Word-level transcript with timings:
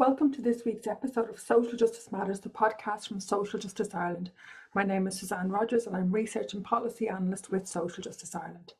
Welcome 0.00 0.32
to 0.32 0.40
this 0.40 0.64
week's 0.64 0.86
episode 0.86 1.28
of 1.28 1.38
Social 1.38 1.76
Justice 1.76 2.10
Matters, 2.10 2.40
the 2.40 2.48
podcast 2.48 3.06
from 3.06 3.20
Social 3.20 3.60
Justice 3.60 3.94
Ireland. 3.94 4.30
My 4.74 4.82
name 4.82 5.06
is 5.06 5.20
Suzanne 5.20 5.50
Rogers 5.50 5.86
and 5.86 5.94
I'm 5.94 6.10
Research 6.10 6.54
and 6.54 6.64
Policy 6.64 7.06
Analyst 7.06 7.50
with 7.50 7.68
Social 7.68 8.02
Justice 8.02 8.34
Ireland. 8.34 8.72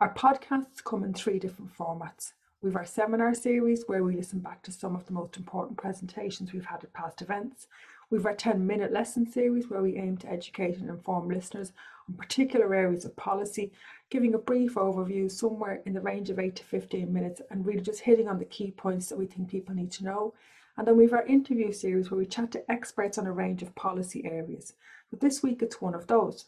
Our 0.00 0.14
podcasts 0.14 0.84
come 0.84 1.02
in 1.02 1.12
three 1.12 1.40
different 1.40 1.76
formats. 1.76 2.34
We 2.62 2.70
have 2.70 2.76
our 2.76 2.84
seminar 2.84 3.34
series 3.34 3.82
where 3.88 4.04
we 4.04 4.14
listen 4.14 4.38
back 4.38 4.62
to 4.62 4.70
some 4.70 4.94
of 4.94 5.06
the 5.06 5.12
most 5.12 5.36
important 5.36 5.76
presentations 5.76 6.52
we've 6.52 6.66
had 6.66 6.84
at 6.84 6.92
past 6.92 7.20
events. 7.20 7.66
We 8.08 8.18
have 8.18 8.26
our 8.26 8.36
10 8.36 8.64
minute 8.64 8.92
lesson 8.92 9.28
series 9.28 9.68
where 9.68 9.82
we 9.82 9.96
aim 9.96 10.18
to 10.18 10.30
educate 10.30 10.76
and 10.76 10.88
inform 10.88 11.30
listeners 11.30 11.72
on 12.08 12.16
particular 12.16 12.74
areas 12.74 13.04
of 13.04 13.16
policy, 13.16 13.72
giving 14.10 14.34
a 14.34 14.38
brief 14.38 14.74
overview 14.74 15.30
somewhere 15.30 15.82
in 15.86 15.92
the 15.92 16.00
range 16.00 16.30
of 16.30 16.38
8 16.38 16.56
to 16.56 16.64
15 16.64 17.12
minutes 17.12 17.40
and 17.50 17.64
really 17.64 17.80
just 17.80 18.00
hitting 18.00 18.28
on 18.28 18.38
the 18.38 18.44
key 18.44 18.70
points 18.70 19.08
that 19.08 19.18
we 19.18 19.26
think 19.26 19.48
people 19.48 19.74
need 19.74 19.90
to 19.92 20.04
know. 20.04 20.34
And 20.76 20.86
then 20.86 20.96
we 20.96 21.04
have 21.04 21.12
our 21.12 21.26
interview 21.26 21.72
series 21.72 22.10
where 22.10 22.18
we 22.18 22.26
chat 22.26 22.50
to 22.52 22.70
experts 22.70 23.18
on 23.18 23.26
a 23.26 23.32
range 23.32 23.62
of 23.62 23.74
policy 23.74 24.24
areas. 24.24 24.74
But 25.10 25.20
this 25.20 25.42
week 25.42 25.62
it's 25.62 25.80
one 25.80 25.94
of 25.94 26.06
those. 26.06 26.44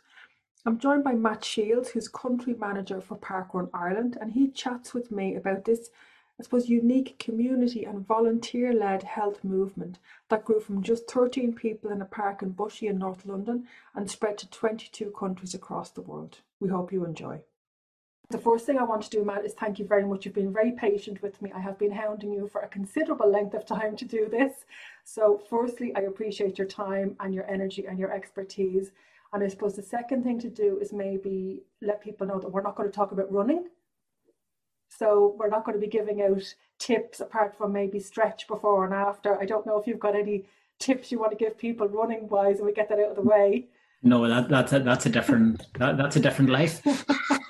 I'm 0.65 0.79
joined 0.79 1.05
by 1.05 1.15
Matt 1.15 1.45
Shields, 1.45 1.91
who's 1.91 2.09
country 2.09 2.55
manager 2.55 3.01
for 3.01 3.17
Parkrun 3.17 3.71
Ireland, 3.73 4.19
and 4.21 4.33
he 4.33 4.49
chats 4.51 4.95
with 4.95 5.13
me 5.13 5.37
about 5.37 5.65
this 5.65 5.91
I 6.39 6.43
suppose, 6.43 6.69
unique 6.69 7.19
community 7.19 7.85
and 7.85 8.07
volunteer 8.07 8.73
led 8.75 9.03
health 9.03 9.43
movement 9.43 9.99
that 10.29 10.45
grew 10.45 10.61
from 10.61 10.83
just 10.83 11.11
13 11.11 11.55
people 11.55 11.91
in 11.91 12.03
a 12.03 12.05
park 12.05 12.43
in 12.43 12.53
Bushey 12.53 12.89
in 12.89 12.99
North 12.99 13.25
London 13.25 13.67
and 13.95 14.11
spread 14.11 14.37
to 14.39 14.51
22 14.51 15.13
countries 15.19 15.55
across 15.55 15.91
the 15.91 16.03
world. 16.03 16.41
We 16.61 16.69
hope 16.69 16.93
you 16.93 17.07
enjoy. 17.07 17.41
The 18.29 18.39
first 18.39 18.67
thing 18.67 18.77
I 18.77 18.83
want 18.83 19.03
to 19.03 19.11
do, 19.11 19.25
Matt, 19.25 19.47
is 19.47 19.55
thank 19.55 19.79
you 19.79 19.87
very 19.87 20.05
much. 20.05 20.25
You've 20.25 20.35
been 20.35 20.53
very 20.53 20.73
patient 20.73 21.23
with 21.23 21.41
me. 21.41 21.53
I 21.55 21.61
have 21.61 21.79
been 21.79 21.93
hounding 21.93 22.33
you 22.33 22.49
for 22.49 22.61
a 22.61 22.69
considerable 22.69 23.31
length 23.31 23.55
of 23.55 23.65
time 23.65 23.97
to 23.97 24.05
do 24.05 24.29
this. 24.29 24.67
So, 25.05 25.41
firstly, 25.49 25.95
I 25.95 26.01
appreciate 26.01 26.59
your 26.59 26.67
time 26.67 27.17
and 27.21 27.33
your 27.33 27.49
energy 27.49 27.87
and 27.87 27.99
your 27.99 28.13
expertise. 28.13 28.91
And 29.33 29.45
I 29.45 29.49
suppose 29.49 29.77
the 29.77 29.83
second 29.83 30.25
thing 30.25 30.41
to 30.41 30.51
do 30.51 30.79
is 30.81 30.93
maybe 30.93 31.63
let 31.81 32.03
people 32.03 32.27
know 32.27 32.41
that 32.41 32.51
we're 32.51 32.63
not 32.63 32.75
going 32.75 32.91
to 32.91 32.95
talk 32.95 33.13
about 33.13 33.33
running 33.33 33.69
so 34.89 35.35
we're 35.39 35.49
not 35.49 35.65
going 35.65 35.79
to 35.79 35.85
be 35.85 35.91
giving 35.91 36.23
out 36.23 36.43
tips 36.79 37.21
apart 37.21 37.57
from 37.57 37.73
maybe 37.73 37.99
stretch 37.99 38.47
before 38.47 38.85
and 38.85 38.95
after. 38.95 39.41
I 39.41 39.45
don't 39.45 39.67
know 39.67 39.79
if 39.79 39.87
you've 39.87 39.99
got 39.99 40.15
any 40.15 40.45
tips 40.79 41.11
you 41.11 41.19
want 41.19 41.33
to 41.33 41.37
give 41.37 41.59
people 41.59 41.89
running 41.89 42.29
wise, 42.29 42.59
and 42.59 42.67
we 42.67 42.73
get 42.73 42.89
that 42.89 42.99
out 42.99 43.11
of 43.11 43.17
the 43.17 43.23
way. 43.23 43.67
No, 44.03 44.29
that, 44.29 44.49
that's 44.49 44.73
a, 44.73 44.81
that's 44.81 45.07
a 45.07 45.11
different 45.11 45.67
that, 45.79 45.97
that's 45.97 46.17
a 46.17 46.21
different 46.21 46.51
life. 46.51 46.83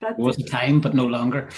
that 0.00 0.18
was 0.18 0.38
a 0.38 0.44
time, 0.44 0.80
but 0.80 0.94
no 0.94 1.06
longer. 1.06 1.48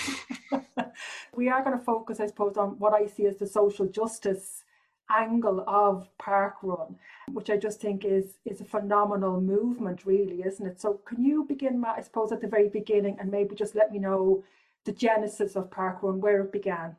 we 1.36 1.48
are 1.48 1.62
going 1.62 1.78
to 1.78 1.84
focus, 1.84 2.20
I 2.20 2.26
suppose, 2.26 2.56
on 2.56 2.70
what 2.78 2.94
I 2.94 3.06
see 3.06 3.26
as 3.26 3.36
the 3.36 3.46
social 3.46 3.86
justice 3.86 4.63
angle 5.10 5.64
of 5.66 6.08
park 6.18 6.54
run 6.62 6.96
which 7.32 7.50
i 7.50 7.56
just 7.56 7.80
think 7.80 8.04
is 8.04 8.38
is 8.44 8.60
a 8.60 8.64
phenomenal 8.64 9.40
movement 9.40 10.06
really 10.06 10.42
isn't 10.42 10.66
it 10.66 10.80
so 10.80 11.00
can 11.04 11.22
you 11.22 11.44
begin 11.44 11.80
matt 11.80 11.96
i 11.98 12.00
suppose 12.00 12.32
at 12.32 12.40
the 12.40 12.46
very 12.46 12.68
beginning 12.68 13.16
and 13.20 13.30
maybe 13.30 13.54
just 13.54 13.74
let 13.74 13.92
me 13.92 13.98
know 13.98 14.42
the 14.84 14.92
genesis 14.92 15.56
of 15.56 15.70
park 15.70 16.02
run 16.02 16.20
where 16.20 16.42
it 16.42 16.52
began 16.52 16.96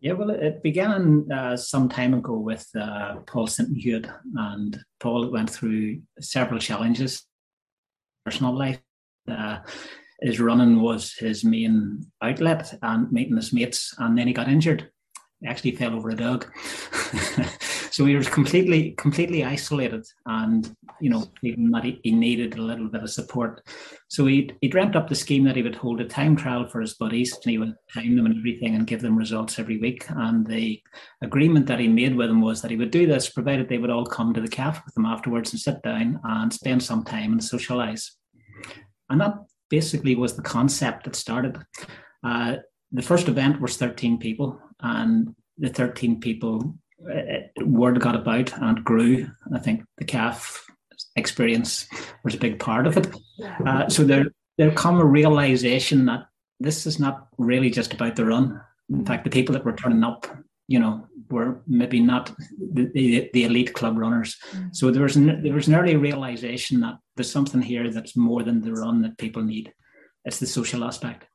yeah, 0.00 0.12
well, 0.12 0.30
it 0.30 0.62
began 0.62 1.30
uh, 1.32 1.56
some 1.56 1.88
time 1.88 2.14
ago 2.14 2.38
with 2.38 2.68
uh, 2.78 3.16
Paul 3.26 3.48
Sinton-Hewitt, 3.48 4.06
and 4.36 4.78
Paul 5.00 5.32
went 5.32 5.50
through 5.50 6.02
several 6.20 6.60
challenges. 6.60 7.24
Personal 8.24 8.56
life, 8.56 8.78
uh, 9.26 9.58
his 10.20 10.38
running 10.38 10.82
was 10.82 11.14
his 11.14 11.44
main 11.44 12.06
outlet, 12.22 12.78
and 12.80 13.10
meeting 13.10 13.34
his 13.34 13.52
mates, 13.52 13.92
and 13.98 14.16
then 14.16 14.28
he 14.28 14.32
got 14.32 14.46
injured, 14.46 14.88
actually 15.46 15.72
fell 15.72 15.94
over 15.94 16.10
a 16.10 16.16
dog. 16.16 16.46
so 17.90 18.04
he 18.04 18.16
was 18.16 18.28
completely, 18.28 18.92
completely 18.92 19.44
isolated 19.44 20.04
and, 20.26 20.74
you 21.00 21.10
know, 21.10 21.30
that 21.42 21.84
he, 21.84 22.00
he, 22.02 22.10
needed 22.10 22.56
a 22.56 22.62
little 22.62 22.88
bit 22.88 23.02
of 23.02 23.10
support. 23.10 23.64
So 24.08 24.26
he, 24.26 24.50
he 24.60 24.68
dreamt 24.68 24.96
up 24.96 25.08
the 25.08 25.14
scheme 25.14 25.44
that 25.44 25.56
he 25.56 25.62
would 25.62 25.76
hold 25.76 26.00
a 26.00 26.04
time 26.04 26.34
trial 26.34 26.66
for 26.66 26.80
his 26.80 26.94
buddies 26.94 27.32
and 27.32 27.44
he 27.44 27.58
would 27.58 27.74
time 27.94 28.16
them 28.16 28.26
and 28.26 28.36
everything 28.36 28.74
and 28.74 28.86
give 28.86 29.00
them 29.00 29.16
results 29.16 29.58
every 29.58 29.78
week. 29.78 30.04
And 30.08 30.46
the 30.46 30.82
agreement 31.22 31.66
that 31.66 31.80
he 31.80 31.88
made 31.88 32.16
with 32.16 32.28
them 32.28 32.40
was 32.40 32.62
that 32.62 32.70
he 32.70 32.76
would 32.76 32.90
do 32.90 33.06
this 33.06 33.30
provided 33.30 33.68
they 33.68 33.78
would 33.78 33.90
all 33.90 34.06
come 34.06 34.34
to 34.34 34.40
the 34.40 34.48
cafe 34.48 34.80
with 34.84 34.96
him 34.96 35.06
afterwards 35.06 35.52
and 35.52 35.60
sit 35.60 35.82
down 35.82 36.20
and 36.24 36.52
spend 36.52 36.82
some 36.82 37.04
time 37.04 37.32
and 37.32 37.44
socialize. 37.44 38.16
And 39.08 39.20
that 39.20 39.34
basically 39.70 40.16
was 40.16 40.34
the 40.34 40.42
concept 40.42 41.04
that 41.04 41.14
started. 41.14 41.58
Uh, 42.24 42.56
the 42.90 43.02
first 43.02 43.28
event 43.28 43.60
was 43.60 43.76
13 43.76 44.18
people 44.18 44.60
and 44.80 45.34
the 45.58 45.68
13 45.68 46.20
people 46.20 46.74
uh, 47.10 47.64
word 47.64 48.00
got 48.00 48.16
about 48.16 48.52
and 48.58 48.84
grew. 48.84 49.30
I 49.54 49.58
think 49.58 49.84
the 49.98 50.04
calf 50.04 50.64
experience 51.16 51.86
was 52.24 52.34
a 52.34 52.38
big 52.38 52.58
part 52.58 52.86
of 52.86 52.96
it. 52.96 53.08
Uh, 53.64 53.88
so 53.88 54.04
there 54.04 54.26
there 54.56 54.70
come 54.72 54.98
a 54.98 55.04
realization 55.04 56.06
that 56.06 56.26
this 56.58 56.86
is 56.86 56.98
not 56.98 57.28
really 57.38 57.70
just 57.70 57.94
about 57.94 58.16
the 58.16 58.24
run. 58.24 58.60
In 58.90 59.04
fact 59.04 59.24
the 59.24 59.30
people 59.30 59.52
that 59.52 59.64
were 59.64 59.76
turning 59.76 60.02
up 60.02 60.26
you 60.66 60.78
know 60.78 61.06
were 61.30 61.60
maybe 61.66 62.00
not 62.00 62.32
the, 62.72 62.90
the, 62.94 63.30
the 63.32 63.44
elite 63.44 63.74
club 63.74 63.98
runners. 63.98 64.36
Mm. 64.52 64.74
so 64.74 64.90
there 64.90 65.02
was 65.02 65.16
an, 65.16 65.42
there 65.42 65.52
was 65.54 65.68
an 65.68 65.74
early 65.74 65.96
realization 65.96 66.80
that 66.80 66.98
there's 67.16 67.30
something 67.30 67.60
here 67.60 67.90
that's 67.90 68.16
more 68.16 68.42
than 68.42 68.60
the 68.60 68.72
run 68.72 69.02
that 69.02 69.18
people 69.18 69.42
need. 69.42 69.72
It's 70.24 70.38
the 70.38 70.46
social 70.46 70.84
aspect. 70.84 71.26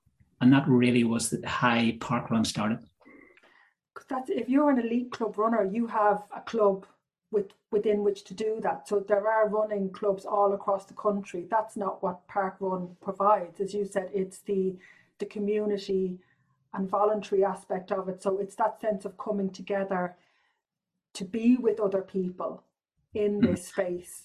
And 0.42 0.52
that 0.52 0.68
really 0.68 1.04
was 1.04 1.30
the 1.30 1.48
high 1.48 1.98
park 2.00 2.30
run 2.32 2.44
started 2.44 2.80
that's 4.10 4.30
if 4.30 4.50
you're 4.50 4.70
an 4.70 4.80
elite 4.80 5.12
club 5.12 5.38
runner, 5.38 5.64
you 5.64 5.88
have 5.88 6.24
a 6.36 6.42
club 6.42 6.86
with 7.32 7.52
within 7.72 8.04
which 8.04 8.24
to 8.26 8.34
do 8.34 8.60
that. 8.62 8.88
So 8.88 9.00
there 9.00 9.28
are 9.28 9.50
running 9.50 9.90
clubs 9.90 10.26
all 10.26 10.54
across 10.54 10.86
the 10.86 10.94
country. 10.94 11.48
That's 11.50 11.76
not 11.76 12.02
what 12.02 12.28
Park 12.28 12.58
Run 12.60 12.96
provides. 13.02 13.60
As 13.60 13.74
you 13.74 13.86
said, 13.86 14.10
it's 14.14 14.40
the 14.40 14.76
the 15.20 15.26
community 15.26 16.20
and 16.74 16.90
voluntary 16.90 17.44
aspect 17.44 17.92
of 17.92 18.10
it. 18.10 18.22
So 18.22 18.40
it's 18.40 18.56
that 18.56 18.82
sense 18.82 19.06
of 19.06 19.18
coming 19.18 19.50
together 19.50 20.16
to 21.14 21.26
be 21.26 21.58
with 21.58 21.80
other 21.80 22.02
people 22.02 22.64
in 23.14 23.40
hmm. 23.40 23.46
this 23.46 23.68
space. 23.68 24.24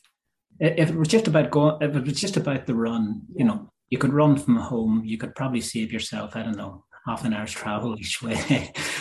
If 0.60 0.90
it 0.90 0.96
was 0.96 1.08
just 1.08 1.28
about 1.28 1.50
going, 1.50 1.76
if 1.82 1.94
it 1.94 2.04
was 2.04 2.20
just 2.20 2.36
about 2.36 2.66
the 2.66 2.74
run, 2.74 3.22
yeah. 3.28 3.38
you 3.38 3.44
know, 3.44 3.68
you 3.90 3.98
could 3.98 4.12
run 4.12 4.36
from 4.36 4.56
home. 4.56 5.02
You 5.04 5.18
could 5.18 5.34
probably 5.34 5.60
save 5.60 5.92
yourself, 5.92 6.34
I 6.34 6.42
don't 6.42 6.56
know, 6.56 6.84
half 7.08 7.24
an 7.24 7.32
hour's 7.32 7.52
travel 7.52 7.96
each 7.98 8.22
way. 8.22 8.38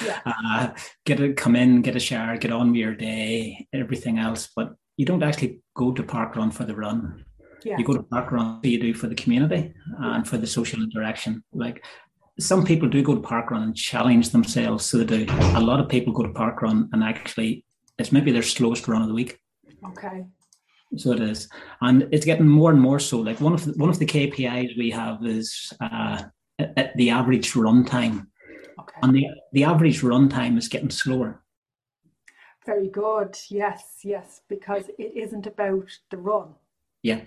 Yeah. 0.05 0.21
Uh, 0.49 0.69
get 1.05 1.19
a 1.19 1.33
come 1.33 1.55
in, 1.55 1.81
get 1.81 1.95
a 1.95 1.99
shower, 1.99 2.37
get 2.37 2.51
on 2.51 2.67
with 2.67 2.77
your 2.77 2.95
day, 2.95 3.67
everything 3.73 4.17
else. 4.19 4.49
But 4.55 4.75
you 4.95 5.05
don't 5.05 5.23
actually 5.23 5.61
go 5.75 5.91
to 5.91 6.03
park 6.03 6.35
run 6.35 6.51
for 6.51 6.63
the 6.63 6.75
run. 6.75 7.25
Yeah. 7.63 7.77
You 7.77 7.83
go 7.83 7.93
to 7.93 8.03
park 8.03 8.31
run 8.31 8.59
you 8.63 8.79
do 8.79 8.93
for 8.93 9.07
the 9.07 9.15
community 9.15 9.73
and 9.99 10.27
for 10.27 10.37
the 10.37 10.47
social 10.47 10.81
interaction. 10.81 11.43
Like 11.53 11.83
some 12.39 12.65
people 12.65 12.87
do 12.87 13.01
go 13.01 13.15
to 13.15 13.21
park 13.21 13.51
run 13.51 13.63
and 13.63 13.75
challenge 13.75 14.29
themselves, 14.29 14.85
so 14.85 14.97
they 14.97 15.25
do. 15.25 15.33
A 15.55 15.59
lot 15.59 15.79
of 15.79 15.89
people 15.89 16.13
go 16.13 16.23
to 16.23 16.33
park 16.33 16.61
run 16.61 16.89
and 16.93 17.03
actually 17.03 17.65
it's 17.97 18.11
maybe 18.11 18.31
their 18.31 18.43
slowest 18.43 18.87
run 18.87 19.01
of 19.01 19.07
the 19.07 19.13
week. 19.13 19.39
Okay. 19.89 20.25
So 20.95 21.11
it 21.11 21.19
is, 21.19 21.49
and 21.81 22.07
it's 22.11 22.25
getting 22.25 22.47
more 22.47 22.71
and 22.71 22.79
more 22.79 22.99
so. 22.99 23.19
Like 23.19 23.41
one 23.41 23.53
of 23.53 23.65
the, 23.65 23.73
one 23.73 23.89
of 23.89 23.99
the 23.99 24.05
KPIs 24.05 24.77
we 24.77 24.89
have 24.91 25.25
is 25.25 25.73
uh, 25.81 26.23
at 26.59 26.95
the 26.97 27.09
average 27.09 27.55
run 27.55 27.85
time. 27.85 28.29
Okay. 28.79 28.99
And 29.01 29.15
the, 29.15 29.27
the 29.53 29.63
average 29.63 30.03
run 30.03 30.29
time 30.29 30.57
is 30.57 30.67
getting 30.67 30.89
slower. 30.89 31.43
Very 32.65 32.89
good. 32.89 33.37
Yes, 33.49 33.99
yes, 34.03 34.41
because 34.49 34.89
it 34.99 35.15
isn't 35.15 35.47
about 35.47 35.89
the 36.11 36.17
run. 36.17 36.49
Yeah, 37.01 37.21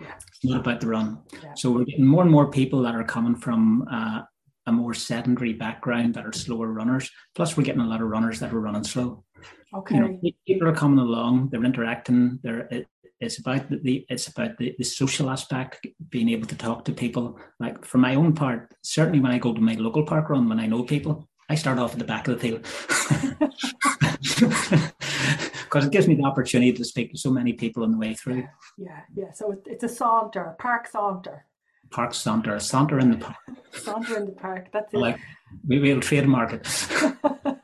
yeah. 0.00 0.14
it's 0.16 0.44
not 0.44 0.60
about 0.60 0.80
the 0.80 0.86
run. 0.86 1.18
Yeah. 1.42 1.52
So 1.54 1.70
we're 1.70 1.84
getting 1.84 2.06
more 2.06 2.22
and 2.22 2.30
more 2.30 2.50
people 2.50 2.80
that 2.82 2.94
are 2.94 3.04
coming 3.04 3.34
from 3.34 3.86
uh, 3.90 4.22
a 4.66 4.72
more 4.72 4.94
sedentary 4.94 5.52
background 5.52 6.14
that 6.14 6.24
are 6.24 6.32
slower 6.32 6.68
runners. 6.68 7.10
Plus, 7.34 7.56
we're 7.56 7.64
getting 7.64 7.82
a 7.82 7.86
lot 7.86 8.00
of 8.00 8.08
runners 8.08 8.40
that 8.40 8.52
are 8.54 8.60
running 8.60 8.84
slow. 8.84 9.24
Okay. 9.74 9.96
You 9.96 10.00
know, 10.00 10.20
people 10.46 10.68
are 10.68 10.74
coming 10.74 10.98
along, 10.98 11.50
they're 11.50 11.64
interacting, 11.64 12.38
they're 12.42 12.86
it's 13.20 13.38
about 13.38 13.70
the 13.70 14.04
it's 14.08 14.28
about 14.28 14.58
the, 14.58 14.74
the 14.76 14.84
social 14.84 15.30
aspect, 15.30 15.86
being 16.10 16.28
able 16.28 16.46
to 16.48 16.56
talk 16.56 16.84
to 16.84 16.92
people. 16.92 17.38
Like 17.58 17.84
for 17.84 17.98
my 17.98 18.14
own 18.14 18.34
part, 18.34 18.74
certainly 18.82 19.20
when 19.20 19.32
I 19.32 19.38
go 19.38 19.54
to 19.54 19.60
my 19.60 19.74
local 19.74 20.04
park 20.04 20.28
run, 20.28 20.48
when 20.48 20.60
I 20.60 20.66
know 20.66 20.82
people, 20.82 21.26
I 21.48 21.54
start 21.54 21.78
off 21.78 21.92
at 21.92 21.98
the 21.98 22.04
back 22.04 22.28
of 22.28 22.34
the 22.34 22.40
field 22.40 22.62
because 25.64 25.84
it 25.86 25.92
gives 25.92 26.08
me 26.08 26.14
the 26.14 26.24
opportunity 26.24 26.72
to 26.72 26.84
speak 26.84 27.12
to 27.12 27.18
so 27.18 27.30
many 27.30 27.54
people 27.54 27.84
on 27.84 27.92
the 27.92 27.98
way 27.98 28.14
through. 28.14 28.46
Yeah, 28.76 29.00
yeah. 29.14 29.32
So 29.32 29.56
it's 29.64 29.84
a 29.84 29.88
saunter, 29.88 30.44
a 30.44 30.54
park 30.54 30.86
saunter. 30.86 31.46
Park 31.90 32.12
saunter, 32.12 32.54
a 32.54 32.60
saunter 32.60 32.98
in 32.98 33.12
the 33.12 33.18
park. 33.18 33.36
saunter 33.72 34.16
in 34.18 34.26
the 34.26 34.32
park. 34.32 34.68
That's 34.72 34.92
it. 34.92 34.98
Like 34.98 35.18
we 35.66 35.78
will 35.78 36.00
trademark 36.00 36.52
it. 36.52 36.66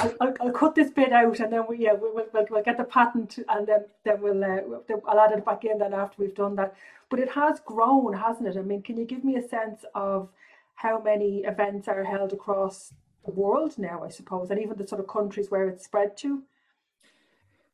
I'll, 0.00 0.14
I'll, 0.20 0.34
I'll, 0.40 0.52
cut 0.52 0.74
this 0.74 0.90
bit 0.90 1.12
out 1.12 1.40
and 1.40 1.52
then 1.52 1.64
we 1.68 1.78
yeah 1.78 1.92
we'll, 1.92 2.14
we'll, 2.14 2.46
we'll 2.50 2.62
get 2.62 2.76
the 2.76 2.84
patent 2.84 3.38
and 3.48 3.66
then 3.66 3.84
then 4.04 4.20
we'll 4.20 4.44
uh, 4.44 4.60
I'll 5.06 5.20
add 5.20 5.32
it 5.32 5.44
back 5.44 5.64
in 5.64 5.78
then 5.78 5.94
after 5.94 6.22
we've 6.22 6.34
done 6.34 6.56
that. 6.56 6.74
But 7.10 7.20
it 7.20 7.30
has 7.30 7.60
grown, 7.60 8.12
hasn't 8.12 8.48
it? 8.48 8.56
I 8.58 8.62
mean, 8.62 8.82
can 8.82 8.96
you 8.96 9.04
give 9.04 9.24
me 9.24 9.36
a 9.36 9.48
sense 9.48 9.84
of 9.94 10.28
how 10.74 11.00
many 11.00 11.38
events 11.44 11.88
are 11.88 12.04
held 12.04 12.32
across 12.32 12.92
the 13.24 13.32
world 13.32 13.78
now, 13.78 14.04
I 14.04 14.10
suppose, 14.10 14.50
and 14.50 14.60
even 14.60 14.76
the 14.76 14.86
sort 14.86 15.00
of 15.00 15.08
countries 15.08 15.50
where 15.50 15.68
it's 15.68 15.84
spread 15.84 16.16
to? 16.18 16.42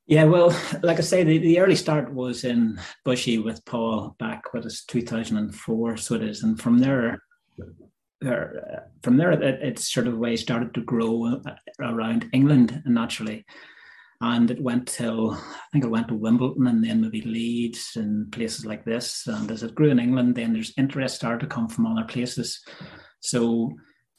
Yeah, 0.06 0.24
well, 0.24 0.54
like 0.82 0.98
I 0.98 1.02
say, 1.02 1.24
the, 1.24 1.38
the 1.38 1.58
early 1.60 1.76
start 1.76 2.12
was 2.12 2.44
in 2.44 2.78
Bushy 3.04 3.38
with 3.38 3.64
Paul 3.64 4.14
back, 4.18 4.52
what 4.52 4.66
is 4.66 4.84
2004, 4.84 5.96
so 5.96 6.14
it 6.14 6.22
is. 6.22 6.42
And 6.42 6.60
from 6.60 6.78
there, 6.78 7.22
from 9.02 9.16
there, 9.16 9.32
it, 9.32 9.62
it 9.62 9.78
sort 9.78 10.06
of 10.06 10.18
way 10.18 10.36
started 10.36 10.74
to 10.74 10.82
grow 10.82 11.40
uh, 11.46 11.54
around 11.80 12.28
England 12.32 12.82
naturally. 12.86 13.44
And 14.20 14.50
it 14.50 14.62
went 14.62 14.88
till, 14.88 15.32
I 15.32 15.66
think 15.72 15.84
it 15.84 15.90
went 15.90 16.08
to 16.08 16.14
Wimbledon 16.14 16.66
and 16.66 16.82
then 16.82 17.02
maybe 17.02 17.20
Leeds 17.22 17.92
and 17.96 18.32
places 18.32 18.64
like 18.64 18.84
this. 18.84 19.26
And 19.26 19.50
as 19.50 19.62
it 19.62 19.74
grew 19.74 19.90
in 19.90 19.98
England, 19.98 20.34
then 20.34 20.52
there's 20.52 20.72
interest 20.78 21.16
started 21.16 21.40
to 21.40 21.54
come 21.54 21.68
from 21.68 21.86
other 21.86 22.06
places. 22.06 22.60
So 23.20 23.72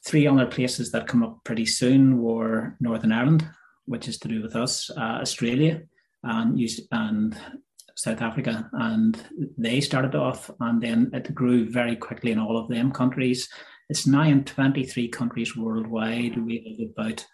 three 0.04 0.26
other 0.26 0.46
places 0.46 0.92
that 0.92 1.08
come 1.08 1.24
up 1.24 1.40
pretty 1.44 1.66
soon 1.66 2.22
were 2.22 2.76
Northern 2.78 3.10
Ireland, 3.10 3.48
which 3.86 4.06
is 4.06 4.18
to 4.18 4.28
do 4.28 4.42
with 4.42 4.54
us, 4.54 4.90
uh, 4.90 5.18
Australia, 5.22 5.82
and, 6.22 6.60
and 6.92 7.36
South 7.96 8.20
Africa. 8.20 8.68
And 8.74 9.20
they 9.58 9.80
started 9.80 10.14
off, 10.14 10.50
and 10.60 10.80
then 10.80 11.10
it 11.14 11.34
grew 11.34 11.68
very 11.68 11.96
quickly 11.96 12.30
in 12.30 12.38
all 12.38 12.56
of 12.56 12.68
them 12.68 12.92
countries. 12.92 13.48
It's 13.88 14.06
now 14.06 14.22
in 14.22 14.44
23 14.44 15.08
countries 15.08 15.56
worldwide. 15.56 16.44
We 16.44 16.90
have 16.96 17.06
about 17.06 17.26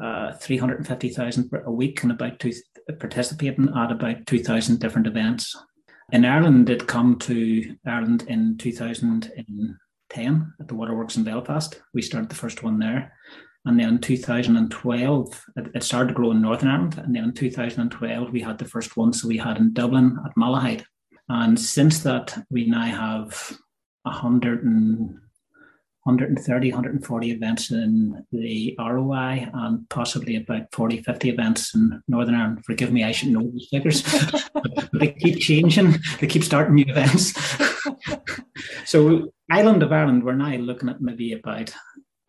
uh, 0.00 0.36
350,000 0.36 1.50
a 1.64 1.70
week 1.70 2.02
and 2.02 2.12
about 2.12 2.38
two, 2.38 2.52
participating 2.98 3.68
at 3.76 3.90
about 3.90 4.26
2,000 4.26 4.78
different 4.78 5.06
events. 5.06 5.56
In 6.12 6.24
Ireland, 6.24 6.68
it 6.68 6.86
come 6.86 7.18
to 7.20 7.76
Ireland 7.86 8.24
in 8.28 8.58
2010 8.58 10.52
at 10.60 10.68
the 10.68 10.74
Waterworks 10.74 11.16
in 11.16 11.24
Belfast. 11.24 11.80
We 11.94 12.02
started 12.02 12.28
the 12.28 12.34
first 12.34 12.62
one 12.62 12.78
there. 12.78 13.12
And 13.64 13.78
then 13.78 13.88
in 13.88 13.98
2012, 14.00 15.44
it, 15.56 15.82
started 15.82 16.08
to 16.08 16.14
grow 16.14 16.30
in 16.30 16.42
Northern 16.42 16.68
Ireland. 16.68 16.98
And 16.98 17.14
then 17.14 17.24
in 17.24 17.32
2012, 17.32 18.32
we 18.32 18.40
had 18.40 18.58
the 18.58 18.64
first 18.64 18.96
one. 18.96 19.12
So 19.12 19.28
we 19.28 19.36
had 19.38 19.58
in 19.58 19.72
Dublin 19.72 20.18
at 20.24 20.34
Malahide. 20.36 20.84
And 21.28 21.58
since 21.58 22.02
that, 22.02 22.36
we 22.50 22.66
now 22.66 22.86
have 22.86 23.56
100 24.02 24.64
and 24.64 25.18
130, 26.04 26.70
140 26.70 27.30
events 27.30 27.70
in 27.70 28.24
the 28.32 28.74
ROI 28.78 29.48
and 29.52 29.88
possibly 29.90 30.36
about 30.36 30.62
40, 30.72 31.02
50 31.02 31.28
events 31.28 31.74
in 31.74 32.02
Northern 32.08 32.34
Ireland. 32.34 32.64
Forgive 32.64 32.90
me, 32.90 33.04
I 33.04 33.12
should 33.12 33.28
know 33.28 33.50
these 33.52 33.68
figures, 33.70 34.02
but 34.54 34.88
they 34.94 35.12
keep 35.12 35.40
changing. 35.40 35.96
They 36.18 36.26
keep 36.26 36.42
starting 36.42 36.76
new 36.76 36.86
events. 36.88 37.34
so, 38.86 39.32
Island 39.50 39.82
of 39.82 39.92
Ireland, 39.92 40.24
we're 40.24 40.34
now 40.34 40.56
looking 40.56 40.88
at 40.88 41.02
maybe 41.02 41.34
about 41.34 41.74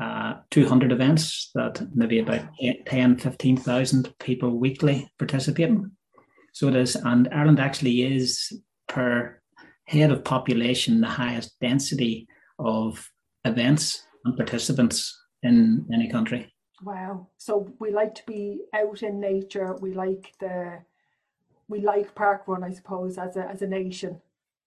uh, 0.02 0.34
200 0.50 0.92
events 0.92 1.52
that 1.56 1.82
maybe 1.96 2.20
about 2.20 2.42
10, 2.88 3.20
15,000 3.20 4.14
people 4.20 4.58
weekly 4.58 5.10
participating. 5.18 5.92
So 6.54 6.68
it 6.68 6.76
is, 6.76 6.96
and 6.96 7.30
Ireland 7.32 7.60
actually 7.60 8.02
is 8.02 8.52
per 8.90 9.40
head 9.86 10.12
of 10.12 10.24
population 10.24 11.02
the 11.02 11.08
highest 11.08 11.60
density 11.62 12.28
of 12.60 13.10
events 13.46 14.06
and 14.26 14.38
participants 14.38 15.18
in 15.44 15.86
any 15.94 16.10
country. 16.10 16.52
Wow. 16.84 17.28
So 17.38 17.72
we 17.80 17.92
like 17.92 18.16
to 18.16 18.26
be 18.26 18.62
out 18.74 19.04
in 19.04 19.20
nature. 19.20 19.76
We 19.82 19.94
like 19.94 20.34
the 20.40 20.80
we 21.68 21.80
like 21.80 22.14
park 22.16 22.44
run, 22.48 22.64
I 22.64 22.72
suppose, 22.72 23.18
as 23.18 23.38
a 23.38 23.48
as 23.48 23.62
a 23.62 23.68
nation. 23.68 24.22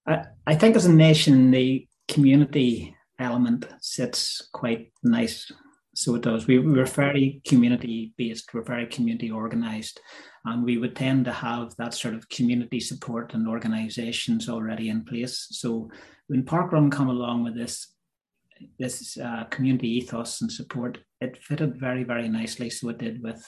I, 0.07 0.25
I 0.47 0.55
think 0.55 0.77
as 0.77 0.87
a 0.87 0.93
nation 0.93 1.51
the 1.51 1.87
community 2.09 2.97
element 3.19 3.67
sits 3.81 4.49
quite 4.53 4.93
nice. 5.03 5.51
So 5.97 6.17
it 6.17 6.23
does. 6.23 6.47
We, 6.47 6.59
we're 6.59 6.87
very 6.87 7.41
community 7.47 8.15
based, 8.17 8.53
we're 8.53 8.65
very 8.65 8.87
community 8.87 9.31
organized, 9.31 10.01
and 10.45 10.65
we 10.65 10.77
would 10.77 10.97
tend 10.97 11.25
to 11.27 11.33
have 11.33 11.75
that 11.77 11.95
sort 11.95 12.15
of 12.15 12.29
community 12.29 12.81
support 12.81 13.33
and 13.33 13.47
organizations 13.47 14.49
already 14.49 14.89
in 14.89 15.05
place. 15.05 15.47
So 15.51 15.89
when 16.27 16.43
Parkrun 16.43 16.91
come 16.91 17.11
along 17.11 17.45
with 17.45 17.57
this 17.57 17.94
this 18.79 19.17
uh, 19.19 19.45
community 19.45 19.89
ethos 19.89 20.41
and 20.41 20.51
support, 20.51 20.99
it 21.21 21.43
fitted 21.43 21.79
very, 21.79 22.05
very 22.05 22.29
nicely. 22.29 22.71
So 22.71 22.89
it 22.91 22.99
did 22.99 23.23
with 23.23 23.45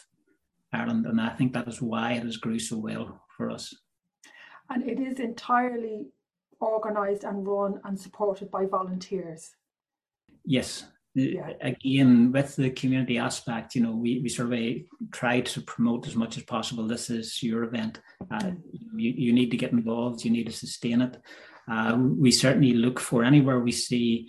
Ireland. 0.72 1.06
And 1.06 1.20
I 1.20 1.30
think 1.30 1.52
that 1.52 1.68
is 1.68 1.82
why 1.82 2.12
it 2.12 2.22
has 2.22 2.36
grew 2.36 2.58
so 2.58 2.78
well 2.78 3.22
for 3.36 3.50
us. 3.50 3.74
And 4.70 4.88
it 4.88 4.98
is 4.98 5.20
entirely 5.20 6.06
organised 6.60 7.24
and 7.24 7.46
run 7.46 7.80
and 7.84 7.98
supported 7.98 8.50
by 8.50 8.66
volunteers. 8.66 9.54
Yes. 10.44 10.86
Yeah. 11.14 11.52
Again, 11.62 12.30
with 12.30 12.56
the 12.56 12.70
community 12.70 13.16
aspect, 13.16 13.74
you 13.74 13.82
know, 13.82 13.92
we, 13.92 14.20
we 14.20 14.28
sort 14.28 14.52
of 14.52 14.60
try 15.12 15.40
to 15.40 15.60
promote 15.62 16.06
as 16.06 16.14
much 16.14 16.36
as 16.36 16.42
possible. 16.44 16.86
This 16.86 17.08
is 17.08 17.42
your 17.42 17.64
event. 17.64 18.00
Uh, 18.30 18.38
mm. 18.38 18.60
you, 18.96 19.12
you 19.16 19.32
need 19.32 19.50
to 19.50 19.56
get 19.56 19.72
involved, 19.72 20.24
you 20.24 20.30
need 20.30 20.46
to 20.46 20.52
sustain 20.52 21.00
it. 21.00 21.16
Uh, 21.68 21.96
we 21.98 22.30
certainly 22.30 22.74
look 22.74 23.00
for 23.00 23.24
anywhere 23.24 23.60
we 23.60 23.72
see 23.72 24.28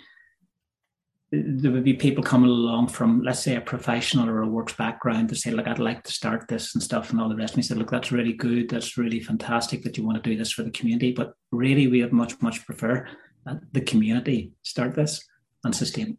there 1.31 1.71
would 1.71 1.83
be 1.83 1.94
people 1.94 2.24
coming 2.24 2.50
along 2.50 2.88
from, 2.88 3.21
let's 3.21 3.41
say, 3.41 3.56
a 3.56 3.62
professional 3.62 4.29
or 4.29 4.41
a 4.41 4.47
works 4.47 4.74
background 4.74 5.27
to 5.29 5.35
say, 5.35 5.51
look, 5.51 5.68
I'd 5.68 5.77
like 5.77 6.03
to 6.03 6.12
start 6.12 6.47
this 6.47 6.74
and 6.74 6.81
stuff 6.81 7.09
and 7.09 7.19
all 7.19 7.27
the 7.27 7.35
rest. 7.35 7.53
And 7.53 7.63
he 7.63 7.68
said, 7.68 7.77
look, 7.77 7.91
that's 7.91 8.13
really 8.13 8.33
good. 8.33 8.69
That's 8.69 8.97
really 8.97 9.19
fantastic 9.19 9.83
that 9.83 9.97
you 9.97 10.06
want 10.06 10.24
to 10.24 10.29
do 10.29 10.38
this 10.38 10.51
for 10.51 10.63
the 10.63 10.71
community. 10.71 11.12
But 11.12 11.33
really, 11.51 11.88
we 11.88 12.01
would 12.01 12.13
much, 12.13 12.41
much 12.41 12.65
prefer 12.65 13.07
that 13.45 13.59
the 13.74 13.81
community 13.81 14.53
start 14.63 14.95
this 14.95 15.21
and 15.65 15.75
sustain 15.75 16.18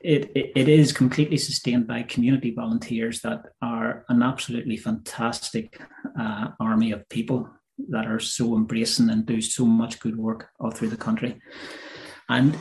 it. 0.00 0.30
It, 0.34 0.52
it 0.54 0.68
is 0.68 0.92
completely 0.92 1.36
sustained 1.36 1.86
by 1.86 2.02
community 2.04 2.54
volunteers 2.54 3.20
that 3.22 3.42
are 3.60 4.04
an 4.08 4.22
absolutely 4.22 4.76
fantastic 4.76 5.78
uh, 6.18 6.48
army 6.58 6.92
of 6.92 7.08
people 7.08 7.50
that 7.90 8.06
are 8.06 8.20
so 8.20 8.56
embracing 8.56 9.10
and 9.10 9.26
do 9.26 9.40
so 9.40 9.66
much 9.66 10.00
good 10.00 10.16
work 10.16 10.50
all 10.58 10.70
through 10.70 10.88
the 10.88 10.96
country. 10.96 11.40
And 12.30 12.58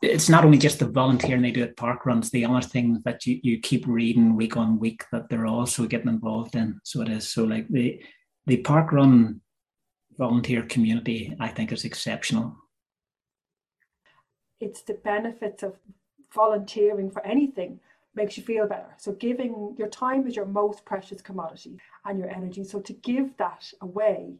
it's 0.00 0.30
not 0.30 0.44
only 0.44 0.56
just 0.56 0.78
the 0.78 0.86
volunteering 0.86 1.42
they 1.42 1.50
do 1.50 1.62
at 1.62 1.76
park 1.76 2.06
runs, 2.06 2.30
the 2.30 2.46
other 2.46 2.62
things 2.62 3.02
that 3.02 3.26
you, 3.26 3.40
you 3.42 3.60
keep 3.60 3.86
reading 3.86 4.36
week 4.36 4.56
on 4.56 4.78
week 4.78 5.04
that 5.12 5.28
they're 5.28 5.46
also 5.46 5.86
getting 5.86 6.08
involved 6.08 6.54
in. 6.54 6.80
So 6.82 7.02
it 7.02 7.08
is. 7.08 7.28
So 7.28 7.44
like 7.44 7.68
the 7.68 8.00
the 8.46 8.56
park 8.58 8.90
run 8.90 9.40
volunteer 10.18 10.62
community, 10.62 11.36
I 11.38 11.48
think 11.48 11.72
is 11.72 11.84
exceptional. 11.84 12.56
It's 14.60 14.82
the 14.82 14.94
benefits 14.94 15.62
of 15.62 15.76
volunteering 16.34 17.10
for 17.10 17.24
anything 17.26 17.80
makes 18.14 18.36
you 18.36 18.42
feel 18.42 18.66
better. 18.66 18.94
So 18.98 19.12
giving 19.12 19.74
your 19.78 19.88
time 19.88 20.26
is 20.26 20.36
your 20.36 20.46
most 20.46 20.84
precious 20.84 21.20
commodity 21.20 21.78
and 22.04 22.18
your 22.18 22.30
energy. 22.30 22.64
So 22.64 22.80
to 22.80 22.92
give 22.92 23.36
that 23.36 23.70
away 23.80 24.36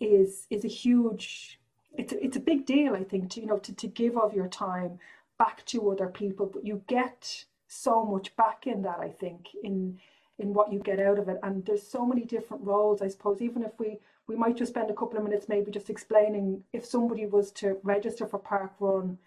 is 0.00 0.46
is 0.50 0.64
a 0.64 0.68
huge 0.68 1.60
it's 1.96 2.12
a, 2.12 2.24
it's 2.24 2.36
a 2.36 2.40
big 2.40 2.66
deal, 2.66 2.94
I 2.94 3.04
think, 3.04 3.30
to 3.30 3.40
you 3.40 3.46
know 3.46 3.58
to, 3.58 3.74
to 3.74 3.86
give 3.86 4.16
of 4.16 4.34
your 4.34 4.48
time 4.48 4.98
back 5.38 5.64
to 5.66 5.90
other 5.90 6.08
people, 6.08 6.46
but 6.46 6.66
you 6.66 6.82
get 6.86 7.44
so 7.68 8.04
much 8.04 8.34
back 8.36 8.66
in 8.66 8.82
that. 8.82 8.98
I 9.00 9.08
think 9.08 9.48
in 9.62 9.98
in 10.38 10.52
what 10.52 10.72
you 10.72 10.80
get 10.80 11.00
out 11.00 11.18
of 11.18 11.28
it, 11.28 11.38
and 11.42 11.64
there's 11.64 11.86
so 11.86 12.04
many 12.04 12.24
different 12.24 12.64
roles. 12.64 13.02
I 13.02 13.08
suppose 13.08 13.40
even 13.40 13.62
if 13.62 13.72
we 13.78 13.98
we 14.26 14.36
might 14.36 14.56
just 14.56 14.72
spend 14.72 14.90
a 14.90 14.94
couple 14.94 15.18
of 15.18 15.24
minutes 15.24 15.48
maybe 15.48 15.70
just 15.70 15.90
explaining 15.90 16.62
if 16.72 16.84
somebody 16.84 17.26
was 17.26 17.50
to 17.52 17.78
register 17.82 18.26
for 18.26 18.38
Park 18.38 18.72
Run, 18.80 19.18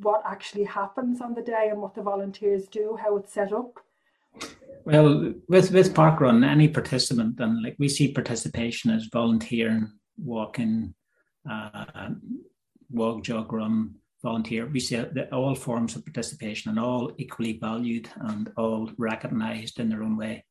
what 0.00 0.22
actually 0.26 0.64
happens 0.64 1.20
on 1.20 1.34
the 1.34 1.42
day 1.42 1.68
and 1.70 1.80
what 1.80 1.94
the 1.94 2.02
volunteers 2.02 2.66
do, 2.66 2.98
how 3.00 3.16
it's 3.16 3.32
set 3.32 3.52
up. 3.52 3.78
Well, 4.84 5.32
with 5.48 5.70
with 5.70 5.94
Park 5.94 6.20
Run, 6.20 6.42
any 6.44 6.68
participant 6.68 7.38
and 7.38 7.62
like 7.62 7.76
we 7.78 7.88
see 7.88 8.12
participation 8.12 8.90
as 8.90 9.08
volunteering, 9.12 9.92
walking, 10.18 10.94
uh, 11.50 12.10
walk, 12.90 13.24
jog, 13.24 13.52
run, 13.52 13.94
volunteer. 14.22 14.66
We 14.66 14.80
see 14.80 14.96
that 14.96 15.32
all 15.32 15.54
forms 15.54 15.96
of 15.96 16.04
participation 16.04 16.70
and 16.70 16.78
all 16.78 17.12
equally 17.18 17.58
valued 17.58 18.08
and 18.16 18.50
all 18.56 18.90
recognised 18.96 19.80
in 19.80 19.88
their 19.88 20.02
own 20.02 20.16
way. 20.16 20.44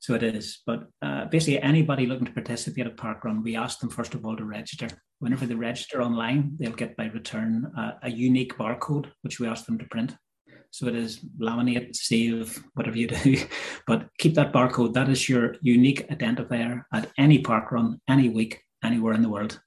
So 0.00 0.14
it 0.14 0.22
is. 0.22 0.62
But 0.64 0.86
uh, 1.02 1.26
basically, 1.26 1.60
anybody 1.60 2.06
looking 2.06 2.26
to 2.26 2.32
participate 2.32 2.86
at 2.86 2.96
Parkrun, 2.96 3.42
we 3.42 3.56
ask 3.56 3.80
them 3.80 3.90
first 3.90 4.14
of 4.14 4.24
all 4.24 4.36
to 4.36 4.44
register. 4.44 4.88
Whenever 5.18 5.44
they 5.46 5.54
register 5.54 6.00
online, 6.00 6.52
they'll 6.58 6.72
get 6.72 6.96
by 6.96 7.06
return 7.06 7.70
uh, 7.76 7.92
a 8.02 8.10
unique 8.10 8.56
barcode, 8.56 9.10
which 9.22 9.40
we 9.40 9.48
ask 9.48 9.66
them 9.66 9.78
to 9.78 9.84
print. 9.86 10.14
So 10.70 10.86
it 10.86 10.94
is 10.94 11.20
laminate, 11.40 11.96
save, 11.96 12.62
whatever 12.74 12.96
you 12.96 13.08
do. 13.08 13.38
But 13.86 14.08
keep 14.18 14.34
that 14.34 14.52
barcode. 14.52 14.92
That 14.92 15.08
is 15.08 15.28
your 15.28 15.56
unique 15.62 16.08
identifier 16.10 16.84
at 16.92 17.10
any 17.18 17.42
parkrun, 17.42 17.98
any 18.06 18.28
week, 18.28 18.60
anywhere 18.84 19.14
in 19.14 19.22
the 19.22 19.30
world. 19.30 19.60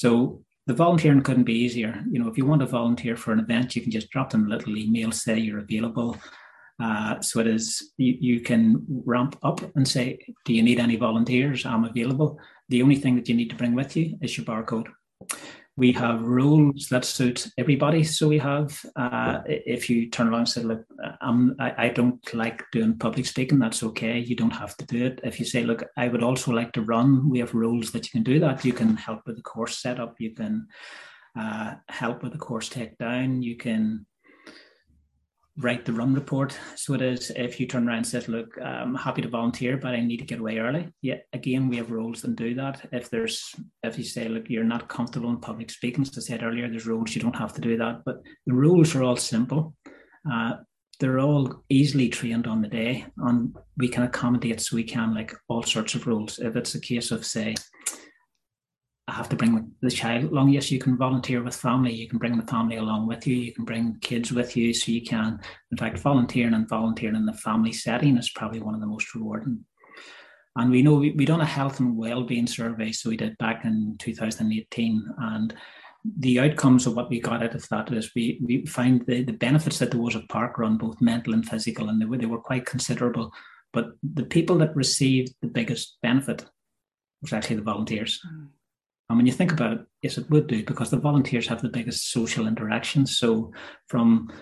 So 0.00 0.40
the 0.66 0.72
volunteering 0.72 1.22
couldn't 1.22 1.44
be 1.44 1.52
easier. 1.52 2.02
You 2.10 2.20
know, 2.20 2.28
if 2.30 2.38
you 2.38 2.46
want 2.46 2.60
to 2.62 2.66
volunteer 2.66 3.16
for 3.16 3.32
an 3.32 3.38
event, 3.38 3.76
you 3.76 3.82
can 3.82 3.90
just 3.90 4.08
drop 4.08 4.30
them 4.30 4.46
a 4.46 4.48
little 4.48 4.78
email, 4.78 5.12
say 5.12 5.38
you're 5.38 5.58
available. 5.58 6.16
Uh, 6.82 7.20
so 7.20 7.40
it 7.40 7.46
is 7.46 7.92
you, 7.98 8.16
you 8.18 8.40
can 8.40 8.82
ramp 9.04 9.38
up 9.42 9.60
and 9.76 9.86
say, 9.86 10.18
Do 10.46 10.54
you 10.54 10.62
need 10.62 10.80
any 10.80 10.96
volunteers? 10.96 11.66
I'm 11.66 11.84
available. 11.84 12.38
The 12.70 12.80
only 12.80 12.96
thing 12.96 13.14
that 13.16 13.28
you 13.28 13.34
need 13.34 13.50
to 13.50 13.56
bring 13.56 13.74
with 13.74 13.94
you 13.94 14.16
is 14.22 14.38
your 14.38 14.46
barcode. 14.46 14.88
We 15.80 15.92
have 15.92 16.20
rules 16.20 16.88
that 16.90 17.06
suit 17.06 17.48
everybody. 17.56 18.04
So 18.04 18.28
we 18.28 18.38
have, 18.38 18.84
uh, 18.96 19.40
if 19.46 19.88
you 19.88 20.10
turn 20.10 20.28
around 20.28 20.40
and 20.40 20.48
say, 20.48 20.62
look, 20.62 20.84
I'm, 21.22 21.56
I, 21.58 21.86
I 21.86 21.88
don't 21.88 22.22
like 22.34 22.62
doing 22.70 22.98
public 22.98 23.24
speaking, 23.24 23.58
that's 23.58 23.82
okay. 23.82 24.18
You 24.18 24.36
don't 24.36 24.50
have 24.62 24.76
to 24.76 24.84
do 24.84 25.06
it. 25.06 25.20
If 25.24 25.40
you 25.40 25.46
say, 25.46 25.64
look, 25.64 25.82
I 25.96 26.08
would 26.08 26.22
also 26.22 26.52
like 26.52 26.72
to 26.72 26.82
run, 26.82 27.30
we 27.30 27.38
have 27.38 27.54
rules 27.54 27.92
that 27.92 28.04
you 28.04 28.10
can 28.10 28.22
do 28.22 28.38
that. 28.40 28.62
You 28.62 28.74
can 28.74 28.94
help 28.94 29.22
with 29.24 29.36
the 29.36 29.42
course 29.42 29.78
setup. 29.78 30.16
You 30.18 30.34
can 30.34 30.68
uh, 31.34 31.76
help 31.88 32.22
with 32.22 32.32
the 32.32 32.38
course 32.38 32.68
takedown. 32.68 33.42
You 33.42 33.56
can 33.56 34.04
write 35.60 35.84
the 35.84 35.92
run 35.92 36.14
report. 36.14 36.58
So 36.74 36.94
it 36.94 37.02
is 37.02 37.30
if 37.36 37.60
you 37.60 37.66
turn 37.66 37.86
around 37.86 37.98
and 37.98 38.06
says, 38.06 38.28
look, 38.28 38.58
I'm 38.60 38.94
happy 38.94 39.22
to 39.22 39.28
volunteer, 39.28 39.76
but 39.76 39.94
I 39.94 40.00
need 40.00 40.18
to 40.18 40.24
get 40.24 40.40
away 40.40 40.58
early. 40.58 40.92
Yeah, 41.02 41.18
again, 41.32 41.68
we 41.68 41.76
have 41.76 41.90
rules 41.90 42.22
that 42.22 42.36
do 42.36 42.54
that. 42.54 42.88
If 42.92 43.10
there's 43.10 43.54
if 43.82 43.98
you 43.98 44.04
say, 44.04 44.28
look, 44.28 44.48
you're 44.48 44.64
not 44.64 44.88
comfortable 44.88 45.30
in 45.30 45.38
public 45.38 45.70
speaking, 45.70 46.02
as 46.02 46.16
I 46.16 46.20
said 46.20 46.42
earlier, 46.42 46.68
there's 46.68 46.86
rules, 46.86 47.14
you 47.14 47.22
don't 47.22 47.36
have 47.36 47.52
to 47.54 47.60
do 47.60 47.76
that. 47.76 48.02
But 48.04 48.22
the 48.46 48.54
rules 48.54 48.94
are 48.94 49.02
all 49.02 49.16
simple. 49.16 49.74
Uh, 50.30 50.54
they're 50.98 51.20
all 51.20 51.64
easily 51.70 52.10
trained 52.10 52.46
on 52.46 52.60
the 52.60 52.68
day 52.68 53.06
and 53.16 53.56
we 53.78 53.88
can 53.88 54.02
accommodate 54.02 54.60
so 54.60 54.76
we 54.76 54.84
can 54.84 55.14
like 55.14 55.34
all 55.48 55.62
sorts 55.62 55.94
of 55.94 56.06
rules. 56.06 56.38
If 56.38 56.56
it's 56.56 56.74
a 56.74 56.80
case 56.80 57.10
of 57.10 57.24
say 57.24 57.54
I 59.10 59.14
have 59.14 59.28
to 59.30 59.36
bring 59.36 59.72
the 59.80 59.90
child 59.90 60.30
along. 60.30 60.50
Yes, 60.50 60.70
you 60.70 60.78
can 60.78 60.96
volunteer 60.96 61.42
with 61.42 61.56
family. 61.56 61.92
You 61.92 62.08
can 62.08 62.18
bring 62.18 62.36
the 62.36 62.46
family 62.46 62.76
along 62.76 63.08
with 63.08 63.26
you. 63.26 63.34
You 63.34 63.52
can 63.52 63.64
bring 63.64 63.98
kids 64.00 64.30
with 64.30 64.56
you. 64.56 64.72
So 64.72 64.92
you 64.92 65.02
can, 65.02 65.40
in 65.72 65.76
fact, 65.76 65.98
volunteering 65.98 66.54
and 66.54 66.68
volunteering 66.68 67.16
in 67.16 67.26
the 67.26 67.32
family 67.32 67.72
setting 67.72 68.16
is 68.16 68.30
probably 68.30 68.60
one 68.60 68.74
of 68.74 68.80
the 68.80 68.86
most 68.86 69.12
rewarding. 69.14 69.64
And 70.54 70.70
we 70.70 70.82
know 70.82 70.94
we, 70.94 71.10
we 71.10 71.24
done 71.24 71.40
a 71.40 71.46
health 71.46 71.80
and 71.80 71.96
well-being 71.96 72.46
survey. 72.46 72.92
So 72.92 73.10
we 73.10 73.16
did 73.16 73.36
back 73.38 73.64
in 73.64 73.96
2018. 73.98 75.04
And 75.18 75.54
the 76.18 76.38
outcomes 76.38 76.86
of 76.86 76.94
what 76.94 77.10
we 77.10 77.20
got 77.20 77.42
out 77.42 77.56
of 77.56 77.68
that 77.70 77.92
is 77.92 78.14
we, 78.14 78.40
we 78.44 78.64
find 78.66 79.04
the, 79.06 79.24
the 79.24 79.32
benefits 79.32 79.80
that 79.80 79.90
there 79.90 80.00
was 80.00 80.14
of 80.14 80.28
park 80.28 80.56
run, 80.56 80.78
both 80.78 81.00
mental 81.00 81.34
and 81.34 81.44
physical, 81.44 81.88
and 81.88 82.00
they 82.00 82.06
were, 82.06 82.18
they 82.18 82.26
were 82.26 82.38
quite 82.38 82.64
considerable. 82.64 83.32
But 83.72 83.90
the 84.04 84.24
people 84.24 84.58
that 84.58 84.76
received 84.76 85.34
the 85.42 85.48
biggest 85.48 85.98
benefit 86.00 86.44
was 87.22 87.32
actually 87.32 87.56
the 87.56 87.62
volunteers. 87.62 88.20
Mm 88.24 88.50
and 89.10 89.16
when 89.16 89.26
you 89.26 89.32
think 89.32 89.50
about 89.50 89.72
it, 89.72 89.80
yes, 90.02 90.18
it 90.18 90.30
would 90.30 90.46
do 90.46 90.64
because 90.64 90.88
the 90.90 90.96
volunteers 90.96 91.48
have 91.48 91.60
the 91.60 91.68
biggest 91.68 92.12
social 92.12 92.46
interactions. 92.46 93.18
So, 93.18 93.52
from 93.88 94.32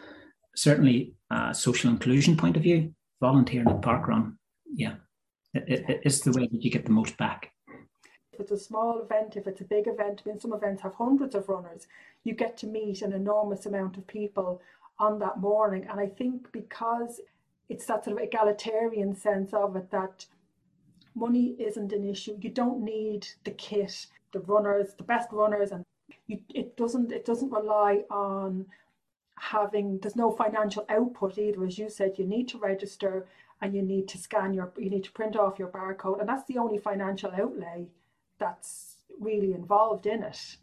certainly 0.55 1.15
a 1.31 1.55
social 1.55 1.91
inclusion 1.91 2.37
point 2.37 2.55
of 2.59 2.65
view, 2.65 2.95
volunteering 3.19 3.69
at 3.69 3.81
parkrun, 3.81 4.37
yeah, 4.71 4.97
it, 5.55 5.87
it, 5.89 6.01
it's 6.05 6.21
the 6.21 6.33
way 6.33 6.47
that 6.53 6.63
you 6.63 6.71
get 6.71 6.85
the 6.85 6.93
most 6.93 7.17
back. 7.17 7.51
If 8.31 8.41
it's 8.41 8.53
a 8.53 8.59
small 8.59 9.01
event, 9.01 9.37
if 9.37 9.47
it's 9.47 9.63
a 9.63 9.65
big 9.65 9.87
event, 9.87 10.21
I 10.27 10.29
mean, 10.29 10.39
some 10.39 10.53
events 10.53 10.83
have 10.83 10.93
hundreds 10.93 11.35
of 11.35 11.49
runners, 11.49 11.87
you 12.25 12.35
get 12.35 12.59
to 12.59 12.67
meet 12.67 13.01
an 13.01 13.15
enormous 13.15 13.65
amount 13.65 13.97
of 13.97 14.07
people 14.07 14.61
on 14.99 15.19
that 15.21 15.41
morning. 15.41 15.87
And 15.91 15.99
I 15.99 16.09
think 16.09 16.53
because 16.53 17.23
it's 17.71 17.87
that 17.87 18.05
sort 18.05 18.19
of 18.19 18.23
egalitarian 18.23 19.17
sense 19.17 19.55
of 19.55 19.77
it 19.77 19.91
that 19.93 20.27
money 21.15 21.57
isn't 21.59 21.95
an 21.95 22.07
issue, 22.07 22.37
you 22.39 22.51
don't 22.51 22.85
need 22.85 23.27
the 23.45 23.53
kit 23.53 24.09
the 24.33 24.41
runners, 24.41 24.95
the 24.95 25.05
best 25.05 25.29
runners, 25.33 25.71
and 25.73 25.85
you, 26.27 26.39
it 26.55 26.77
doesn't 26.77 27.13
it 27.13 27.25
doesn't 27.25 27.51
rely 27.51 28.05
on 28.11 28.67
having 29.39 29.99
there's 29.99 30.17
no 30.17 30.31
financial 30.31 30.85
output 30.89 31.39
either. 31.39 31.65
As 31.65 31.79
you 31.79 31.89
said, 31.89 32.19
you 32.19 32.27
need 32.27 32.49
to 32.49 32.59
register 32.59 33.27
and 33.61 33.75
you 33.75 33.83
need 33.83 34.09
to 34.09 34.19
scan 34.19 34.55
your 34.55 34.73
you 34.77 34.91
need 34.91 35.05
to 35.05 35.13
print 35.13 35.37
off 35.37 35.59
your 35.59 35.69
barcode, 35.69 36.21
and 36.21 36.29
that's 36.29 36.47
the 36.47 36.59
only 36.59 36.79
financial 36.79 37.31
outlay 37.33 37.87
that's 38.39 38.97
really 39.21 39.53
involved 39.53 40.07
in 40.07 40.23
it. 40.23 40.57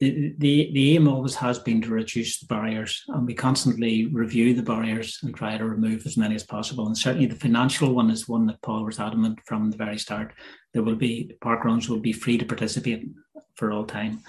The, 0.00 0.34
the, 0.38 0.70
the 0.74 0.96
aim 0.96 1.06
always 1.06 1.36
has 1.36 1.60
been 1.60 1.80
to 1.82 1.90
reduce 1.90 2.40
the 2.40 2.46
barriers, 2.46 3.04
and 3.08 3.26
we 3.26 3.34
constantly 3.34 4.06
review 4.06 4.52
the 4.52 4.62
barriers 4.62 5.20
and 5.22 5.34
try 5.34 5.56
to 5.56 5.64
remove 5.64 6.04
as 6.04 6.16
many 6.16 6.34
as 6.34 6.42
possible. 6.42 6.86
And 6.86 6.98
certainly, 6.98 7.26
the 7.26 7.36
financial 7.36 7.94
one 7.94 8.10
is 8.10 8.28
one 8.28 8.46
that 8.46 8.60
Paul 8.62 8.84
was 8.84 8.98
adamant 8.98 9.38
from 9.46 9.70
the 9.70 9.76
very 9.76 9.98
start 9.98 10.34
there 10.74 10.82
will 10.82 10.96
be 10.96 11.30
park 11.40 11.64
runs 11.64 11.88
will 11.88 12.00
be 12.00 12.12
free 12.12 12.36
to 12.36 12.44
participate 12.44 13.08
for 13.54 13.72
all 13.72 13.86
time. 13.86 14.20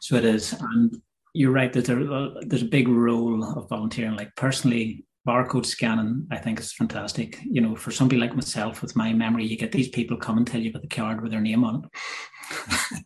So 0.00 0.16
it 0.16 0.24
is, 0.24 0.52
and 0.52 0.94
you're 1.34 1.50
right 1.50 1.72
that 1.72 1.86
there, 1.86 2.04
there's 2.42 2.62
a 2.62 2.66
big 2.66 2.88
role 2.88 3.42
of 3.42 3.68
volunteering. 3.68 4.14
Like 4.14 4.36
personally, 4.36 5.06
barcode 5.26 5.64
scanning, 5.64 6.26
I 6.30 6.36
think 6.36 6.60
is 6.60 6.72
fantastic. 6.72 7.38
You 7.42 7.62
know, 7.62 7.74
for 7.74 7.90
somebody 7.90 8.20
like 8.20 8.34
myself 8.34 8.82
with 8.82 8.94
my 8.94 9.12
memory, 9.12 9.46
you 9.46 9.56
get 9.56 9.72
these 9.72 9.88
people 9.88 10.16
come 10.16 10.36
and 10.36 10.46
tell 10.46 10.60
you 10.60 10.70
about 10.70 10.82
the 10.82 10.88
card 10.88 11.22
with 11.22 11.30
their 11.30 11.40
name 11.40 11.64
on 11.64 11.84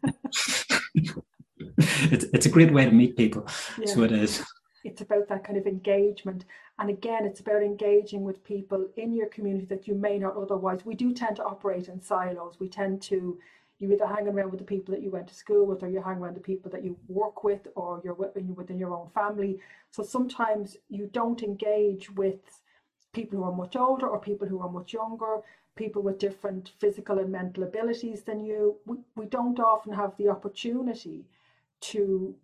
it. 0.04 0.14
it's 2.12 2.24
it's 2.32 2.46
a 2.46 2.50
great 2.50 2.72
way 2.72 2.84
to 2.84 2.90
meet 2.90 3.16
people. 3.16 3.46
Yeah. 3.78 3.86
So 3.86 4.02
it 4.02 4.12
is. 4.12 4.44
It's 4.84 5.00
about 5.00 5.28
that 5.28 5.44
kind 5.44 5.58
of 5.58 5.66
engagement. 5.66 6.44
And 6.78 6.90
again, 6.90 7.24
it's 7.24 7.40
about 7.40 7.62
engaging 7.62 8.22
with 8.22 8.44
people 8.44 8.86
in 8.96 9.12
your 9.12 9.28
community 9.28 9.66
that 9.66 9.88
you 9.88 9.94
may 9.94 10.18
not 10.18 10.36
otherwise. 10.36 10.84
We 10.84 10.94
do 10.94 11.12
tend 11.12 11.36
to 11.36 11.44
operate 11.44 11.88
in 11.88 12.00
silos. 12.00 12.60
We 12.60 12.68
tend 12.68 13.02
to, 13.02 13.38
you 13.78 13.92
either 13.92 14.06
hang 14.06 14.28
around 14.28 14.50
with 14.50 14.60
the 14.60 14.66
people 14.66 14.94
that 14.94 15.02
you 15.02 15.10
went 15.10 15.26
to 15.28 15.34
school 15.34 15.66
with, 15.66 15.82
or 15.82 15.88
you 15.88 16.00
hang 16.02 16.18
around 16.18 16.36
the 16.36 16.40
people 16.40 16.70
that 16.70 16.84
you 16.84 16.96
work 17.08 17.42
with, 17.42 17.66
or 17.74 18.00
you're 18.04 18.14
within 18.14 18.78
your 18.78 18.94
own 18.94 19.08
family. 19.14 19.58
So 19.90 20.04
sometimes 20.04 20.76
you 20.88 21.10
don't 21.12 21.42
engage 21.42 22.10
with 22.10 22.40
people 23.12 23.38
who 23.38 23.44
are 23.44 23.52
much 23.52 23.74
older 23.74 24.06
or 24.06 24.20
people 24.20 24.46
who 24.46 24.60
are 24.60 24.68
much 24.68 24.92
younger, 24.92 25.38
people 25.74 26.02
with 26.02 26.18
different 26.18 26.72
physical 26.78 27.18
and 27.18 27.32
mental 27.32 27.64
abilities 27.64 28.22
than 28.22 28.44
you. 28.44 28.76
We, 28.84 28.98
we 29.16 29.26
don't 29.26 29.58
often 29.58 29.94
have 29.94 30.12
the 30.16 30.28
opportunity 30.28 31.24
to 31.80 32.34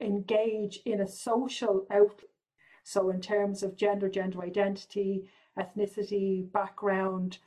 engage 0.00 0.80
in 0.84 1.00
a 1.00 1.08
social 1.08 1.86
outlet. 1.90 2.30
So, 2.82 3.10
in 3.10 3.20
terms 3.20 3.62
of 3.62 3.76
gender, 3.76 4.08
gender 4.08 4.42
identity, 4.42 5.24
ethnicity, 5.58 6.50
background, 6.52 7.38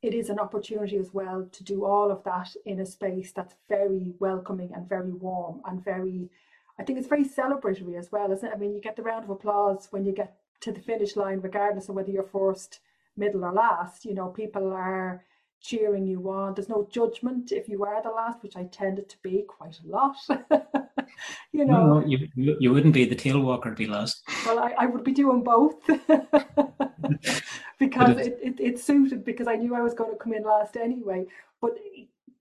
it 0.00 0.14
is 0.14 0.30
an 0.30 0.38
opportunity 0.38 0.96
as 0.96 1.12
well 1.12 1.48
to 1.50 1.64
do 1.64 1.84
all 1.84 2.12
of 2.12 2.22
that 2.24 2.54
in 2.64 2.78
a 2.78 2.86
space 2.86 3.32
that's 3.32 3.56
very 3.68 4.12
welcoming 4.20 4.72
and 4.74 4.88
very 4.88 5.10
warm 5.10 5.60
and 5.66 5.84
very, 5.84 6.30
I 6.78 6.84
think 6.84 6.98
it's 6.98 7.08
very 7.08 7.24
celebratory 7.24 7.98
as 7.98 8.12
well, 8.12 8.30
isn't 8.30 8.48
it? 8.48 8.54
I 8.54 8.58
mean, 8.58 8.74
you 8.74 8.80
get 8.80 8.94
the 8.94 9.02
round 9.02 9.24
of 9.24 9.30
applause 9.30 9.88
when 9.90 10.04
you 10.04 10.12
get 10.12 10.36
to 10.60 10.70
the 10.70 10.80
finish 10.80 11.16
line, 11.16 11.40
regardless 11.40 11.88
of 11.88 11.96
whether 11.96 12.12
you're 12.12 12.22
first, 12.22 12.78
middle, 13.16 13.44
or 13.44 13.52
last. 13.52 14.04
You 14.04 14.14
know, 14.14 14.28
people 14.28 14.72
are 14.72 15.24
cheering 15.60 16.06
you 16.06 16.30
on. 16.30 16.54
There's 16.54 16.68
no 16.68 16.88
judgment 16.90 17.52
if 17.52 17.68
you 17.68 17.84
are 17.84 18.02
the 18.02 18.10
last, 18.10 18.42
which 18.42 18.56
I 18.56 18.64
tended 18.64 19.08
to 19.08 19.16
be 19.22 19.44
quite 19.46 19.78
a 19.84 19.88
lot. 19.88 20.16
you 21.52 21.64
know, 21.64 22.00
no, 22.00 22.06
you, 22.06 22.28
you 22.34 22.72
wouldn't 22.72 22.94
be 22.94 23.04
the 23.04 23.14
tail 23.14 23.40
walker 23.40 23.70
to 23.70 23.76
be 23.76 23.86
last. 23.86 24.22
Well, 24.46 24.58
I, 24.58 24.74
I 24.78 24.86
would 24.86 25.04
be 25.04 25.12
doing 25.12 25.42
both 25.42 25.74
because 27.78 28.18
it, 28.18 28.38
it, 28.42 28.60
it 28.60 28.78
suited 28.78 29.24
because 29.24 29.48
I 29.48 29.56
knew 29.56 29.74
I 29.74 29.82
was 29.82 29.94
going 29.94 30.10
to 30.10 30.16
come 30.16 30.32
in 30.32 30.42
last 30.42 30.76
anyway. 30.76 31.26
But 31.60 31.76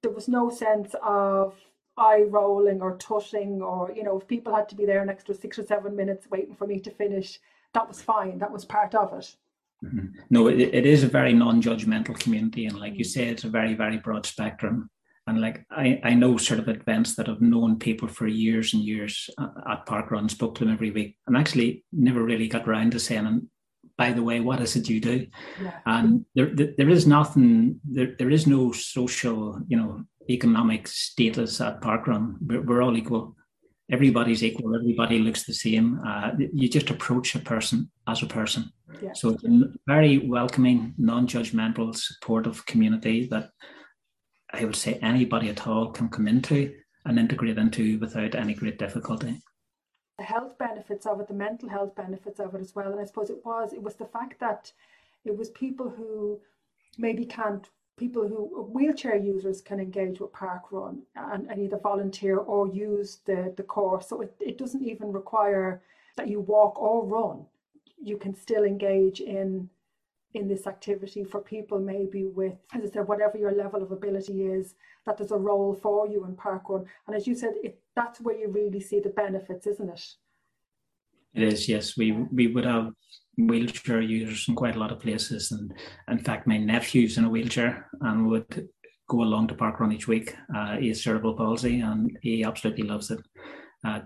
there 0.01 0.11
was 0.11 0.27
no 0.27 0.49
sense 0.49 0.95
of 1.03 1.55
eye 1.97 2.23
rolling 2.27 2.81
or 2.81 2.95
tutting 2.97 3.61
or 3.61 3.91
you 3.95 4.03
know 4.03 4.19
if 4.19 4.27
people 4.27 4.55
had 4.55 4.69
to 4.69 4.75
be 4.75 4.85
there 4.85 5.01
an 5.01 5.09
extra 5.09 5.33
six 5.33 5.57
or 5.57 5.65
seven 5.65 5.95
minutes 5.95 6.29
waiting 6.29 6.53
for 6.53 6.67
me 6.67 6.79
to 6.79 6.91
finish 6.91 7.39
that 7.73 7.87
was 7.87 7.99
fine 7.99 8.37
that 8.37 8.51
was 8.51 8.63
part 8.63 8.93
of 8.93 9.11
it. 9.17 9.35
Mm-hmm. 9.83 10.07
No, 10.29 10.47
it, 10.47 10.59
it 10.59 10.85
is 10.85 11.03
a 11.03 11.07
very 11.07 11.33
non-judgmental 11.33 12.19
community, 12.19 12.65
and 12.65 12.79
like 12.79 12.95
you 12.95 13.05
mm. 13.05 13.09
say, 13.09 13.27
it's 13.27 13.43
a 13.43 13.49
very, 13.49 13.75
very 13.75 13.97
broad 13.97 14.25
spectrum. 14.25 14.89
And 15.27 15.41
like 15.41 15.65
I, 15.69 15.99
I 16.03 16.13
know 16.13 16.37
sort 16.37 16.59
of 16.59 16.69
events 16.69 17.15
that 17.15 17.27
have 17.27 17.41
known 17.41 17.77
people 17.77 18.07
for 18.07 18.27
years 18.27 18.73
and 18.73 18.81
years 18.81 19.29
uh, 19.37 19.49
at 19.69 19.85
Park 19.85 20.09
Run, 20.09 20.29
spoke 20.29 20.55
to 20.55 20.65
them 20.65 20.73
every 20.73 20.91
week, 20.91 21.17
and 21.27 21.37
actually 21.37 21.83
never 21.91 22.23
really 22.23 22.47
got 22.47 22.67
around 22.67 22.91
to 22.91 22.99
saying, 22.99 23.25
and 23.25 23.47
by 23.97 24.13
the 24.13 24.23
way, 24.23 24.39
what 24.39 24.61
is 24.61 24.75
it 24.75 24.89
you 24.89 24.99
do? 24.99 25.27
Yeah. 25.61 25.73
And 25.85 26.19
mm. 26.19 26.25
there, 26.33 26.55
there, 26.55 26.73
there 26.77 26.89
is 26.89 27.05
nothing, 27.05 27.79
there, 27.83 28.15
there 28.17 28.31
is 28.31 28.47
no 28.47 28.71
social, 28.71 29.59
you 29.67 29.77
know, 29.77 30.03
economic 30.29 30.87
status 30.87 31.61
at 31.61 31.81
Park 31.81 32.07
Run. 32.07 32.37
We're, 32.41 32.61
we're 32.61 32.81
all 32.81 32.97
equal 32.97 33.35
everybody's 33.91 34.43
equal, 34.43 34.75
everybody 34.75 35.19
looks 35.19 35.43
the 35.43 35.53
same. 35.53 35.99
Uh, 36.05 36.31
you 36.53 36.69
just 36.69 36.89
approach 36.89 37.35
a 37.35 37.39
person 37.39 37.89
as 38.07 38.21
a 38.21 38.27
person. 38.27 38.71
Yeah. 39.01 39.13
So 39.13 39.29
it's 39.29 39.43
a 39.43 39.63
very 39.85 40.17
welcoming, 40.17 40.93
non-judgmental, 40.97 41.95
supportive 41.95 42.65
community 42.65 43.27
that 43.27 43.51
I 44.53 44.65
would 44.65 44.75
say 44.75 44.99
anybody 45.01 45.49
at 45.49 45.67
all 45.67 45.91
can 45.91 46.09
come 46.09 46.27
into 46.27 46.73
and 47.05 47.19
integrate 47.19 47.57
into 47.57 47.99
without 47.99 48.35
any 48.35 48.53
great 48.53 48.77
difficulty. 48.77 49.41
The 50.17 50.23
health 50.23 50.57
benefits 50.57 51.05
of 51.05 51.19
it, 51.19 51.27
the 51.27 51.33
mental 51.33 51.69
health 51.69 51.95
benefits 51.95 52.39
of 52.39 52.55
it 52.55 52.61
as 52.61 52.73
well. 52.75 52.91
And 52.91 52.99
I 52.99 53.05
suppose 53.05 53.29
it 53.29 53.45
was 53.45 53.71
it 53.71 53.83
was 53.83 53.95
the 53.95 54.05
fact 54.05 54.39
that 54.39 54.71
it 55.23 55.37
was 55.37 55.49
people 55.51 55.89
who 55.89 56.39
maybe 56.97 57.25
can't 57.25 57.69
people 57.97 58.27
who 58.27 58.67
wheelchair 58.71 59.15
users 59.15 59.61
can 59.61 59.79
engage 59.79 60.19
with 60.19 60.31
park 60.31 60.71
run 60.71 61.01
and, 61.15 61.49
and 61.49 61.61
either 61.61 61.77
volunteer 61.77 62.37
or 62.37 62.67
use 62.67 63.19
the, 63.25 63.53
the 63.57 63.63
course 63.63 64.07
so 64.07 64.21
it, 64.21 64.33
it 64.39 64.57
doesn't 64.57 64.83
even 64.83 65.11
require 65.11 65.81
that 66.15 66.27
you 66.27 66.39
walk 66.39 66.79
or 66.79 67.05
run 67.05 67.45
you 68.01 68.17
can 68.17 68.33
still 68.33 68.63
engage 68.63 69.19
in 69.21 69.69
in 70.33 70.47
this 70.47 70.67
activity 70.67 71.23
for 71.23 71.39
people 71.39 71.79
maybe 71.79 72.25
with, 72.25 72.53
as 72.73 72.83
I 72.83 72.93
said, 72.93 73.07
whatever 73.07 73.37
your 73.37 73.51
level 73.51 73.81
of 73.81 73.91
ability 73.91 74.43
is, 74.43 74.75
that 75.05 75.17
there's 75.17 75.31
a 75.31 75.37
role 75.37 75.73
for 75.73 76.07
you 76.07 76.25
in 76.25 76.35
parkrun. 76.35 76.85
And 77.07 77.15
as 77.15 77.25
you 77.27 77.33
said, 77.33 77.53
it, 77.63 77.79
that's 77.95 78.19
where 78.21 78.37
you 78.37 78.49
really 78.49 78.81
see 78.81 78.99
the 78.99 79.09
benefits, 79.09 79.65
isn't 79.67 79.89
it? 79.89 80.05
It 81.33 81.43
is, 81.43 81.67
yes. 81.69 81.97
We 81.97 82.11
we 82.11 82.47
would 82.47 82.65
have 82.65 82.93
wheelchair 83.37 84.01
users 84.01 84.47
in 84.47 84.55
quite 84.55 84.75
a 84.75 84.79
lot 84.79 84.91
of 84.91 84.99
places, 84.99 85.51
and 85.51 85.73
in 86.09 86.19
fact, 86.19 86.47
my 86.47 86.57
nephew's 86.57 87.17
in 87.17 87.25
a 87.25 87.29
wheelchair 87.29 87.87
and 88.01 88.27
would 88.27 88.69
go 89.07 89.21
along 89.21 89.47
to 89.47 89.55
parkrun 89.55 89.93
each 89.93 90.07
week. 90.07 90.35
Uh, 90.55 90.77
he 90.77 90.89
has 90.89 91.03
cerebral 91.03 91.35
palsy, 91.35 91.81
and 91.81 92.17
he 92.21 92.43
absolutely 92.43 92.83
loves 92.83 93.11
it. 93.11 93.19
Uh, 93.85 93.99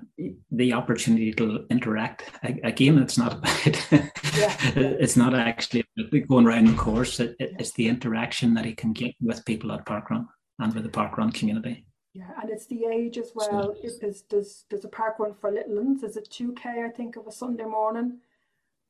the 0.52 0.74
opportunity 0.74 1.32
to 1.32 1.66
interact 1.70 2.30
again 2.44 2.98
it's 2.98 3.18
not 3.18 3.36
about 3.36 3.66
yeah. 3.92 4.54
it's 4.76 5.16
not 5.16 5.34
actually 5.34 5.84
going 6.28 6.46
around 6.46 6.68
the 6.68 6.76
course 6.76 7.22
it, 7.22 7.38
it's 7.40 7.72
the 7.72 7.88
interaction 7.88 8.54
that 8.54 8.66
he 8.66 8.74
can 8.74 8.92
get 8.92 9.16
with 9.22 9.46
people 9.46 9.72
at 9.72 9.86
parkrun 9.86 10.28
and 10.60 10.76
with 10.76 10.84
the 10.84 10.90
parkrun 10.90 11.34
community 11.34 11.86
yeah 12.14 12.32
and 12.42 12.50
it's 12.50 12.68
the 12.68 12.84
age 12.84 13.18
as 13.18 13.32
well 13.34 13.74
so, 13.74 13.76
is, 13.82 14.24
does 14.24 14.66
does 14.70 14.84
a 14.84 14.90
parkrun 14.90 15.34
for 15.40 15.50
little 15.50 15.78
ones 15.78 16.04
is 16.04 16.18
it 16.18 16.30
2k 16.30 16.66
i 16.86 16.90
think 16.90 17.16
of 17.16 17.26
a 17.26 17.32
sunday 17.32 17.64
morning 17.64 18.20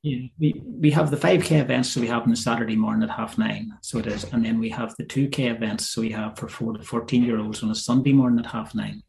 yeah, 0.03 0.27
we, 0.39 0.61
we 0.65 0.91
have 0.91 1.11
the 1.11 1.17
5K 1.17 1.61
events, 1.61 1.91
so 1.91 2.01
we 2.01 2.07
have 2.07 2.23
on 2.23 2.31
the 2.31 2.35
Saturday 2.35 2.75
morning 2.75 3.07
at 3.07 3.15
half 3.15 3.37
nine. 3.37 3.71
So 3.81 3.99
it 3.99 4.07
is. 4.07 4.23
And 4.25 4.43
then 4.43 4.59
we 4.59 4.69
have 4.69 4.95
the 4.95 5.03
2K 5.03 5.55
events, 5.55 5.89
so 5.89 6.01
we 6.01 6.09
have 6.11 6.37
for 6.37 6.47
four 6.47 6.73
to 6.73 6.83
14 6.83 7.23
year 7.23 7.39
olds 7.39 7.61
on 7.61 7.69
a 7.69 7.75
Sunday 7.75 8.11
morning 8.11 8.43
at 8.43 8.51
half 8.51 8.73
nine. 8.73 9.03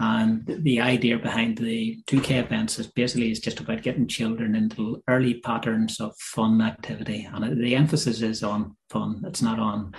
And 0.00 0.44
the 0.46 0.80
idea 0.80 1.18
behind 1.18 1.56
the 1.56 1.98
2K 2.06 2.44
events 2.44 2.78
is 2.78 2.86
basically 2.86 3.32
is 3.32 3.40
just 3.40 3.58
about 3.58 3.82
getting 3.82 4.06
children 4.06 4.54
into 4.54 5.02
early 5.08 5.40
patterns 5.40 5.98
of 5.98 6.14
fun 6.18 6.60
activity. 6.60 7.26
And 7.32 7.60
the 7.60 7.74
emphasis 7.74 8.20
is 8.20 8.42
on 8.42 8.76
fun. 8.90 9.22
It's 9.26 9.42
not 9.42 9.58
on 9.58 9.94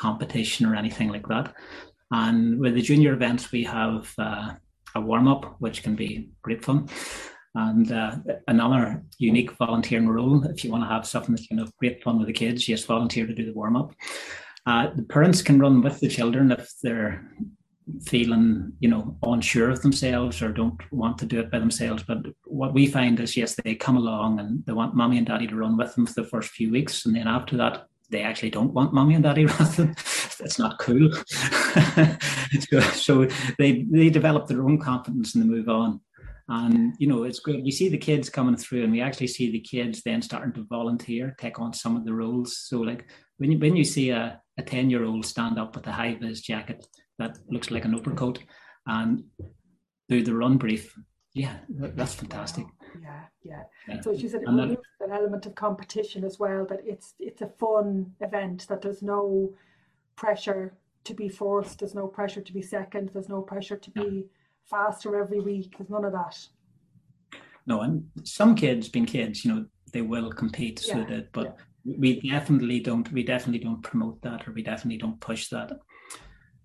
competition 0.00 0.66
or 0.66 0.74
anything 0.74 1.10
like 1.10 1.28
that. 1.28 1.54
And 2.10 2.58
with 2.58 2.74
the 2.74 2.82
junior 2.82 3.12
events, 3.12 3.52
we 3.52 3.64
have 3.64 4.12
uh, 4.18 4.54
a 4.94 5.00
warm 5.00 5.28
up, 5.28 5.56
which 5.58 5.82
can 5.82 5.94
be 5.94 6.30
great 6.42 6.64
fun. 6.64 6.88
And 7.54 7.92
uh, 7.92 8.16
another 8.48 9.04
unique 9.18 9.52
volunteering 9.52 10.08
role, 10.08 10.44
if 10.44 10.64
you 10.64 10.72
want 10.72 10.82
to 10.82 10.88
have 10.88 11.06
something 11.06 11.34
that's 11.34 11.50
you 11.50 11.56
know 11.56 11.68
great 11.78 12.02
fun 12.02 12.18
with 12.18 12.26
the 12.26 12.32
kids, 12.32 12.68
yes, 12.68 12.84
volunteer 12.84 13.26
to 13.26 13.34
do 13.34 13.46
the 13.46 13.52
warm 13.52 13.76
up. 13.76 13.94
Uh, 14.66 14.88
the 14.94 15.02
parents 15.02 15.42
can 15.42 15.60
run 15.60 15.82
with 15.82 16.00
the 16.00 16.08
children 16.08 16.50
if 16.50 16.72
they're 16.82 17.30
feeling 18.06 18.72
you 18.80 18.88
know 18.88 19.16
unsure 19.22 19.68
of 19.70 19.82
themselves 19.82 20.40
or 20.40 20.50
don't 20.50 20.80
want 20.90 21.18
to 21.18 21.26
do 21.26 21.38
it 21.38 21.50
by 21.50 21.58
themselves. 21.58 22.02
But 22.02 22.26
what 22.44 22.74
we 22.74 22.86
find 22.86 23.20
is 23.20 23.36
yes 23.36 23.54
they 23.54 23.74
come 23.74 23.96
along 23.96 24.40
and 24.40 24.64
they 24.66 24.72
want 24.72 24.96
mommy 24.96 25.18
and 25.18 25.26
daddy 25.26 25.46
to 25.46 25.56
run 25.56 25.76
with 25.76 25.94
them 25.94 26.06
for 26.06 26.14
the 26.14 26.28
first 26.28 26.50
few 26.50 26.72
weeks. 26.72 27.06
And 27.06 27.14
then 27.14 27.28
after 27.28 27.56
that 27.58 27.86
they 28.10 28.22
actually 28.22 28.50
don't 28.50 28.72
want 28.72 28.92
mommy 28.92 29.14
and 29.14 29.24
daddy 29.24 29.44
with 29.44 29.76
them. 29.76 29.94
It's 30.40 30.58
not 30.58 30.78
cool. 30.78 31.10
So 32.94 33.26
they 33.58 33.82
they 33.90 34.10
develop 34.10 34.46
their 34.46 34.64
own 34.64 34.80
confidence 34.80 35.34
and 35.34 35.42
they 35.42 35.48
move 35.48 35.68
on 35.68 36.00
and 36.48 36.94
you 36.98 37.06
know 37.06 37.24
it's 37.24 37.40
great 37.40 37.64
we 37.64 37.70
see 37.70 37.88
the 37.88 37.96
kids 37.96 38.28
coming 38.28 38.56
through 38.56 38.82
and 38.82 38.92
we 38.92 39.00
actually 39.00 39.26
see 39.26 39.50
the 39.50 39.60
kids 39.60 40.02
then 40.04 40.20
starting 40.20 40.52
to 40.52 40.66
volunteer 40.68 41.34
take 41.38 41.58
on 41.58 41.72
some 41.72 41.96
of 41.96 42.04
the 42.04 42.12
roles 42.12 42.58
so 42.68 42.80
like 42.80 43.06
when 43.38 43.50
you 43.50 43.58
when 43.58 43.74
you 43.74 43.84
see 43.84 44.10
a, 44.10 44.38
a 44.58 44.62
10 44.62 44.90
year 44.90 45.04
old 45.04 45.24
stand 45.24 45.58
up 45.58 45.74
with 45.74 45.86
a 45.86 45.92
high 45.92 46.14
vis 46.20 46.40
jacket 46.42 46.86
that 47.18 47.38
looks 47.48 47.70
like 47.70 47.84
an 47.84 47.94
overcoat 47.94 48.40
and 48.86 49.24
do 50.08 50.22
the 50.22 50.34
run 50.34 50.56
brief. 50.56 50.96
Yeah, 51.32 51.56
that's 51.68 52.14
fantastic. 52.14 52.66
Yeah, 53.02 53.22
yeah. 53.42 53.62
yeah. 53.88 54.00
So 54.00 54.16
she 54.16 54.28
said 54.28 54.42
it 54.42 54.48
removes 54.48 54.76
an 55.00 55.10
element 55.10 55.46
of 55.46 55.54
competition 55.54 56.24
as 56.24 56.38
well. 56.38 56.64
That 56.66 56.80
it's 56.84 57.14
it's 57.18 57.42
a 57.42 57.48
fun 57.48 58.12
event. 58.20 58.68
That 58.68 58.82
there's 58.82 59.02
no 59.02 59.52
pressure 60.14 60.74
to 61.04 61.14
be 61.14 61.28
first. 61.28 61.80
There's 61.80 61.94
no 61.94 62.06
pressure 62.06 62.40
to 62.40 62.52
be 62.52 62.62
second. 62.62 63.10
There's 63.12 63.28
no 63.28 63.42
pressure 63.42 63.76
to 63.76 63.90
be 63.90 64.26
faster 64.68 65.20
every 65.20 65.40
week. 65.40 65.74
There's 65.76 65.90
none 65.90 66.04
of 66.04 66.12
that. 66.12 66.38
No, 67.66 67.80
and 67.80 68.08
some 68.24 68.54
kids, 68.54 68.88
being 68.88 69.06
kids, 69.06 69.44
you 69.44 69.54
know, 69.54 69.66
they 69.92 70.02
will 70.02 70.30
compete 70.32 70.84
yeah, 70.86 70.98
with 70.98 71.10
it, 71.10 71.28
but 71.32 71.56
yeah. 71.84 71.94
we 71.98 72.20
definitely 72.20 72.80
don't. 72.80 73.10
We 73.12 73.22
definitely 73.22 73.64
don't 73.64 73.82
promote 73.82 74.20
that, 74.22 74.46
or 74.46 74.52
we 74.52 74.62
definitely 74.62 74.98
don't 74.98 75.20
push 75.20 75.48
that 75.48 75.72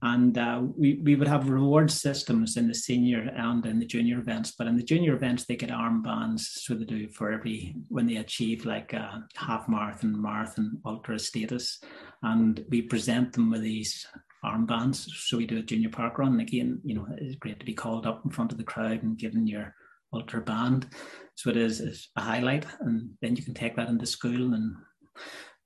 and 0.02 0.38
uh, 0.38 0.62
we, 0.78 0.96
we 1.04 1.16
would 1.16 1.28
have 1.28 1.50
reward 1.50 1.92
systems 1.92 2.56
in 2.56 2.68
the 2.68 2.74
senior 2.74 3.30
and 3.36 3.66
in 3.66 3.80
the 3.80 3.86
junior 3.86 4.20
events 4.20 4.54
but 4.58 4.68
in 4.68 4.78
the 4.78 4.84
junior 4.84 5.14
events 5.14 5.46
they 5.46 5.56
get 5.56 5.70
armbands 5.70 6.42
so 6.42 6.74
they 6.74 6.86
do 6.86 7.08
for 7.10 7.32
every 7.32 7.76
when 7.90 8.06
they 8.06 8.18
achieve 8.18 8.66
like 8.66 8.94
a 8.94 9.24
half 9.36 9.68
marathon 9.68 10.20
marathon 10.22 10.80
ultra 10.86 11.20
status 11.20 11.82
and 12.24 12.64
we 12.70 12.82
present 12.82 13.34
them 13.34 13.50
with 13.50 13.62
these 13.62 14.08
armbands 14.44 15.10
so 15.10 15.38
we 15.38 15.46
do 15.46 15.60
a 15.60 15.64
junior 15.64 15.90
park 15.90 16.18
run 16.18 16.34
And 16.34 16.42
again 16.42 16.80
you 16.84 16.96
know 16.96 17.08
it's 17.18 17.36
great 17.36 17.60
to 17.60 17.66
be 17.66 17.74
called 17.74 18.06
up 18.06 18.22
in 18.26 18.32
front 18.32 18.52
of 18.52 18.58
the 18.58 18.64
crowd 18.64 19.04
and 19.04 19.18
given 19.18 19.48
your 19.48 19.74
ultra 20.14 20.42
band 20.42 20.88
so 21.36 21.50
it 21.50 21.58
is, 21.58 22.10
a 22.16 22.22
highlight 22.22 22.66
and 22.82 23.12
then 23.22 23.36
you 23.36 23.44
can 23.44 23.54
take 23.54 23.76
that 23.76 23.90
into 23.90 24.06
school 24.06 24.54
and 24.54 24.76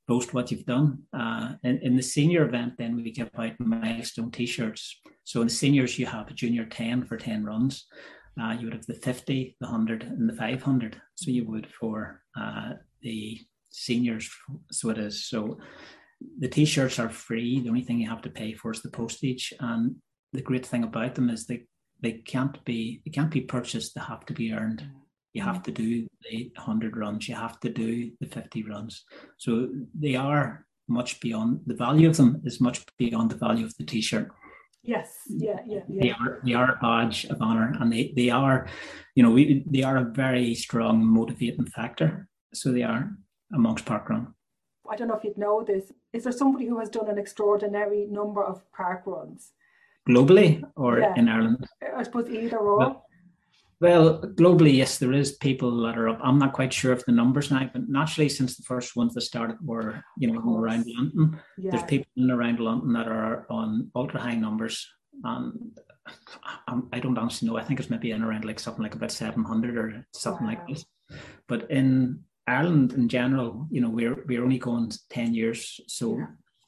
boast 0.08 0.34
what 0.34 0.52
you've 0.52 0.66
done. 0.66 1.00
Uh, 1.18 1.54
in, 1.64 1.80
in, 1.80 1.96
the 1.96 2.04
senior 2.04 2.46
event, 2.46 2.74
then 2.78 2.96
we 2.96 3.12
give 3.12 3.30
out 3.38 3.60
milestone 3.60 4.32
T-shirts. 4.32 5.02
So 5.24 5.42
in 5.42 5.48
the 5.48 5.54
seniors, 5.54 5.98
you 5.98 6.06
have 6.06 6.30
a 6.30 6.34
junior 6.34 6.66
10 6.66 7.06
for 7.06 7.18
10 7.18 7.46
runs. 7.46 7.86
Uh, 8.40 8.56
you 8.60 8.66
would 8.66 8.74
have 8.74 8.86
the 8.86 8.96
50, 8.96 9.58
the 9.60 9.66
100, 9.66 10.04
and 10.04 10.30
the 10.30 10.34
500. 10.34 11.02
So 11.16 11.32
you 11.32 11.48
would 11.48 11.68
for 11.80 12.22
uh, 12.40 12.74
the 13.02 13.40
seniors. 13.70 14.30
So 14.72 14.90
it 14.90 14.98
is. 14.98 15.28
So 15.28 15.58
the 16.40 16.48
T-shirts 16.48 17.00
are 17.00 17.10
free. 17.10 17.60
The 17.60 17.70
only 17.70 17.82
thing 17.82 18.00
you 18.00 18.10
have 18.10 18.22
to 18.24 18.30
pay 18.30 18.54
for 18.54 18.72
is 18.72 18.82
the 18.82 18.90
postage. 18.90 19.54
And 19.60 19.96
the 20.32 20.42
great 20.42 20.66
thing 20.66 20.84
about 20.84 21.16
them 21.16 21.30
is 21.30 21.46
they 21.46 21.64
they 22.02 22.14
can't 22.14 22.64
be 22.66 23.02
they 23.06 23.12
can't 23.12 23.32
be 23.32 23.42
purchased. 23.42 23.96
They 23.96 24.02
have 24.02 24.26
to 24.26 24.34
be 24.34 24.54
earned 24.54 24.84
you 25.34 25.42
have 25.42 25.64
to 25.64 25.72
do 25.72 26.08
the 26.30 26.52
100 26.56 26.96
runs 26.96 27.28
you 27.28 27.36
have 27.36 27.60
to 27.60 27.70
do 27.70 28.12
the 28.22 28.28
50 28.28 28.64
runs 28.64 29.04
so 29.38 29.70
they 30.00 30.16
are 30.16 30.66
much 30.88 31.20
beyond 31.20 31.62
the 31.66 31.76
value 31.76 32.10
of 32.10 32.18
them 32.18 32.42
is 32.46 32.62
much 32.62 32.86
beyond 32.98 33.32
the 33.32 33.36
value 33.36 33.66
of 33.66 33.76
the 33.78 33.86
t-shirt 33.86 34.30
yes 34.84 35.10
yeah 35.28 35.60
yeah, 35.66 35.80
yeah. 35.88 36.02
they 36.02 36.12
are 36.12 36.40
they 36.46 36.54
are 36.54 36.72
a 36.74 36.80
badge 36.82 37.26
of 37.26 37.42
honor 37.42 37.74
and 37.80 37.92
they 37.92 38.14
they 38.16 38.30
are 38.30 38.68
you 39.16 39.24
know 39.24 39.32
we 39.32 39.64
they 39.68 39.84
are 39.84 39.98
a 39.98 40.12
very 40.12 40.54
strong 40.54 41.04
motivating 41.04 41.66
factor 41.66 42.28
so 42.54 42.72
they 42.72 42.84
are 42.84 43.12
amongst 43.54 43.86
parkrun 43.86 44.28
i 44.92 44.96
don't 44.96 45.08
know 45.08 45.16
if 45.16 45.24
you'd 45.24 45.38
know 45.38 45.64
this 45.64 45.92
is 46.14 46.24
there 46.24 46.34
somebody 46.34 46.66
who 46.68 46.80
has 46.80 46.90
done 46.90 47.10
an 47.10 47.18
extraordinary 47.18 48.06
number 48.06 48.44
of 48.44 48.62
park 48.72 49.04
runs 49.06 49.52
globally 50.08 50.64
or 50.76 51.00
yeah. 51.00 51.14
in 51.16 51.28
ireland 51.30 51.68
i 51.98 52.04
suppose 52.04 52.30
either 52.30 52.58
or 52.58 52.78
well, 52.78 53.06
well, 53.84 54.22
globally, 54.22 54.74
yes, 54.74 54.98
there 54.98 55.12
is 55.12 55.34
people 55.34 55.82
that 55.82 55.98
are 55.98 56.08
up. 56.08 56.20
I'm 56.24 56.40
not 56.40 56.54
quite 56.54 56.72
sure 56.72 56.94
of 56.94 57.04
the 57.04 57.12
numbers 57.12 57.52
now, 57.52 57.70
but 57.74 57.90
naturally, 57.90 58.30
since 58.30 58.56
the 58.56 58.64
first 58.64 58.96
ones 58.96 59.14
that 59.14 59.22
started 59.24 59.58
were, 59.62 60.02
you 60.18 60.32
know, 60.32 60.40
around 60.56 60.86
London, 60.88 61.38
yeah. 61.58 61.72
there's 61.72 61.84
people 61.84 62.08
in 62.16 62.32
around 62.32 62.62
London 62.62 62.94
that 62.94 63.10
are 63.10 63.46
on 63.50 63.92
ultra 63.94 64.22
high 64.22 64.36
numbers. 64.36 64.88
And 65.26 65.78
um, 66.70 66.88
I 66.94 67.00
don't 67.00 67.18
honestly 67.18 67.46
know. 67.46 67.58
I 67.58 67.64
think 67.66 67.82
it's 67.82 67.90
maybe 67.90 68.12
in 68.12 68.24
around 68.24 68.46
like 68.46 68.62
something 68.62 68.84
like 68.84 68.96
about 68.96 69.12
700 69.12 69.78
or 69.78 70.08
something 70.14 70.48
wow. 70.48 70.54
like 70.54 70.68
this. 70.70 70.86
But 71.50 71.70
in 71.70 72.24
Ireland 72.48 72.94
in 72.94 73.08
general, 73.08 73.68
you 73.72 73.82
know, 73.82 73.90
we're 73.90 74.24
we're 74.28 74.44
only 74.44 74.60
going 74.60 74.92
10 75.10 75.34
years, 75.34 75.80
so 75.88 76.18
yeah. 76.18 76.26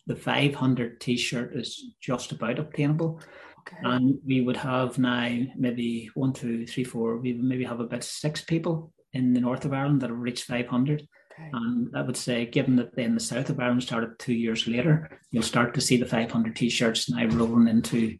the 0.08 0.16
500 0.16 1.02
T-shirt 1.02 1.56
is 1.56 1.96
just 2.02 2.32
about 2.32 2.60
obtainable. 2.60 3.22
Okay. 3.68 3.78
And 3.84 4.20
we 4.26 4.42
would 4.42 4.58
have 4.58 4.98
now 5.00 5.38
maybe 5.58 6.10
one, 6.14 6.34
two, 6.34 6.68
three, 6.68 6.84
four. 6.84 7.18
We 7.18 7.34
maybe 7.34 7.64
have 7.64 7.80
about 7.80 8.04
six 8.04 8.42
people 8.42 8.94
in 9.14 9.34
the 9.34 9.42
north 9.42 9.66
of 9.66 9.74
Ireland 9.74 10.02
that 10.02 10.12
have 10.12 10.20
reached 10.20 10.46
500. 10.46 11.08
Okay. 11.38 11.50
And 11.52 11.90
I 11.96 12.02
would 12.02 12.16
say, 12.16 12.46
given 12.46 12.76
that 12.78 12.96
then 12.96 13.16
the 13.16 13.20
south 13.20 13.50
of 13.50 13.60
Ireland 13.60 13.84
started 13.84 14.20
two 14.20 14.34
years 14.34 14.68
later, 14.68 15.20
you'll 15.32 15.44
start 15.44 15.74
to 15.74 15.82
see 15.82 15.98
the 15.98 16.06
500 16.06 16.56
t-shirts 16.56 17.10
now 17.10 17.26
rolling 17.26 17.68
into 17.68 18.18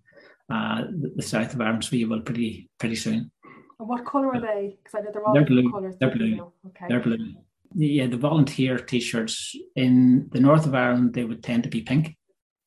uh, 0.50 0.82
the, 0.90 1.14
the, 1.16 1.24
south 1.24 1.54
of 1.54 1.62
Ireland. 1.62 1.86
So 1.86 1.96
you 1.96 2.10
will 2.10 2.22
pretty 2.22 2.70
pretty 2.80 2.96
soon. 2.96 3.32
And 3.80 3.90
what 3.90 4.06
colour 4.06 4.34
are 4.34 4.42
they? 4.42 4.78
Because 4.84 5.00
I 5.00 5.02
know 5.02 5.12
they're 5.14 5.24
all 5.24 5.34
they're 5.34 5.46
blue. 5.46 5.72
colours. 5.72 5.96
They're 6.00 6.16
blue. 6.16 6.52
Okay. 6.68 6.86
They're 6.90 7.02
blue. 7.02 7.36
Yeah, 7.74 8.08
the 8.08 8.18
volunteer 8.18 8.78
t-shirts 8.78 9.56
in 9.76 10.30
the 10.32 10.40
north 10.40 10.66
of 10.66 10.76
Ireland 10.76 11.14
they 11.14 11.24
would 11.24 11.44
tend 11.44 11.64
to 11.64 11.70
be 11.70 11.82
pink, 11.82 12.16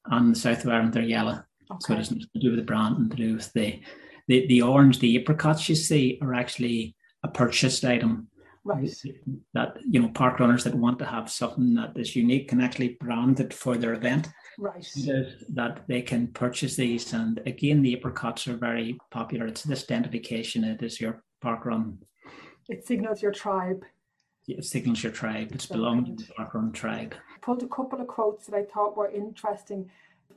and 0.06 0.34
the 0.34 0.38
south 0.38 0.64
of 0.64 0.70
Ireland 0.70 0.94
they're 0.94 1.02
yellow. 1.02 1.42
Okay. 1.70 1.78
So 1.80 1.92
it 1.92 1.98
has 1.98 2.10
nothing 2.10 2.26
to 2.34 2.40
do 2.40 2.50
with 2.50 2.58
the 2.58 2.64
brand 2.64 2.96
and 2.96 3.10
to 3.10 3.16
do 3.16 3.34
with 3.34 3.52
the, 3.52 3.80
the, 4.26 4.46
the 4.46 4.62
orange, 4.62 4.98
the 4.98 5.18
apricots 5.18 5.68
you 5.68 5.74
see 5.74 6.18
are 6.22 6.34
actually 6.34 6.96
a 7.22 7.28
purchased 7.28 7.84
item. 7.84 8.28
Right. 8.64 8.90
That, 9.54 9.78
you 9.82 10.00
know, 10.00 10.08
park 10.08 10.40
runners 10.40 10.64
that 10.64 10.74
want 10.74 10.98
to 10.98 11.06
have 11.06 11.30
something 11.30 11.74
that 11.74 11.96
is 11.96 12.14
unique 12.16 12.52
and 12.52 12.62
actually 12.62 12.96
branded 13.00 13.54
for 13.54 13.76
their 13.76 13.94
event. 13.94 14.28
Right. 14.58 14.86
That 15.54 15.84
they 15.88 16.02
can 16.02 16.28
purchase 16.28 16.76
these. 16.76 17.12
And 17.12 17.40
again, 17.46 17.82
the 17.82 17.96
apricots 17.96 18.46
are 18.48 18.56
very 18.56 18.98
popular. 19.10 19.46
It's 19.46 19.62
this 19.62 19.84
identification. 19.84 20.64
It 20.64 20.82
is 20.82 21.00
your 21.00 21.22
park 21.40 21.64
run. 21.64 21.98
It 22.68 22.86
signals 22.86 23.22
your 23.22 23.32
tribe. 23.32 23.84
Signature 24.60 25.10
Tribe. 25.10 25.50
It's 25.52 25.66
belonging 25.66 26.16
to 26.16 26.26
the 26.26 26.32
Parkrun 26.32 26.72
tribe. 26.72 27.14
I 27.34 27.38
pulled 27.40 27.62
a 27.62 27.68
couple 27.68 28.00
of 28.00 28.06
quotes 28.06 28.46
that 28.46 28.56
I 28.56 28.64
thought 28.64 28.96
were 28.96 29.10
interesting. 29.10 29.90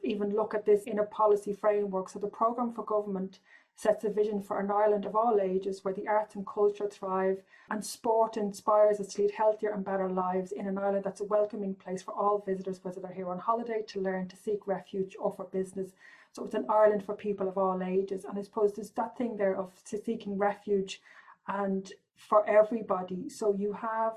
Even 0.04 0.36
look 0.36 0.54
at 0.54 0.66
this 0.66 0.84
in 0.84 1.00
a 1.00 1.04
policy 1.04 1.54
framework. 1.54 2.10
So 2.10 2.20
the 2.20 2.28
programme 2.28 2.74
for 2.74 2.84
government 2.84 3.40
sets 3.76 4.04
a 4.04 4.10
vision 4.10 4.42
for 4.42 4.60
an 4.60 4.70
Ireland 4.70 5.06
of 5.06 5.16
all 5.16 5.40
ages 5.42 5.84
where 5.84 5.94
the 5.94 6.08
arts 6.08 6.36
and 6.36 6.46
culture 6.46 6.88
thrive 6.88 7.42
and 7.70 7.84
sport 7.84 8.38
inspires 8.38 9.00
us 9.00 9.14
to 9.14 9.22
lead 9.22 9.32
healthier 9.32 9.72
and 9.72 9.84
better 9.84 10.10
lives 10.10 10.52
in 10.52 10.68
an 10.68 10.78
Ireland 10.78 11.06
that's 11.06 11.22
a 11.22 11.26
welcoming 11.26 11.74
place 11.76 12.04
for 12.04 12.14
all 12.14 12.44
visitors, 12.46 12.84
whether 12.84 13.00
they're 13.00 13.14
here 13.14 13.30
on 13.30 13.40
holiday, 13.40 13.82
to 13.88 14.02
learn, 14.02 14.28
to 14.28 14.36
seek 14.36 14.68
refuge, 14.68 15.16
or 15.20 15.32
for 15.32 15.46
business. 15.46 15.92
So 16.34 16.44
it's 16.46 16.54
an 16.54 16.66
Ireland 16.70 17.04
for 17.06 17.16
people 17.16 17.48
of 17.48 17.58
all 17.58 17.82
ages. 17.82 18.26
And 18.26 18.38
I 18.38 18.42
suppose 18.42 18.74
there's 18.74 18.92
that 18.92 19.18
thing 19.18 19.38
there 19.38 19.56
of 19.56 19.72
seeking 19.84 20.38
refuge 20.38 21.02
and 21.48 21.92
for 22.16 22.48
everybody. 22.48 23.30
So 23.30 23.56
you 23.58 23.74
have 23.74 24.14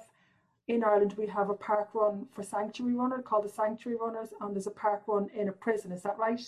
in 0.67 0.83
Ireland, 0.83 1.15
we 1.19 1.27
have 1.27 1.51
a 1.51 1.55
park 1.55 1.91
run 1.95 2.27
for 2.33 2.43
sanctuary 2.43 2.95
runner 2.95 3.21
called 3.21 3.45
the 3.45 3.51
Sanctuary 3.51 3.99
Runners, 4.01 4.31
and 4.41 4.55
there's 4.55 4.67
a 4.67 4.71
park 4.71 5.03
run 5.07 5.29
in 5.35 5.49
a 5.49 5.53
prison. 5.53 5.93
Is 5.93 6.03
that 6.03 6.19
right? 6.19 6.41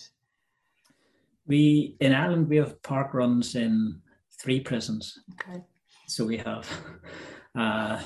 We 1.47 1.97
in 2.01 2.13
Ireland 2.15 2.49
we 2.49 2.57
have 2.57 2.83
park 2.83 3.15
runs 3.15 3.55
in 3.55 4.01
three 4.41 4.61
prisons. 4.61 5.19
Okay. 5.33 5.61
So 6.09 6.25
we 6.25 6.39
have. 6.39 6.69
Uh, 7.59 7.99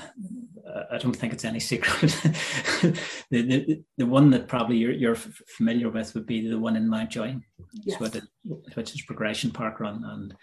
I 0.89 0.97
don't 0.97 1.15
think 1.15 1.33
it's 1.33 1.43
any 1.43 1.59
secret. 1.59 2.11
the, 2.81 3.41
the 3.41 3.83
the 3.97 4.05
one 4.05 4.29
that 4.29 4.47
probably 4.47 4.77
you're, 4.77 4.93
you're 4.93 5.15
familiar 5.15 5.89
with 5.89 6.13
would 6.13 6.25
be 6.25 6.47
the 6.47 6.57
one 6.57 6.77
in 6.77 6.89
Mountjoy, 6.89 7.35
yes. 7.83 7.99
which 8.75 8.93
is 8.93 9.01
Progression 9.01 9.51
Park 9.51 9.81
Run, 9.81 10.03
and 10.05 10.35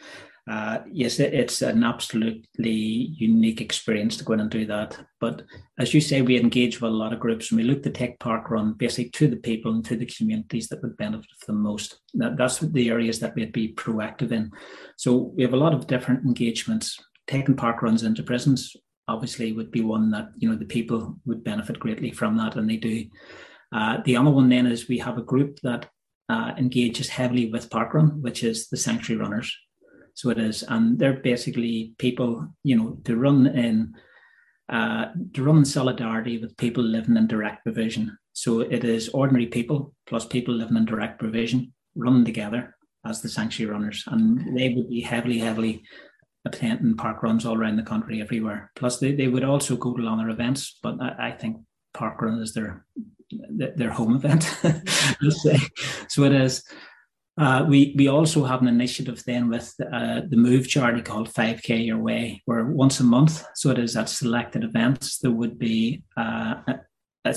uh, 0.48 0.78
yes, 0.90 1.18
it's 1.20 1.62
an 1.62 1.84
absolutely 1.84 2.70
unique 2.70 3.60
experience 3.60 4.16
to 4.16 4.24
go 4.24 4.32
in 4.32 4.40
and 4.40 4.50
do 4.50 4.64
that. 4.66 4.98
But 5.20 5.42
as 5.78 5.92
you 5.92 6.00
say, 6.00 6.22
we 6.22 6.40
engage 6.40 6.80
with 6.80 6.90
a 6.90 6.94
lot 6.94 7.12
of 7.12 7.20
groups 7.20 7.50
and 7.50 7.60
we 7.60 7.66
look 7.66 7.82
to 7.82 7.90
take 7.90 8.18
park 8.18 8.50
run 8.50 8.72
basically 8.72 9.10
to 9.10 9.28
the 9.28 9.36
people 9.36 9.72
and 9.72 9.84
to 9.84 9.96
the 9.96 10.06
communities 10.06 10.68
that 10.68 10.82
would 10.82 10.96
benefit 10.96 11.26
the 11.46 11.52
most. 11.52 11.98
That, 12.14 12.36
that's 12.36 12.58
the 12.58 12.88
areas 12.88 13.20
that 13.20 13.34
we'd 13.34 13.52
be 13.52 13.74
proactive 13.74 14.32
in. 14.32 14.50
So 14.96 15.32
we 15.36 15.42
have 15.42 15.52
a 15.52 15.58
lot 15.58 15.74
of 15.74 15.86
different 15.86 16.24
engagements. 16.24 16.98
Taking 17.26 17.56
park 17.56 17.82
runs 17.82 18.02
into 18.02 18.22
prisons 18.22 18.74
obviously 19.08 19.52
would 19.52 19.70
be 19.70 19.80
one 19.80 20.10
that 20.10 20.28
you 20.36 20.48
know 20.48 20.56
the 20.56 20.64
people 20.64 21.16
would 21.24 21.42
benefit 21.42 21.78
greatly 21.80 22.10
from 22.10 22.36
that, 22.36 22.56
and 22.56 22.68
they 22.68 22.76
do. 22.76 23.06
Uh, 23.72 23.98
the 24.04 24.16
other 24.16 24.30
one 24.30 24.48
then 24.48 24.66
is 24.66 24.88
we 24.88 24.98
have 24.98 25.18
a 25.18 25.22
group 25.22 25.58
that 25.62 25.88
uh, 26.28 26.52
engages 26.56 27.08
heavily 27.08 27.50
with 27.50 27.70
parkrun, 27.70 28.20
which 28.20 28.44
is 28.44 28.68
the 28.68 28.76
sanctuary 28.76 29.20
runners. 29.20 29.56
So 30.18 30.30
it 30.30 30.38
is, 30.38 30.64
and 30.64 30.98
they're 30.98 31.20
basically 31.20 31.94
people, 31.96 32.48
you 32.64 32.76
know, 32.76 32.98
to 33.04 33.16
run 33.16 33.46
in 33.46 33.94
uh, 34.68 35.12
to 35.34 35.44
run 35.44 35.58
in 35.58 35.64
solidarity 35.64 36.38
with 36.38 36.56
people 36.56 36.82
living 36.82 37.16
in 37.16 37.28
direct 37.28 37.62
provision. 37.62 38.18
So 38.32 38.58
it 38.58 38.82
is 38.82 39.10
ordinary 39.10 39.46
people 39.46 39.94
plus 40.08 40.26
people 40.26 40.54
living 40.54 40.76
in 40.76 40.86
direct 40.86 41.20
provision 41.20 41.72
running 41.94 42.24
together 42.24 42.74
as 43.06 43.22
the 43.22 43.28
sanctuary 43.28 43.72
runners, 43.72 44.02
and 44.08 44.58
they 44.58 44.74
would 44.74 44.88
be 44.88 45.02
heavily, 45.02 45.38
heavily 45.38 45.84
attending 46.44 46.96
park 46.96 47.22
runs 47.22 47.46
all 47.46 47.56
around 47.56 47.76
the 47.76 47.84
country, 47.84 48.20
everywhere. 48.20 48.72
Plus, 48.74 48.98
they, 48.98 49.12
they 49.12 49.28
would 49.28 49.44
also 49.44 49.76
go 49.76 49.94
to 49.94 50.08
other 50.08 50.30
events, 50.30 50.80
but 50.82 51.00
I, 51.00 51.28
I 51.28 51.30
think 51.30 51.58
park 51.94 52.20
run 52.20 52.42
is 52.42 52.54
their 52.54 52.84
their 53.30 53.90
home 53.90 54.16
event. 54.16 54.42
so 56.08 56.24
it 56.24 56.32
is. 56.32 56.64
Uh, 57.38 57.64
we 57.68 57.94
we 57.96 58.08
also 58.08 58.44
have 58.44 58.60
an 58.60 58.68
initiative 58.68 59.22
then 59.24 59.48
with 59.48 59.72
uh, 59.92 60.22
the 60.28 60.36
Move 60.36 60.68
charity 60.68 61.00
called 61.00 61.32
5K 61.32 61.86
Your 61.86 61.98
Way, 61.98 62.42
where 62.46 62.64
once 62.64 62.98
a 62.98 63.04
month, 63.04 63.44
so 63.54 63.70
it 63.70 63.78
is 63.78 63.96
at 63.96 64.08
selected 64.08 64.64
events, 64.64 65.18
there 65.18 65.30
would 65.30 65.56
be 65.56 66.02
uh, 66.16 66.54
a, 67.24 67.36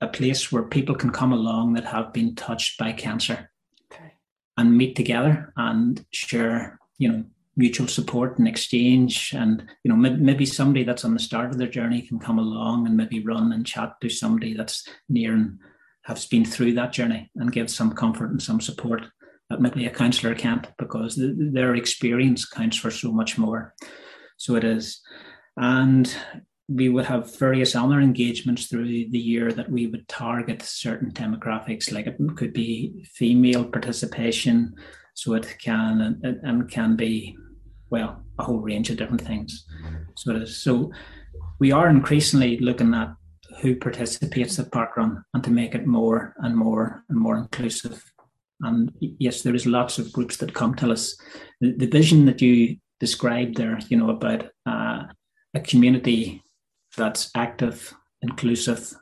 a, 0.00 0.06
place 0.06 0.52
where 0.52 0.62
people 0.62 0.94
can 0.94 1.10
come 1.10 1.32
along 1.32 1.72
that 1.72 1.84
have 1.84 2.12
been 2.12 2.36
touched 2.36 2.78
by 2.78 2.92
cancer 2.92 3.50
okay. 3.92 4.12
and 4.56 4.78
meet 4.78 4.94
together 4.94 5.52
and 5.56 6.06
share, 6.12 6.78
you 6.98 7.08
know, 7.08 7.24
mutual 7.56 7.88
support 7.88 8.38
and 8.38 8.46
exchange. 8.46 9.34
And 9.36 9.66
you 9.82 9.88
know, 9.92 9.96
maybe 9.96 10.46
somebody 10.46 10.84
that's 10.84 11.04
on 11.04 11.14
the 11.14 11.18
start 11.18 11.50
of 11.50 11.58
their 11.58 11.66
journey 11.66 12.02
can 12.02 12.20
come 12.20 12.38
along 12.38 12.86
and 12.86 12.96
maybe 12.96 13.24
run 13.24 13.52
and 13.52 13.66
chat 13.66 13.94
to 14.00 14.08
somebody 14.08 14.54
that's 14.54 14.86
near 15.08 15.34
and 15.34 15.58
has 16.04 16.24
been 16.26 16.44
through 16.44 16.74
that 16.74 16.92
journey 16.92 17.32
and 17.34 17.52
give 17.52 17.68
some 17.68 17.92
comfort 17.92 18.30
and 18.30 18.40
some 18.40 18.60
support 18.60 19.06
maybe 19.58 19.86
a 19.86 19.90
counsellor 19.90 20.34
can't 20.34 20.66
because 20.78 21.18
their 21.18 21.74
experience 21.74 22.44
counts 22.44 22.76
for 22.76 22.90
so 22.90 23.10
much 23.10 23.38
more. 23.38 23.74
So 24.36 24.54
it 24.54 24.64
is. 24.64 25.00
And 25.56 26.14
we 26.68 26.88
would 26.88 27.06
have 27.06 27.36
various 27.36 27.74
other 27.74 28.00
engagements 28.00 28.66
through 28.66 28.86
the 28.86 29.18
year 29.18 29.50
that 29.52 29.70
we 29.70 29.88
would 29.88 30.06
target 30.06 30.62
certain 30.62 31.10
demographics, 31.10 31.92
like 31.92 32.06
it 32.06 32.16
could 32.36 32.52
be 32.52 33.04
female 33.12 33.64
participation, 33.64 34.74
so 35.14 35.34
it 35.34 35.56
can 35.60 36.00
and, 36.22 36.38
and 36.44 36.70
can 36.70 36.94
be, 36.94 37.36
well, 37.90 38.22
a 38.38 38.44
whole 38.44 38.60
range 38.60 38.88
of 38.88 38.96
different 38.96 39.20
things. 39.20 39.66
So 40.16 40.30
it 40.30 40.42
is. 40.42 40.62
So 40.62 40.92
we 41.58 41.72
are 41.72 41.88
increasingly 41.88 42.58
looking 42.58 42.94
at 42.94 43.14
who 43.60 43.74
participates 43.74 44.58
at 44.58 44.70
parkrun 44.70 45.22
and 45.34 45.42
to 45.42 45.50
make 45.50 45.74
it 45.74 45.86
more 45.86 46.34
and 46.38 46.56
more 46.56 47.04
and 47.08 47.18
more 47.18 47.36
inclusive 47.36 48.02
and 48.62 48.92
yes, 49.00 49.42
there 49.42 49.54
is 49.54 49.66
lots 49.66 49.98
of 49.98 50.12
groups 50.12 50.36
that 50.38 50.54
come 50.54 50.74
tell 50.74 50.92
us 50.92 51.16
the, 51.60 51.72
the 51.72 51.86
vision 51.86 52.26
that 52.26 52.40
you 52.40 52.76
described 52.98 53.56
there, 53.56 53.78
you 53.88 53.96
know, 53.96 54.10
about 54.10 54.46
uh, 54.66 55.04
a 55.54 55.60
community 55.60 56.42
that's 56.96 57.30
active, 57.34 57.94
inclusive, 58.22 58.94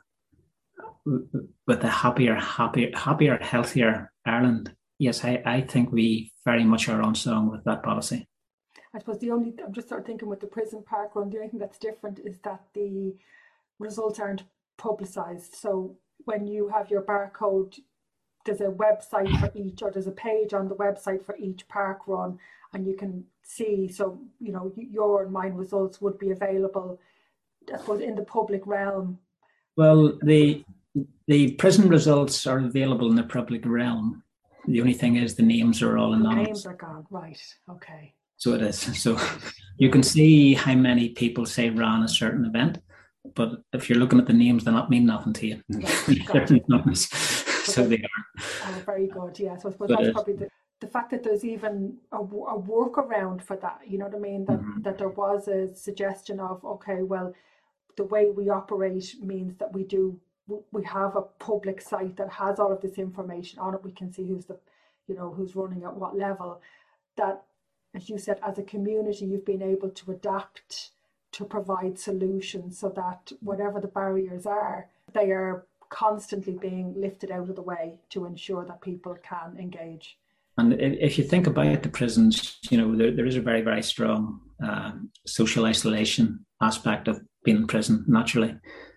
with 1.05 1.83
a 1.83 1.89
happier, 1.89 2.35
happier, 2.35 2.91
happier, 2.95 3.37
healthier 3.41 4.11
Ireland. 4.25 4.73
Yes, 4.99 5.23
I, 5.23 5.41
I 5.45 5.61
think 5.61 5.91
we 5.91 6.31
very 6.45 6.63
much 6.63 6.89
are 6.89 7.01
on 7.01 7.15
song 7.15 7.49
with 7.49 7.63
that 7.65 7.83
policy. 7.83 8.27
I 8.93 8.99
suppose 8.99 9.19
the 9.19 9.31
only 9.31 9.53
I'm 9.65 9.73
just 9.73 9.89
sort 9.89 10.01
of 10.01 10.07
thinking 10.07 10.29
with 10.29 10.39
the 10.39 10.47
prison 10.47 10.83
park 10.85 11.15
run, 11.15 11.29
the 11.29 11.37
only 11.37 11.49
thing 11.49 11.59
that's 11.59 11.77
different 11.77 12.19
is 12.19 12.39
that 12.43 12.61
the 12.73 13.15
results 13.77 14.19
aren't 14.19 14.43
publicised. 14.77 15.55
So 15.55 15.97
when 16.25 16.47
you 16.47 16.69
have 16.69 16.89
your 16.89 17.03
barcode, 17.03 17.79
there's 18.45 18.61
a 18.61 18.65
website 18.65 19.39
for 19.39 19.51
each 19.55 19.81
or 19.81 19.91
there's 19.91 20.07
a 20.07 20.11
page 20.11 20.53
on 20.53 20.67
the 20.67 20.75
website 20.75 21.23
for 21.25 21.35
each 21.37 21.67
park 21.67 22.07
run 22.07 22.39
and 22.73 22.87
you 22.87 22.95
can 22.95 23.23
see 23.43 23.87
so 23.87 24.19
you 24.39 24.51
know 24.51 24.71
your 24.75 25.23
and 25.23 25.31
mine 25.31 25.53
results 25.53 26.01
would 26.01 26.17
be 26.17 26.31
available 26.31 26.99
I 27.73 27.77
suppose 27.77 28.01
in 28.01 28.15
the 28.15 28.23
public 28.23 28.65
realm. 28.65 29.19
Well 29.75 30.17
the 30.21 30.63
the 31.27 31.51
prison 31.53 31.89
results 31.89 32.47
are 32.47 32.59
available 32.59 33.09
in 33.09 33.15
the 33.15 33.23
public 33.23 33.65
realm. 33.65 34.23
The 34.67 34.81
only 34.81 34.93
thing 34.93 35.15
is 35.17 35.35
the 35.35 35.43
names 35.43 35.81
are 35.81 35.97
all 35.97 36.13
anonymous. 36.13 36.47
Names 36.47 36.65
are 36.65 36.73
gone 36.73 37.05
right 37.09 37.41
okay. 37.69 38.13
So 38.37 38.53
it 38.53 38.61
is 38.61 38.79
so 39.01 39.19
you 39.77 39.89
can 39.89 40.03
see 40.03 40.53
how 40.53 40.75
many 40.75 41.09
people 41.09 41.45
say 41.45 41.69
ran 41.69 42.03
a 42.03 42.07
certain 42.07 42.45
event 42.45 42.79
but 43.35 43.61
if 43.73 43.89
you're 43.89 43.99
looking 43.99 44.19
at 44.19 44.27
the 44.27 44.33
names 44.33 44.63
they're 44.63 44.73
not 44.73 44.89
mean 44.89 45.05
nothing 45.05 45.33
to 45.33 45.47
you 45.47 45.61
so 47.69 47.87
they 47.87 47.97
are. 47.97 48.43
Oh, 48.65 48.81
very 48.85 49.07
good. 49.07 49.39
Yeah. 49.39 49.57
So 49.57 49.69
I 49.69 49.71
suppose 49.71 49.89
that's 49.89 50.11
probably 50.11 50.33
the, 50.33 50.49
the 50.79 50.87
fact 50.87 51.11
that 51.11 51.23
there's 51.23 51.43
even 51.43 51.97
a, 52.11 52.17
a 52.17 52.59
workaround 52.61 53.41
for 53.41 53.55
that. 53.57 53.81
You 53.87 53.97
know 53.97 54.05
what 54.05 54.15
I 54.15 54.19
mean? 54.19 54.45
That 54.45 54.59
mm-hmm. 54.59 54.81
that 54.81 54.97
there 54.97 55.09
was 55.09 55.47
a 55.47 55.73
suggestion 55.75 56.39
of 56.39 56.63
okay, 56.63 57.01
well, 57.01 57.33
the 57.97 58.05
way 58.05 58.31
we 58.31 58.49
operate 58.49 59.15
means 59.21 59.57
that 59.57 59.73
we 59.73 59.83
do 59.83 60.19
we 60.71 60.83
have 60.83 61.15
a 61.15 61.21
public 61.21 61.79
site 61.79 62.17
that 62.17 62.31
has 62.31 62.59
all 62.59 62.71
of 62.71 62.81
this 62.81 62.97
information 62.97 63.59
on 63.59 63.75
it. 63.75 63.83
We 63.83 63.91
can 63.91 64.11
see 64.11 64.25
who's 64.27 64.45
the 64.45 64.57
you 65.07 65.15
know 65.15 65.31
who's 65.31 65.55
running 65.55 65.83
at 65.83 65.95
what 65.95 66.17
level. 66.17 66.61
That 67.17 67.43
as 67.93 68.09
you 68.09 68.17
said, 68.17 68.39
as 68.45 68.57
a 68.57 68.63
community, 68.63 69.25
you've 69.25 69.45
been 69.45 69.61
able 69.63 69.89
to 69.89 70.11
adapt 70.11 70.91
to 71.31 71.45
provide 71.45 71.99
solutions 71.99 72.79
so 72.79 72.89
that 72.89 73.31
whatever 73.41 73.79
the 73.79 73.87
barriers 73.87 74.45
are, 74.45 74.87
they 75.13 75.31
are 75.31 75.65
constantly 75.89 76.57
being 76.57 76.93
lifted 76.95 77.31
out 77.31 77.49
of 77.49 77.55
the 77.55 77.61
way 77.61 77.99
to 78.09 78.25
ensure 78.25 78.65
that 78.65 78.81
people 78.81 79.17
can 79.23 79.57
engage. 79.59 80.17
And 80.57 80.73
if 80.73 81.17
you 81.17 81.23
think 81.23 81.47
about 81.47 81.83
the 81.83 81.89
prisons, 81.89 82.57
you 82.69 82.77
know, 82.77 82.95
there, 82.95 83.11
there 83.11 83.25
is 83.25 83.37
a 83.37 83.41
very, 83.41 83.61
very 83.61 83.81
strong 83.81 84.41
um, 84.61 85.09
social 85.25 85.65
isolation 85.65 86.45
aspect 86.61 87.07
of 87.07 87.21
being 87.45 87.57
in 87.57 87.67
prison 87.67 88.03
naturally. 88.07 88.55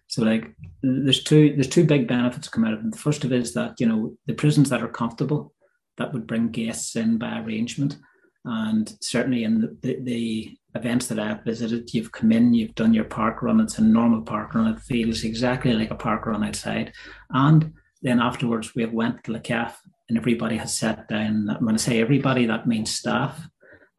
So 0.09 0.22
like 0.24 0.50
there's 0.83 1.22
two 1.22 1.55
there's 1.55 1.68
two 1.68 1.85
big 1.85 2.09
benefits 2.09 2.48
come 2.48 2.64
out 2.64 2.74
of 2.74 2.81
it. 2.81 2.90
The 2.90 2.98
first 2.98 3.24
of 3.24 3.33
it 3.33 3.40
is 3.40 3.55
that, 3.55 3.74
you 3.78 3.87
know, 3.87 4.16
the 4.26 4.35
prisons 4.35 4.68
that 4.70 4.83
are 4.83 4.88
comfortable, 4.88 5.55
that 5.98 6.12
would 6.12 6.26
bring 6.26 6.48
guests 6.48 6.96
in 6.96 7.16
by 7.16 7.38
arrangement. 7.38 7.96
And 8.44 8.92
certainly 9.00 9.44
in 9.44 9.61
the, 9.61 9.78
the, 9.83 10.00
the 10.02 10.59
events 10.74 11.08
that 11.08 11.18
I've 11.18 11.44
visited, 11.44 11.92
you've 11.92 12.12
come 12.12 12.32
in, 12.32 12.54
you've 12.54 12.74
done 12.74 12.94
your 12.94 13.04
park 13.04 13.42
run, 13.42 13.61
it's 13.61 13.78
a 13.78 13.82
normal 13.82 14.22
park 14.22 14.54
run, 14.54 14.72
it 14.72 14.80
feels 14.80 15.24
exactly 15.24 15.72
like 15.72 15.90
a 15.90 15.96
park 15.96 16.26
run 16.26 16.44
outside. 16.44 16.92
And 17.30 17.72
then 18.02 18.20
afterwards 18.20 18.74
we 18.74 18.82
have 18.82 18.92
went 18.92 19.24
to 19.24 19.32
the 19.32 19.40
cafe 19.40 19.76
and 20.08 20.18
everybody 20.18 20.56
has 20.56 20.76
sat 20.76 21.08
down. 21.08 21.56
When 21.61 21.74
I 21.74 21.78
say 21.78 22.00
everybody, 22.00 22.46
that 22.46 22.66
means 22.66 22.90
staff, 22.90 23.48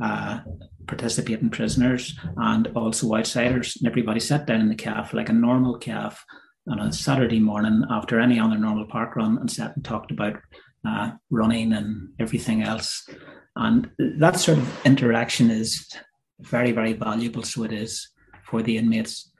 uh, 0.01 0.39
participating 0.88 1.49
prisoners 1.49 2.17
and 2.38 2.67
also 2.75 3.15
outsiders. 3.15 3.77
And 3.77 3.88
everybody 3.88 4.19
sat 4.19 4.45
down 4.45 4.62
in 4.62 4.69
the 4.69 4.75
calf 4.75 5.13
like 5.13 5.29
a 5.29 5.33
normal 5.33 5.77
calf 5.77 6.23
on 6.69 6.79
a 6.79 6.91
Saturday 6.93 7.39
morning 7.39 7.83
after 7.89 8.19
any 8.19 8.39
other 8.39 8.57
normal 8.57 8.86
park 8.86 9.15
run 9.15 9.38
and 9.38 9.49
sat 9.49 9.75
and 9.75 9.83
talked 9.83 10.12
about 10.12 10.38
uh, 10.88 11.12
running 11.29 11.73
and 11.73 12.09
everything 12.19 12.63
else. 12.63 13.07
And 13.55 13.89
that 14.19 14.39
sort 14.39 14.57
of 14.57 14.86
interaction 14.86 15.49
is 15.49 15.88
very, 16.39 16.71
very 16.71 16.93
valuable. 16.93 17.43
So 17.43 17.63
it 17.63 17.71
is 17.71 18.09
for 18.45 18.61
the 18.61 18.77
inmates, 18.77 19.31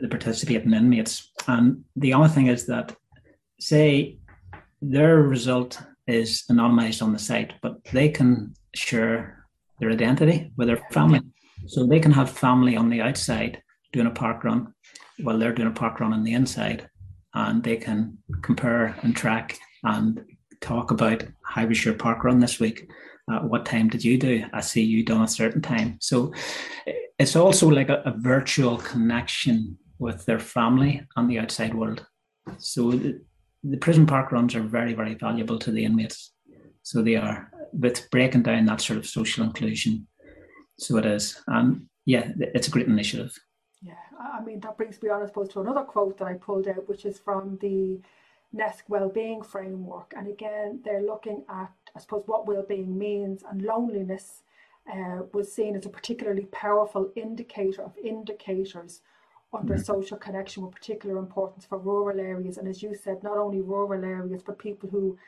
the 0.00 0.08
participating 0.08 0.72
inmates. 0.72 1.30
And 1.46 1.84
the 1.96 2.14
other 2.14 2.28
thing 2.28 2.46
is 2.48 2.66
that, 2.66 2.94
say, 3.60 4.18
their 4.80 5.22
result 5.22 5.80
is 6.06 6.44
anonymized 6.50 7.02
on 7.02 7.12
the 7.12 7.18
site, 7.18 7.54
but 7.62 7.84
they 7.92 8.08
can 8.08 8.54
share 8.74 9.46
their 9.78 9.90
identity 9.90 10.52
with 10.56 10.68
their 10.68 10.82
family. 10.90 11.20
So 11.66 11.86
they 11.86 12.00
can 12.00 12.12
have 12.12 12.30
family 12.30 12.76
on 12.76 12.90
the 12.90 13.00
outside 13.00 13.62
doing 13.92 14.06
a 14.06 14.10
park 14.10 14.42
run 14.42 14.74
while 15.22 15.38
they're 15.38 15.52
doing 15.52 15.68
a 15.68 15.72
park 15.72 16.00
run 16.00 16.12
on 16.12 16.24
the 16.24 16.32
inside, 16.32 16.88
and 17.34 17.62
they 17.62 17.76
can 17.76 18.18
compare 18.42 18.96
and 19.02 19.14
track 19.14 19.58
and 19.84 20.24
talk 20.60 20.90
about 20.90 21.24
how 21.44 21.66
was 21.66 21.84
your 21.84 21.94
park 21.94 22.24
run 22.24 22.40
this 22.40 22.58
week. 22.58 22.88
Uh, 23.30 23.40
what 23.40 23.64
time 23.64 23.88
did 23.88 24.04
you 24.04 24.18
do? 24.18 24.44
I 24.52 24.60
see 24.60 24.82
you 24.82 25.04
done 25.04 25.22
a 25.22 25.28
certain 25.28 25.62
time. 25.62 25.98
So 26.00 26.32
it's 27.18 27.36
also 27.36 27.68
like 27.68 27.88
a, 27.88 28.02
a 28.04 28.14
virtual 28.16 28.78
connection 28.78 29.78
with 29.98 30.26
their 30.26 30.40
family 30.40 31.06
and 31.16 31.30
the 31.30 31.38
outside 31.38 31.74
world. 31.74 32.04
So 32.58 32.90
the, 32.90 33.20
the 33.62 33.76
prison 33.76 34.06
park 34.06 34.32
runs 34.32 34.56
are 34.56 34.62
very, 34.62 34.94
very 34.94 35.14
valuable 35.14 35.58
to 35.60 35.70
the 35.70 35.84
inmates. 35.84 36.32
So 36.82 37.00
they 37.00 37.14
are 37.14 37.50
with 37.72 38.10
breaking 38.10 38.42
down 38.42 38.66
that 38.66 38.80
sort 38.80 38.98
of 38.98 39.06
social 39.06 39.44
inclusion. 39.44 40.06
So 40.78 40.96
it 40.96 41.06
is. 41.06 41.40
And 41.46 41.86
yeah, 42.04 42.32
it's 42.38 42.66
a 42.66 42.70
great 42.72 42.88
initiative. 42.88 43.38
Yeah, 43.80 43.94
I 44.20 44.42
mean, 44.42 44.60
that 44.60 44.76
brings 44.76 45.00
me 45.02 45.10
on, 45.10 45.22
I 45.22 45.26
suppose, 45.26 45.48
to 45.50 45.60
another 45.60 45.82
quote 45.82 46.18
that 46.18 46.26
I 46.26 46.34
pulled 46.34 46.66
out, 46.66 46.88
which 46.88 47.04
is 47.04 47.18
from 47.18 47.58
the 47.60 48.00
NESC 48.54 48.82
Wellbeing 48.88 49.42
Framework. 49.42 50.12
And 50.16 50.26
again, 50.26 50.80
they're 50.84 51.02
looking 51.02 51.44
at, 51.48 51.72
I 51.94 52.00
suppose, 52.00 52.24
what 52.26 52.46
well-being 52.46 52.98
means, 52.98 53.42
and 53.48 53.62
loneliness 53.62 54.42
uh, 54.92 55.22
was 55.32 55.52
seen 55.52 55.76
as 55.76 55.86
a 55.86 55.90
particularly 55.90 56.46
powerful 56.46 57.10
indicator 57.14 57.82
of 57.82 57.96
indicators 57.98 59.02
under 59.52 59.74
mm-hmm. 59.74 59.82
social 59.82 60.16
connection 60.16 60.62
with 60.62 60.74
particular 60.74 61.18
importance 61.18 61.64
for 61.64 61.78
rural 61.78 62.18
areas. 62.18 62.56
And 62.56 62.66
as 62.66 62.82
you 62.82 62.94
said, 62.94 63.22
not 63.22 63.36
only 63.36 63.60
rural 63.60 64.04
areas, 64.04 64.42
but 64.42 64.58
people 64.58 64.88
who 64.88 65.18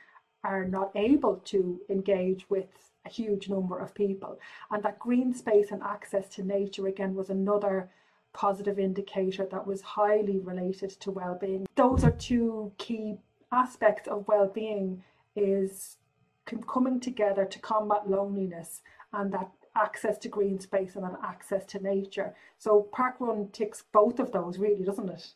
are 0.42 0.64
not 0.64 0.90
able 0.94 1.36
to 1.44 1.80
engage 1.88 2.48
with 2.50 2.66
a 3.06 3.10
huge 3.10 3.48
number 3.48 3.78
of 3.78 3.94
people. 3.94 4.38
And 4.70 4.82
that 4.82 4.98
green 4.98 5.34
space 5.34 5.70
and 5.70 5.82
access 5.82 6.28
to 6.30 6.42
nature, 6.42 6.86
again, 6.86 7.14
was 7.14 7.30
another 7.30 7.90
positive 8.32 8.78
indicator 8.78 9.46
that 9.50 9.66
was 9.66 9.82
highly 9.82 10.38
related 10.38 10.90
to 10.90 11.10
well-being. 11.10 11.66
Those 11.76 12.02
are 12.02 12.10
two 12.10 12.72
key 12.78 13.16
aspects 13.52 14.08
of 14.08 14.26
well-being 14.26 15.02
is 15.36 15.98
coming 16.66 17.00
together 17.00 17.44
to 17.44 17.58
combat 17.58 18.08
loneliness 18.08 18.82
and 19.12 19.32
that 19.32 19.50
access 19.76 20.18
to 20.18 20.28
green 20.28 20.60
space 20.60 20.94
and 20.94 21.04
that 21.04 21.18
access 21.24 21.64
to 21.66 21.80
nature. 21.80 22.34
So 22.58 22.88
Park 22.92 23.16
Run 23.18 23.48
ticks 23.52 23.84
both 23.92 24.20
of 24.20 24.32
those 24.32 24.58
really, 24.58 24.84
doesn't 24.84 25.08
it? 25.08 25.26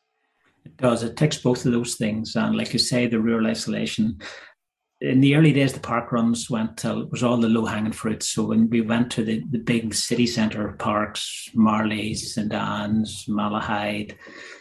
It 0.64 0.77
does. 0.77 1.03
It 1.03 1.16
ticks 1.16 1.38
both 1.38 1.64
of 1.64 1.73
those 1.73 1.94
things. 1.94 2.37
And 2.37 2.57
like 2.57 2.73
you 2.73 2.79
say, 2.79 3.07
the 3.07 3.21
rural 3.21 3.47
isolation 3.47 4.21
in 5.01 5.21
the 5.21 5.37
early 5.37 5.53
days, 5.53 5.73
the 5.73 5.81
park 5.81 6.11
runs 6.11 6.51
went 6.51 6.77
to, 6.79 7.07
was 7.11 7.23
all 7.23 7.37
the 7.37 7.49
low 7.49 7.64
hanging 7.64 7.92
fruit. 7.92 8.23
So 8.23 8.47
when 8.47 8.68
we 8.68 8.81
went 8.81 9.11
to 9.12 9.25
the, 9.25 9.42
the 9.51 9.59
big 9.59 9.94
city 9.94 10.27
centre 10.27 10.73
parks, 10.73 11.49
Marlay, 11.55 12.16
St 12.16 12.53
Anne's, 12.53 13.25
Malahide, 13.29 14.16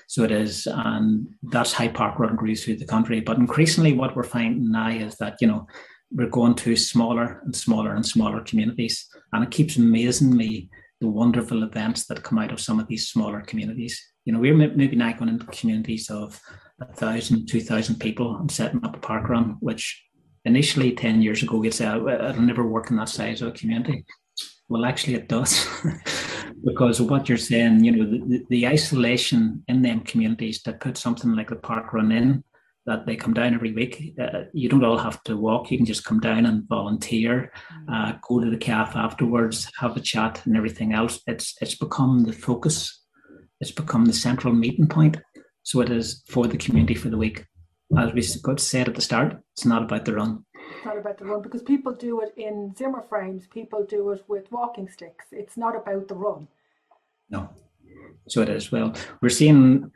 so 0.07 0.23
it 0.23 0.31
is, 0.31 0.67
and 0.67 1.27
that's 1.43 1.73
how 1.73 1.87
park 1.89 2.19
run 2.19 2.35
grew 2.35 2.55
through 2.55 2.77
the 2.77 2.85
country. 2.85 3.19
But 3.19 3.37
increasingly, 3.37 3.93
what 3.93 4.15
we're 4.15 4.23
finding 4.23 4.71
now 4.71 4.89
is 4.89 5.15
that 5.17 5.37
you 5.41 5.47
know 5.47 5.67
we're 6.11 6.29
going 6.29 6.55
to 6.55 6.75
smaller 6.75 7.41
and 7.43 7.55
smaller 7.55 7.95
and 7.95 8.05
smaller 8.05 8.41
communities, 8.41 9.07
and 9.33 9.43
it 9.43 9.51
keeps 9.51 9.77
amazing 9.77 10.35
me 10.35 10.69
the 10.99 11.07
wonderful 11.07 11.63
events 11.63 12.05
that 12.07 12.23
come 12.23 12.39
out 12.39 12.51
of 12.51 12.59
some 12.59 12.79
of 12.79 12.87
these 12.87 13.07
smaller 13.07 13.41
communities. 13.41 14.01
You 14.25 14.33
know, 14.33 14.39
we're 14.39 14.55
maybe 14.55 14.95
now 14.95 15.13
going 15.13 15.29
into 15.29 15.45
communities 15.47 16.09
of 16.09 16.39
a 16.81 16.85
thousand, 16.93 17.47
two 17.47 17.61
thousand 17.61 17.99
people 17.99 18.37
and 18.37 18.51
setting 18.51 18.83
up 18.83 18.95
a 18.95 18.99
park 18.99 19.29
run, 19.29 19.57
which 19.59 20.03
initially 20.47 20.93
10 20.93 21.21
years 21.21 21.43
ago, 21.43 21.57
we'd 21.57 21.73
say, 21.73 21.87
oh, 21.87 22.07
it'll 22.07 22.41
never 22.41 22.65
work 22.65 22.89
in 22.89 22.97
that 22.97 23.09
size 23.09 23.41
of 23.41 23.49
a 23.49 23.51
community. 23.51 24.05
Well, 24.69 24.85
actually, 24.85 25.15
it 25.15 25.29
does. 25.29 25.67
because 26.65 27.01
what 27.01 27.29
you're 27.29 27.37
saying, 27.37 27.83
you 27.83 27.91
know, 27.91 28.05
the, 28.09 28.43
the, 28.49 28.67
isolation 28.67 29.63
in 29.67 29.81
them 29.81 30.01
communities 30.01 30.61
that 30.63 30.81
put 30.81 30.97
something 30.97 31.35
like 31.35 31.49
the 31.49 31.55
park 31.55 31.93
run 31.93 32.11
in, 32.11 32.43
that 32.87 33.05
they 33.05 33.15
come 33.15 33.33
down 33.33 33.53
every 33.53 33.73
week. 33.73 34.15
Uh, 34.19 34.45
you 34.53 34.69
don't 34.69 34.83
all 34.83 34.97
have 34.97 35.21
to 35.23 35.37
walk. 35.37 35.69
You 35.69 35.77
can 35.77 35.85
just 35.85 36.05
come 36.05 36.19
down 36.19 36.45
and 36.45 36.67
volunteer, 36.67 37.51
mm. 37.71 37.93
uh, 37.93 38.17
go 38.27 38.39
to 38.39 38.49
the 38.49 38.57
cafe 38.57 38.97
afterwards, 38.97 39.69
have 39.79 39.95
a 39.95 39.99
chat, 40.01 40.43
and 40.45 40.57
everything 40.57 40.93
else. 40.93 41.21
It's 41.27 41.55
it's 41.61 41.75
become 41.75 42.23
the 42.23 42.33
focus. 42.33 43.03
It's 43.61 43.71
become 43.71 44.05
the 44.05 44.13
central 44.13 44.53
meeting 44.53 44.87
point. 44.87 45.17
So 45.63 45.81
it 45.81 45.91
is 45.91 46.23
for 46.27 46.47
the 46.47 46.57
community 46.57 46.95
for 46.95 47.09
the 47.09 47.17
week 47.17 47.45
as 47.95 48.13
we 48.13 48.25
got 48.41 48.59
said 48.59 48.89
at 48.89 48.95
the 48.95 49.01
start, 49.01 49.37
it's 49.53 49.65
not 49.65 49.83
about 49.83 50.05
the 50.05 50.13
run. 50.13 50.43
It's 50.53 50.85
not 50.85 50.97
about 50.97 51.17
the 51.17 51.25
run 51.25 51.41
because 51.41 51.61
people 51.61 51.93
do 51.93 52.21
it 52.21 52.33
in 52.35 52.73
Zimmer 52.75 53.05
frames, 53.07 53.47
people 53.47 53.85
do 53.85 54.11
it 54.11 54.23
with 54.27 54.51
walking 54.51 54.89
sticks. 54.89 55.25
It's 55.31 55.55
not 55.55 55.75
about 55.75 56.07
the 56.07 56.15
run. 56.15 56.47
No. 57.29 57.49
So 58.27 58.41
it 58.41 58.49
is. 58.49 58.71
Well, 58.71 58.93
we're 59.21 59.29
seeing 59.29 59.91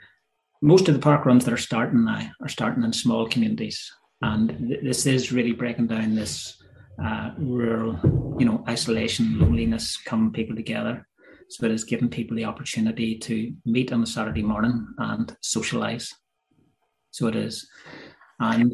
most 0.62 0.88
of 0.88 0.94
the 0.94 1.02
park 1.02 1.26
runs 1.26 1.46
that 1.46 1.54
are 1.54 1.58
starting 1.58 2.06
now 2.06 2.30
are 2.42 2.48
starting 2.48 2.84
in 2.84 2.94
small 2.94 3.28
communities. 3.28 3.92
And 4.22 4.50
th- 4.68 4.84
this 4.84 5.06
is 5.06 5.32
really 5.32 5.54
breaking 5.54 5.88
down 5.88 6.16
this 6.16 6.62
uh, 7.04 7.32
rural, 7.38 8.00
you 8.40 8.46
know, 8.46 8.64
isolation, 8.70 9.40
loneliness, 9.40 9.98
coming 9.98 10.32
people 10.32 10.56
together. 10.56 11.08
So 11.50 11.66
it 11.66 11.72
is 11.72 11.84
giving 11.84 12.10
people 12.10 12.38
the 12.38 12.46
opportunity 12.46 13.18
to 13.20 13.54
meet 13.66 13.92
on 13.92 14.04
a 14.04 14.06
Saturday 14.06 14.44
morning 14.44 14.88
and 15.00 15.36
socialize. 15.42 16.14
So 17.10 17.28
it 17.28 17.36
is. 17.36 17.68
And 18.40 18.74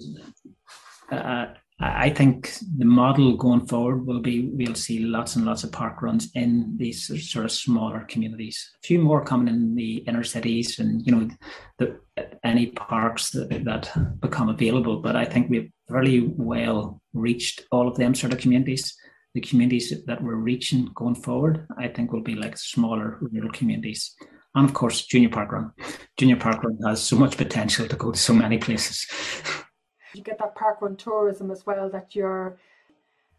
uh, 1.12 1.47
I 1.80 2.10
think 2.10 2.52
the 2.78 2.86
model 2.86 3.38
going 3.38 3.68
forward 3.68 4.08
will 4.08 4.20
be 4.20 4.48
we'll 4.48 4.74
see 4.74 5.00
lots 5.00 5.36
and 5.36 5.46
lots 5.46 5.63
of 5.63 5.72
park 5.72 6.02
runs 6.02 6.32
in 6.34 6.76
these 6.76 7.06
sort 7.32 7.46
of 7.46 7.52
smaller 7.52 8.04
communities. 8.10 8.72
A 8.84 8.88
few 8.88 9.00
more 9.00 9.24
coming 9.24 9.54
in 9.54 9.76
the 9.76 9.98
inner 10.08 10.24
cities, 10.24 10.80
and 10.80 11.06
you 11.06 11.16
know, 11.16 11.30
the, 11.78 12.00
any 12.44 12.68
parks 12.68 13.30
that, 13.32 13.63
that 13.66 14.20
become 14.20 14.50
available. 14.50 15.02
But 15.02 15.16
I 15.16 15.26
think 15.26 15.52
we've 15.52 15.72
fairly 15.88 16.22
well 16.36 17.00
reached 17.13 17.66
all 17.72 17.88
of 17.88 17.96
them 17.96 18.16
sort 18.16 18.34
of 18.34 18.40
communities. 18.40 18.98
The 19.36 19.42
communities 19.42 19.94
that 20.06 20.24
we're 20.24 20.34
reaching 20.34 20.90
going 20.96 21.13
forward, 21.13 21.68
I 21.78 21.90
think, 21.90 22.12
will 22.12 22.22
be 22.22 22.34
like 22.34 22.58
smaller 22.58 23.20
rural 23.22 23.52
communities 23.52 24.16
and 24.56 24.66
of 24.66 24.74
course 24.74 25.06
junior 25.06 25.30
park 25.30 25.52
run 25.52 25.72
junior 26.18 26.38
park 26.38 26.63
run 26.63 26.80
has 26.86 27.04
so 27.04 27.18
much 27.18 27.38
potential 27.38 27.86
to 27.86 27.96
go 27.98 28.12
to 28.12 28.18
so 28.18 28.34
many 28.34 28.58
places 28.58 29.06
you 30.13 30.22
get 30.22 30.38
that 30.39 30.56
park 30.56 30.82
run 30.82 30.96
tourism 30.96 31.52
as 31.52 31.65
well 31.65 31.89
that 31.89 32.15
you're 32.15 32.58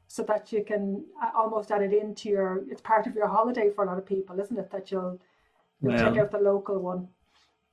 so 0.06 0.22
that 0.22 0.52
you 0.52 0.64
can 0.64 1.04
uh, 1.22 1.30
almost 1.36 1.70
add 1.70 1.82
it 1.82 1.92
into 1.92 2.28
your 2.28 2.64
it's 2.70 2.80
part 2.80 3.06
of 3.06 3.14
your 3.14 3.28
holiday 3.28 3.70
for 3.74 3.84
a 3.84 3.86
lot 3.86 3.98
of 3.98 4.06
people 4.06 4.38
isn't 4.40 4.58
it 4.58 4.70
that 4.70 4.90
you'll, 4.90 5.20
you'll 5.80 5.92
well, 5.92 5.98
check 5.98 6.18
out 6.18 6.30
the 6.30 6.38
local 6.38 6.78
one? 6.78 7.08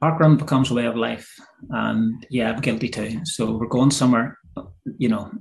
park 0.01 0.19
run 0.19 0.38
becomes 0.38 0.71
a 0.71 0.73
way 0.73 0.86
of 0.86 0.95
life 0.95 1.27
and 1.69 2.25
yeah 2.29 2.51
i'm 2.51 2.62
guilty 2.62 2.89
too. 2.89 3.19
So 3.25 3.58
we're 3.58 3.67
going 3.67 3.91
somewhere 3.91 4.38
you 4.97 5.10
know. 5.10 5.31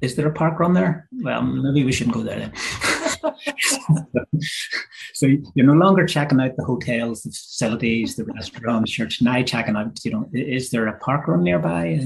Is 0.00 0.14
there 0.14 0.28
a 0.28 0.32
park 0.32 0.60
run 0.60 0.74
there? 0.74 1.08
Well 1.12 1.42
maybe 1.42 1.84
we 1.84 1.92
shouldn't 1.92 2.14
go 2.14 2.22
there 2.22 2.38
then 2.38 2.52
so 5.14 5.26
you're 5.54 5.66
no 5.66 5.72
longer 5.72 6.06
checking 6.06 6.40
out 6.40 6.56
the 6.56 6.64
hotels, 6.64 7.22
the 7.22 7.30
facilities, 7.30 8.16
the 8.16 8.24
restaurants. 8.24 8.98
You're 8.98 9.08
now 9.20 9.42
checking 9.42 9.76
out, 9.76 9.98
you 10.04 10.10
know, 10.10 10.28
is 10.32 10.70
there 10.70 10.86
a 10.86 10.98
park 10.98 11.28
run 11.28 11.42
nearby? 11.42 12.00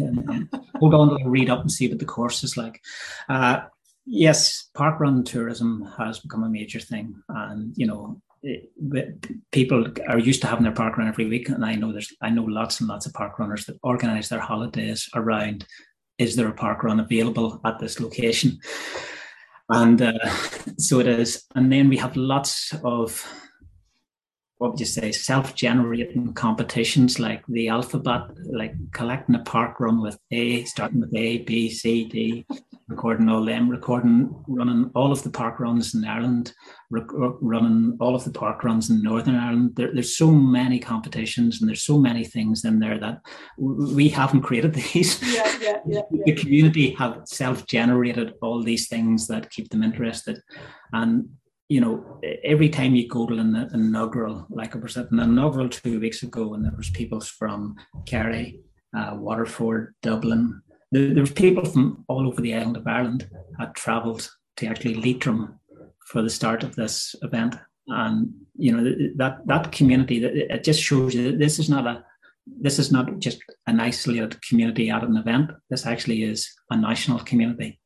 Hold 0.77 0.95
on 0.95 1.23
read 1.25 1.51
up 1.51 1.61
and 1.61 1.73
see 1.73 1.89
what 1.89 1.99
the 1.99 2.05
course 2.05 2.45
is 2.45 2.57
like. 2.57 2.81
Uh, 3.29 3.63
yes, 4.07 4.69
park 4.75 5.01
run 5.01 5.25
tourism 5.25 5.89
has 5.97 6.21
become 6.21 6.45
a 6.45 6.49
major 6.49 6.81
thing, 6.81 7.15
and 7.29 7.73
you 7.77 7.87
know, 7.87 8.21
it, 8.43 8.71
people 9.51 9.87
are 10.09 10.19
used 10.19 10.41
to 10.43 10.47
having 10.47 10.65
their 10.65 10.73
park 10.73 10.97
run 10.97 11.09
every 11.09 11.27
week, 11.27 11.49
and 11.49 11.65
I 11.65 11.75
know 11.75 11.93
there's 11.93 12.13
I 12.21 12.31
know 12.31 12.45
lots 12.45 12.81
and 12.81 12.89
lots 12.89 13.07
of 13.07 13.15
park 13.15 13.39
runners 13.39 13.67
that 13.67 13.79
organise 13.83 14.29
their 14.29 14.41
holidays 14.41 15.09
around. 15.15 15.67
Is 16.19 16.37
there 16.37 16.49
a 16.49 16.55
park 16.55 16.85
run 16.85 17.01
available 17.01 17.61
at 17.65 17.79
this 17.79 17.99
location? 17.99 18.61
And 19.73 20.03
uh, 20.03 20.13
so 20.79 21.01
it 21.01 21.07
is. 21.07 21.45
And 21.55 21.73
then 21.73 21.89
we 21.89 21.97
have 21.97 22.17
lots 22.17 22.75
of, 22.85 23.27
what 24.62 24.70
would 24.70 24.81
you 24.81 24.87
say, 24.87 25.11
self 25.11 25.57
generating 25.57 26.33
competitions 26.35 27.18
like 27.18 27.44
the 27.48 27.68
alphabet, 27.68 28.22
like 28.46 28.75
collecting 28.92 29.35
a 29.35 29.40
park 29.40 29.81
run 29.81 30.01
with 30.01 30.16
A, 30.31 30.62
starting 30.66 31.01
with 31.01 31.12
A, 31.16 31.38
B, 31.38 31.68
C, 31.68 32.05
D. 32.05 32.46
recording 32.88 33.29
all 33.29 33.44
them, 33.44 33.68
recording 33.68 34.33
running 34.46 34.90
all 34.94 35.11
of 35.11 35.22
the 35.25 35.31
park 35.31 35.59
runs 35.59 35.94
in 35.94 36.05
Ireland, 36.05 36.53
rec- 36.90 37.12
uh, 37.12 37.33
running 37.40 37.96
all 38.01 38.14
of 38.14 38.22
the 38.22 38.31
park 38.31 38.62
runs 38.62 38.88
in 38.88 39.03
Northern 39.03 39.35
Ireland. 39.35 39.72
There, 39.75 39.92
there's 39.92 40.16
so 40.16 40.31
many 40.31 40.79
competitions 40.79 41.61
and 41.61 41.68
there's 41.68 41.83
so 41.83 41.98
many 41.98 42.25
things 42.25 42.64
in 42.64 42.79
there 42.79 42.98
that 43.01 43.20
we 43.59 44.09
haven't 44.11 44.42
created 44.42 44.75
these. 44.92 45.20
Yeah, 45.22 45.57
yeah, 45.61 45.79
yeah. 45.87 46.03
the 46.25 46.35
community 46.35 46.90
have 46.94 47.22
self-generated 47.25 48.35
all 48.42 48.62
these 48.62 48.87
things 48.88 49.27
that 49.27 49.51
keep 49.51 49.70
them 49.70 49.83
interested, 49.83 50.40
and 50.92 51.29
you 51.73 51.81
know, 51.81 52.21
every 52.45 52.69
time 52.69 52.95
you 52.95 53.09
go 53.09 53.27
to 53.27 53.35
an, 53.39 53.71
inaugural, 53.73 54.47
like 54.51 54.77
I 54.77 54.79
was 54.79 54.99
at 54.99 55.11
an 55.11 55.21
inaugural 55.21 55.71
two 55.71 55.99
weeks 56.01 56.23
ago, 56.23 56.53
and 56.53 56.65
there 56.65 56.77
was 56.77 56.91
people 56.91 57.21
from 57.21 57.77
Kerry, 58.05 58.61
uh, 58.95 59.13
Waterford, 59.15 59.95
Dublin. 60.03 60.61
There, 60.91 61.15
there 61.15 61.23
was 61.23 61.33
people 61.33 61.65
from 61.65 62.05
all 62.09 62.29
over 62.29 62.43
the 62.43 62.55
island 62.55 62.77
of 62.77 62.87
Ireland 62.87 63.27
had 63.59 63.75
travelled 63.75 64.29
to 64.59 64.67
actually 64.67 64.97
Leitrim 64.97 65.59
for 66.09 66.21
the 66.21 66.29
start 66.29 66.63
of 66.63 66.77
this 66.77 67.15
event, 67.23 67.55
and 67.87 68.35
you 68.55 68.77
know 68.77 68.85
that 69.17 69.39
that 69.47 69.73
community. 69.73 70.23
It 70.25 70.65
just 70.65 70.83
shows 70.83 71.15
you 71.15 71.31
that 71.31 71.39
this 71.39 71.59
is 71.59 71.71
not 71.71 71.87
a 71.87 72.05
this 72.47 72.79
is 72.79 72.93
not 72.93 73.19
just 73.19 73.39
an 73.67 73.81
isolated 73.81 74.43
community 74.47 74.91
at 74.91 75.05
an 75.05 75.17
event. 75.17 75.53
This 75.71 75.87
actually 75.87 76.23
is 76.25 76.53
a 76.71 76.77
national 76.77 77.21
community 77.21 77.81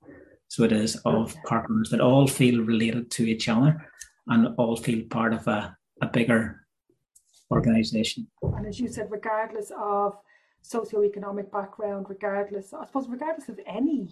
so 0.48 0.64
it 0.64 0.72
is 0.72 0.96
of 1.04 1.34
partners 1.44 1.90
that 1.90 2.00
all 2.00 2.26
feel 2.26 2.62
related 2.62 3.10
to 3.12 3.24
each 3.24 3.48
other 3.48 3.86
and 4.28 4.54
all 4.58 4.76
feel 4.76 5.04
part 5.10 5.32
of 5.32 5.46
a, 5.46 5.76
a 6.02 6.06
bigger 6.06 6.66
organization. 7.50 8.26
And 8.42 8.66
as 8.66 8.80
you 8.80 8.88
said, 8.88 9.10
regardless 9.10 9.72
of 9.76 10.16
socioeconomic 10.64 11.50
background, 11.50 12.06
regardless, 12.08 12.72
I 12.72 12.84
suppose, 12.86 13.08
regardless 13.08 13.48
of 13.48 13.60
any 13.66 14.10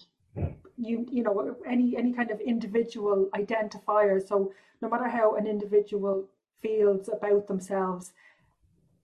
you 0.76 1.06
you 1.12 1.22
know 1.22 1.56
any 1.64 1.96
any 1.96 2.12
kind 2.12 2.32
of 2.32 2.40
individual 2.40 3.28
identifier. 3.36 4.26
So 4.26 4.52
no 4.82 4.88
matter 4.88 5.08
how 5.08 5.36
an 5.36 5.46
individual 5.46 6.28
feels 6.60 7.08
about 7.08 7.46
themselves 7.46 8.12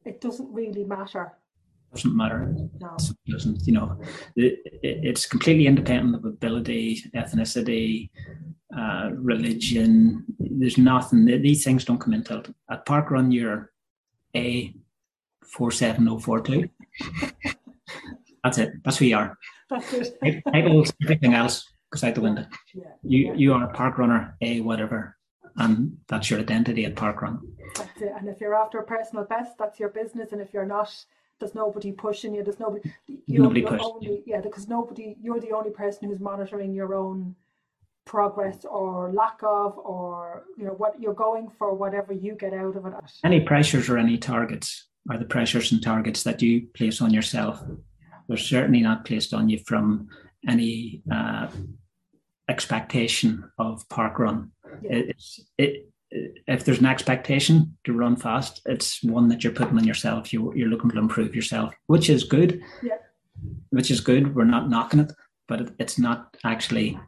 it 0.05 0.21
doesn't 0.21 0.53
really 0.53 0.85
matter 0.85 1.33
doesn't 1.93 2.17
matter. 2.17 2.55
No. 2.81 2.97
It 2.99 3.33
doesn't, 3.33 3.67
you 3.67 3.73
know, 3.73 4.01
it, 4.37 4.61
it's 4.83 5.27
completely 5.27 5.67
independent 5.67 6.15
of 6.17 6.25
ability, 6.25 7.03
ethnicity, 7.15 8.11
uh, 8.77 9.11
religion. 9.15 10.25
There's 10.39 10.79
nothing, 10.79 11.27
these 11.27 11.65
things 11.65 11.85
don't 11.85 11.99
come 11.99 12.15
into 12.15 12.39
it. 12.39 12.55
At 12.71 12.87
Park 12.87 13.11
Run, 13.11 13.33
you're 13.33 13.73
A 14.37 14.75
47042. 15.45 16.69
That's 18.45 18.59
it. 18.59 18.73
That's 18.85 18.97
who 18.97 19.07
you 19.07 19.17
are. 19.17 19.37
That's 19.69 19.93
it. 19.93 20.43
Titles, 20.53 20.93
everything 21.03 21.35
else 21.35 21.69
goes 21.91 22.05
out 22.05 22.15
the 22.15 22.21
window. 22.21 22.47
Yeah. 22.75 22.85
You, 23.03 23.19
yeah. 23.27 23.35
you 23.35 23.53
are 23.53 23.65
a 23.65 23.73
park 23.73 23.99
runner, 23.99 24.37
A 24.41 24.61
whatever 24.61 25.17
and 25.57 25.97
that's 26.09 26.31
your 26.31 26.41
identity 26.41 26.85
at 26.85 26.97
Park 26.97 27.23
Run. 27.23 27.41
That's 27.77 28.01
it. 28.01 28.13
And 28.19 28.29
if 28.29 28.41
you're 28.41 28.55
after 28.55 28.79
a 28.79 28.85
personal 28.85 29.25
best, 29.25 29.59
that's 29.59 29.79
your 29.79 29.91
business. 29.91 30.33
And 30.33 30.41
if 30.41 30.53
you're 30.53 30.67
not, 30.67 30.93
there's 31.41 31.55
nobody 31.55 31.91
pushing 31.91 32.35
you. 32.35 32.45
There's 32.45 32.61
nobody. 32.61 32.93
You're, 33.27 33.43
nobody 33.43 33.63
you're 33.63 33.83
only, 33.83 34.23
yeah, 34.27 34.41
because 34.41 34.69
nobody. 34.69 35.17
You're 35.21 35.41
the 35.41 35.53
only 35.53 35.71
person 35.71 36.09
who's 36.09 36.21
monitoring 36.21 36.73
your 36.73 36.95
own 36.95 37.35
progress 38.05 38.65
or 38.65 39.13
lack 39.13 39.41
of, 39.43 39.77
or 39.79 40.45
you 40.57 40.65
know 40.65 40.73
what 40.73 41.01
you're 41.01 41.15
going 41.15 41.49
for, 41.49 41.75
whatever 41.75 42.13
you 42.13 42.35
get 42.35 42.53
out 42.53 42.77
of 42.77 42.87
it. 42.87 42.93
Any 43.25 43.41
pressures 43.41 43.89
or 43.89 43.99
any 43.99 44.19
targets 44.19 44.89
are 45.11 45.19
the 45.19 45.25
pressures 45.25 45.73
and 45.73 45.83
targets 45.83 46.23
that 46.25 46.43
you 46.43 46.69
place 46.75 47.01
on 47.01 47.13
yourself. 47.13 47.61
They're 48.29 48.37
certainly 48.37 48.81
not 48.81 49.05
placed 49.05 49.35
on 49.35 49.49
you 49.49 49.59
from 49.67 50.09
any 50.47 51.03
uh, 51.11 51.49
expectation 52.49 53.51
of 53.59 53.89
park 53.89 54.19
run. 54.19 54.53
Yeah. 54.83 54.91
It, 54.91 55.23
it, 55.59 55.90
if 56.11 56.65
there's 56.65 56.81
an 56.81 56.87
expectation 56.87 57.77
to 57.85 57.93
run 57.93 58.17
fast, 58.17 58.63
it's 58.67 59.03
one 59.03 59.29
that 59.29 59.45
you're 59.45 59.53
putting 59.53 59.79
on 59.79 59.85
yourself. 59.85 60.33
You, 60.33 60.53
you're 60.55 60.69
looking 60.69 60.91
to 60.91 60.99
improve 60.99 61.35
yourself, 61.35 61.75
which 61.87 62.11
is 62.11 62.25
good. 62.25 62.63
Yeah. 62.83 62.97
Which 63.71 63.91
is 63.91 64.01
good. 64.01 64.35
We're 64.35 64.45
not 64.45 64.69
knocking 64.69 65.01
it, 65.01 65.13
but 65.49 65.61
it, 65.61 65.75
it's 65.79 65.99
not 65.99 66.37
actually 66.45 66.99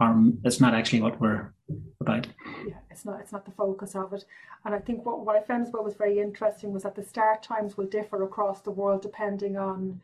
our. 0.00 0.16
It's 0.44 0.60
not 0.60 0.74
actually 0.74 1.02
what 1.02 1.20
we're 1.20 1.52
about. 2.00 2.26
Yeah, 2.66 2.76
it's 2.90 3.04
not. 3.04 3.20
It's 3.20 3.32
not 3.32 3.44
the 3.44 3.50
focus 3.50 3.94
of 3.94 4.12
it. 4.12 4.24
And 4.64 4.74
I 4.74 4.78
think 4.78 5.04
what 5.04 5.26
what 5.26 5.36
I 5.36 5.42
found 5.42 5.66
as 5.66 5.72
well 5.72 5.84
was 5.84 5.94
very 5.94 6.20
interesting 6.20 6.72
was 6.72 6.84
that 6.84 6.94
the 6.94 7.02
start 7.02 7.42
times 7.42 7.76
will 7.76 7.86
differ 7.86 8.22
across 8.22 8.62
the 8.62 8.70
world 8.70 9.02
depending 9.02 9.56
on 9.56 10.00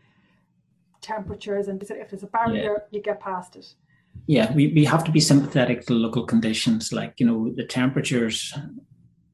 temperatures 1.00 1.68
and 1.68 1.82
if 1.82 2.10
there's 2.10 2.22
a 2.22 2.26
barrier, 2.26 2.62
yeah. 2.62 2.78
you 2.90 3.00
get 3.00 3.20
past 3.20 3.56
it 3.56 3.74
yeah, 4.26 4.52
we, 4.52 4.68
we 4.68 4.84
have 4.84 5.04
to 5.04 5.12
be 5.12 5.20
sympathetic 5.20 5.86
to 5.86 5.94
local 5.94 6.24
conditions, 6.24 6.92
like, 6.92 7.14
you 7.18 7.26
know, 7.26 7.52
the 7.56 7.64
temperatures, 7.64 8.54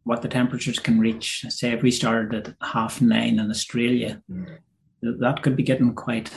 what 0.04 0.22
the 0.22 0.28
temperatures 0.28 0.78
can 0.78 0.98
reach. 0.98 1.44
Say 1.48 1.72
if 1.72 1.82
we 1.82 1.90
started 1.90 2.48
at 2.48 2.54
half 2.66 3.00
nine 3.00 3.38
in 3.38 3.50
Australia, 3.50 4.20
mm. 4.30 4.58
that 5.02 5.42
could 5.42 5.56
be 5.56 5.62
getting 5.62 5.94
quite 5.94 6.30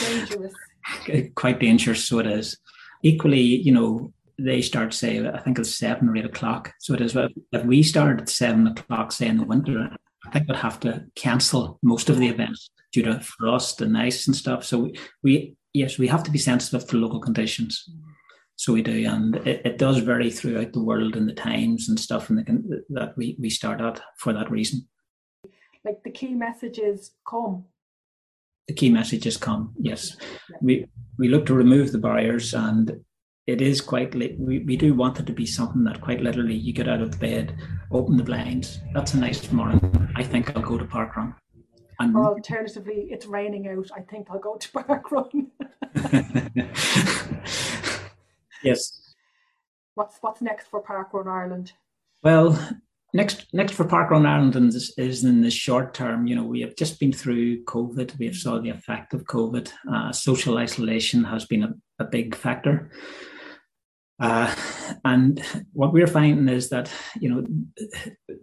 dangerous. 0.00 0.54
quite 1.34 1.58
dangerous, 1.58 2.04
so 2.04 2.20
it 2.20 2.26
is. 2.26 2.56
Equally, 3.02 3.40
you 3.40 3.72
know, 3.72 4.12
they 4.38 4.60
start 4.60 4.92
say 4.92 5.26
I 5.26 5.38
think 5.38 5.58
it's 5.58 5.74
seven 5.74 6.08
or 6.08 6.16
eight 6.16 6.24
o'clock. 6.24 6.72
So 6.78 6.94
it 6.94 7.00
is 7.00 7.14
well. 7.14 7.28
if 7.52 7.64
we 7.64 7.82
start 7.82 8.20
at 8.20 8.28
seven 8.28 8.66
o'clock, 8.66 9.12
say 9.12 9.26
in 9.26 9.38
the 9.38 9.44
winter, 9.44 9.90
I 10.24 10.30
think 10.30 10.48
we'd 10.48 10.56
have 10.56 10.80
to 10.80 11.06
cancel 11.14 11.78
most 11.82 12.08
of 12.10 12.18
the 12.18 12.28
events 12.28 12.70
due 12.92 13.02
to 13.02 13.20
frost 13.20 13.80
and 13.80 13.96
ice 13.96 14.26
and 14.26 14.36
stuff. 14.36 14.64
So 14.64 14.78
we, 14.78 14.98
we 15.22 15.56
yes, 15.76 15.98
we 15.98 16.08
have 16.08 16.22
to 16.24 16.30
be 16.30 16.38
sensitive 16.38 16.86
to 16.88 16.96
local 16.96 17.20
conditions. 17.20 17.88
So 18.56 18.72
we 18.72 18.82
do, 18.82 19.06
and 19.06 19.36
it, 19.46 19.60
it 19.66 19.78
does 19.78 19.98
vary 19.98 20.30
throughout 20.30 20.72
the 20.72 20.82
world 20.82 21.14
and 21.14 21.28
the 21.28 21.34
times 21.34 21.88
and 21.88 22.00
stuff, 22.00 22.30
and 22.30 22.38
the, 22.38 22.84
that 22.90 23.16
we 23.16 23.36
we 23.38 23.50
start 23.50 23.82
at 23.82 24.00
for 24.18 24.32
that 24.32 24.50
reason. 24.50 24.88
Like 25.84 26.02
the 26.02 26.10
key 26.10 26.34
messages 26.34 27.12
come. 27.28 27.64
The 28.66 28.74
key 28.74 28.90
messages 28.90 29.36
come. 29.36 29.74
Yes, 29.78 30.16
we 30.62 30.86
we 31.18 31.28
look 31.28 31.44
to 31.46 31.54
remove 31.54 31.92
the 31.92 31.98
barriers, 31.98 32.54
and 32.54 33.04
it 33.46 33.60
is 33.60 33.82
quite. 33.82 34.14
late. 34.14 34.38
we 34.38 34.60
we 34.60 34.76
do 34.76 34.94
want 34.94 35.20
it 35.20 35.26
to 35.26 35.34
be 35.34 35.46
something 35.46 35.84
that 35.84 36.00
quite 36.00 36.22
literally 36.22 36.54
you 36.54 36.72
get 36.72 36.88
out 36.88 37.02
of 37.02 37.20
bed, 37.20 37.54
open 37.90 38.16
the 38.16 38.24
blinds. 38.24 38.80
That's 38.94 39.12
a 39.12 39.18
nice 39.18 39.52
morning. 39.52 40.08
I 40.16 40.22
think 40.22 40.56
I'll 40.56 40.62
go 40.62 40.78
to 40.78 40.86
park 40.86 41.14
run. 41.16 41.34
And 41.98 42.16
or 42.16 42.26
alternatively, 42.26 43.08
it's 43.10 43.26
raining 43.26 43.68
out. 43.68 43.88
I 43.94 44.00
think 44.00 44.28
I'll 44.30 44.38
go 44.38 44.56
to 44.56 44.72
park 44.72 45.10
run. 45.10 45.50
yes. 48.62 49.14
What's 49.94 50.18
what's 50.20 50.42
next 50.42 50.66
for 50.68 50.80
Park 50.80 51.14
Run 51.14 51.26
Ireland? 51.26 51.72
Well, 52.22 52.78
next 53.14 53.46
next 53.54 53.72
for 53.72 53.84
Park 53.84 54.10
Run 54.10 54.26
Ireland 54.26 54.56
is, 54.56 54.92
is 54.98 55.24
in 55.24 55.40
the 55.40 55.50
short 55.50 55.94
term. 55.94 56.26
You 56.26 56.36
know, 56.36 56.44
we 56.44 56.60
have 56.60 56.76
just 56.76 57.00
been 57.00 57.12
through 57.12 57.64
COVID. 57.64 58.18
We 58.18 58.26
have 58.26 58.36
saw 58.36 58.60
the 58.60 58.70
effect 58.70 59.14
of 59.14 59.24
COVID. 59.24 59.72
Uh, 59.90 60.12
social 60.12 60.58
isolation 60.58 61.24
has 61.24 61.46
been 61.46 61.62
a, 61.62 61.74
a 61.98 62.04
big 62.04 62.34
factor. 62.34 62.90
Uh, 64.18 64.54
and 65.04 65.42
what 65.72 65.92
we're 65.92 66.06
finding 66.06 66.48
is 66.48 66.70
that 66.70 66.90
you 67.20 67.28
know 67.28 67.44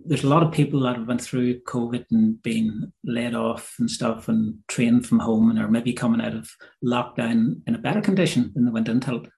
there's 0.05 0.23
a 0.23 0.29
lot 0.29 0.43
of 0.43 0.51
people 0.51 0.81
that 0.81 0.97
have 0.97 1.07
went 1.07 1.21
through 1.21 1.59
COVID 1.61 2.05
and 2.11 2.41
been 2.43 2.93
laid 3.03 3.33
off 3.33 3.75
and 3.79 3.89
stuff 3.89 4.27
and 4.27 4.55
trained 4.67 5.07
from 5.07 5.19
home 5.19 5.49
and 5.49 5.59
are 5.59 5.67
maybe 5.69 5.93
coming 5.93 6.21
out 6.21 6.35
of 6.35 6.49
lockdown 6.85 7.61
in 7.65 7.73
a 7.73 7.79
better 7.79 8.01
condition 8.01 8.51
than 8.53 8.65
they 8.65 8.71
went 8.71 8.87
into 8.87 9.15
it. 9.15 9.29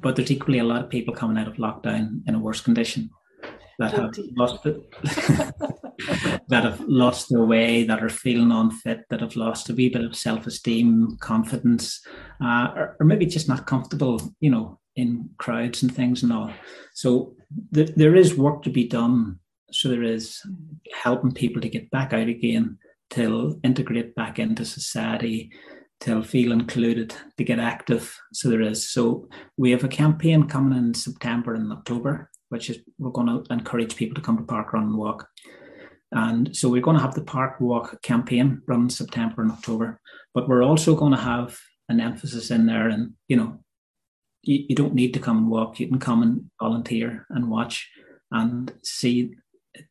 But 0.00 0.16
there's 0.16 0.30
equally 0.30 0.58
a 0.58 0.64
lot 0.64 0.82
of 0.82 0.90
people 0.90 1.14
coming 1.14 1.36
out 1.36 1.48
of 1.48 1.56
lockdown 1.56 2.22
in 2.26 2.34
a 2.34 2.38
worse 2.38 2.62
condition 2.62 3.10
that 3.78 3.92
have 3.92 4.14
lost 4.36 4.64
it, 4.64 4.76
that 6.48 6.64
have 6.64 6.80
lost 6.80 7.28
their 7.28 7.44
way, 7.44 7.84
that 7.84 8.02
are 8.02 8.08
feeling 8.08 8.52
unfit, 8.52 9.00
that 9.10 9.20
have 9.20 9.36
lost 9.36 9.68
a 9.68 9.74
wee 9.74 9.88
bit 9.88 10.04
of 10.04 10.16
self-esteem, 10.16 11.16
confidence, 11.20 12.00
uh, 12.42 12.68
or, 12.76 12.96
or 13.00 13.06
maybe 13.06 13.26
just 13.26 13.48
not 13.48 13.66
comfortable, 13.66 14.34
you 14.40 14.50
know, 14.50 14.78
in 14.96 15.30
crowds 15.38 15.82
and 15.82 15.94
things 15.94 16.22
and 16.22 16.32
all. 16.32 16.52
So 16.94 17.34
th- 17.74 17.94
there 17.96 18.14
is 18.14 18.36
work 18.36 18.62
to 18.62 18.70
be 18.70 18.86
done. 18.86 19.38
So 19.70 19.88
there 19.88 20.02
is 20.02 20.40
helping 21.02 21.32
people 21.32 21.62
to 21.62 21.68
get 21.68 21.90
back 21.90 22.12
out 22.12 22.28
again, 22.28 22.78
to 23.10 23.58
integrate 23.64 24.14
back 24.14 24.38
into 24.38 24.64
society, 24.64 25.50
to 26.00 26.22
feel 26.22 26.52
included, 26.52 27.14
to 27.38 27.44
get 27.44 27.58
active. 27.58 28.18
So 28.32 28.50
there 28.50 28.60
is. 28.60 28.88
So 28.88 29.28
we 29.56 29.70
have 29.70 29.84
a 29.84 29.88
campaign 29.88 30.48
coming 30.48 30.76
in 30.76 30.94
September 30.94 31.54
and 31.54 31.72
October, 31.72 32.30
which 32.50 32.68
is 32.68 32.80
we're 32.98 33.10
going 33.10 33.28
to 33.28 33.52
encourage 33.52 33.96
people 33.96 34.14
to 34.16 34.20
come 34.20 34.36
to 34.36 34.44
Park 34.44 34.72
Run 34.72 34.84
and 34.84 34.98
Walk. 34.98 35.26
And 36.10 36.54
so 36.54 36.68
we're 36.68 36.82
going 36.82 36.96
to 36.98 37.02
have 37.02 37.14
the 37.14 37.24
Park 37.24 37.60
Walk 37.60 38.02
campaign 38.02 38.60
run 38.66 38.90
September 38.90 39.40
and 39.40 39.50
October, 39.50 40.00
but 40.34 40.46
we're 40.46 40.62
also 40.62 40.94
going 40.94 41.12
to 41.12 41.18
have 41.18 41.58
an 41.88 42.00
emphasis 42.00 42.50
in 42.50 42.66
there 42.66 42.88
and 42.88 43.12
you 43.28 43.36
know 43.36 43.61
you, 44.42 44.64
you 44.68 44.76
don't 44.76 44.94
need 44.94 45.14
to 45.14 45.20
come 45.20 45.38
and 45.38 45.48
walk. 45.48 45.80
You 45.80 45.88
can 45.88 45.98
come 45.98 46.22
and 46.22 46.50
volunteer 46.60 47.26
and 47.30 47.50
watch 47.50 47.88
and 48.30 48.72
see 48.82 49.34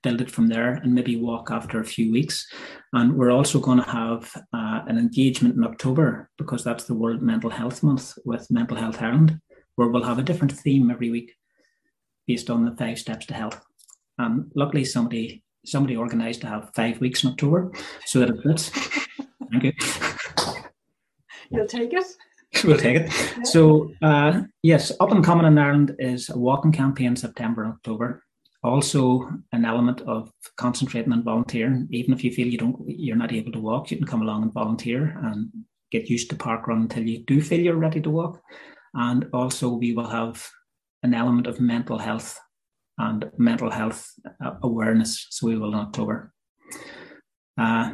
build 0.03 0.21
it 0.21 0.29
from 0.29 0.47
there 0.47 0.73
and 0.73 0.93
maybe 0.93 1.15
walk 1.15 1.49
after 1.51 1.79
a 1.79 1.85
few 1.85 2.11
weeks. 2.11 2.47
And 2.93 3.15
we're 3.15 3.31
also 3.31 3.59
going 3.59 3.79
to 3.79 3.89
have 3.89 4.31
uh, 4.53 4.81
an 4.87 4.97
engagement 4.97 5.55
in 5.55 5.63
October 5.63 6.29
because 6.37 6.63
that's 6.63 6.85
the 6.85 6.93
World 6.93 7.21
Mental 7.21 7.49
Health 7.49 7.81
Month 7.83 8.17
with 8.25 8.49
Mental 8.51 8.77
Health 8.77 9.01
Ireland, 9.01 9.39
where 9.75 9.87
we'll 9.87 10.03
have 10.03 10.19
a 10.19 10.23
different 10.23 10.51
theme 10.51 10.91
every 10.91 11.09
week 11.09 11.33
based 12.27 12.49
on 12.49 12.65
the 12.65 12.75
five 12.75 12.99
steps 12.99 13.25
to 13.27 13.33
health. 13.33 13.59
And 14.17 14.51
luckily, 14.55 14.85
somebody 14.85 15.43
somebody 15.65 15.95
organised 15.95 16.41
to 16.41 16.47
have 16.47 16.71
five 16.75 16.99
weeks 16.99 17.23
in 17.23 17.31
October, 17.31 17.71
so 18.05 18.19
that 18.19 18.29
it 18.29 18.41
fits. 18.43 18.69
Thank 19.51 19.63
you. 19.63 19.73
You'll 21.51 21.67
take 21.67 21.93
it. 21.93 22.05
We'll 22.63 22.77
take 22.77 22.97
it. 22.97 23.11
Yeah. 23.11 23.43
So 23.43 23.91
uh, 24.01 24.41
yes, 24.63 24.91
up 24.99 25.11
and 25.11 25.23
coming 25.23 25.45
in 25.45 25.57
Ireland 25.57 25.95
is 25.99 26.29
a 26.29 26.37
walking 26.37 26.71
campaign 26.71 27.15
September 27.15 27.65
October 27.65 28.23
also 28.63 29.27
an 29.51 29.65
element 29.65 30.01
of 30.01 30.31
concentrating 30.57 31.11
on 31.11 31.23
volunteering. 31.23 31.87
Even 31.91 32.13
if 32.13 32.23
you 32.23 32.31
feel 32.31 32.47
you 32.47 32.57
don't, 32.57 32.77
you're 32.85 33.15
not 33.15 33.33
able 33.33 33.51
to 33.51 33.59
walk, 33.59 33.91
you 33.91 33.97
can 33.97 34.05
come 34.05 34.21
along 34.21 34.43
and 34.43 34.53
volunteer 34.53 35.17
and 35.23 35.49
get 35.91 36.09
used 36.09 36.29
to 36.29 36.35
park 36.35 36.67
run 36.67 36.81
until 36.81 37.03
you 37.03 37.23
do 37.25 37.41
feel 37.41 37.59
you're 37.59 37.75
ready 37.75 38.01
to 38.01 38.09
walk. 38.09 38.41
And 38.93 39.27
also, 39.33 39.69
we 39.69 39.93
will 39.93 40.07
have 40.07 40.47
an 41.03 41.13
element 41.13 41.47
of 41.47 41.59
mental 41.59 41.97
health 41.97 42.39
and 42.97 43.31
mental 43.37 43.71
health 43.71 44.07
uh, 44.43 44.55
awareness. 44.61 45.27
So 45.29 45.47
we 45.47 45.57
will 45.57 45.73
in 45.73 45.79
October. 45.79 46.33
Uh, 47.57 47.93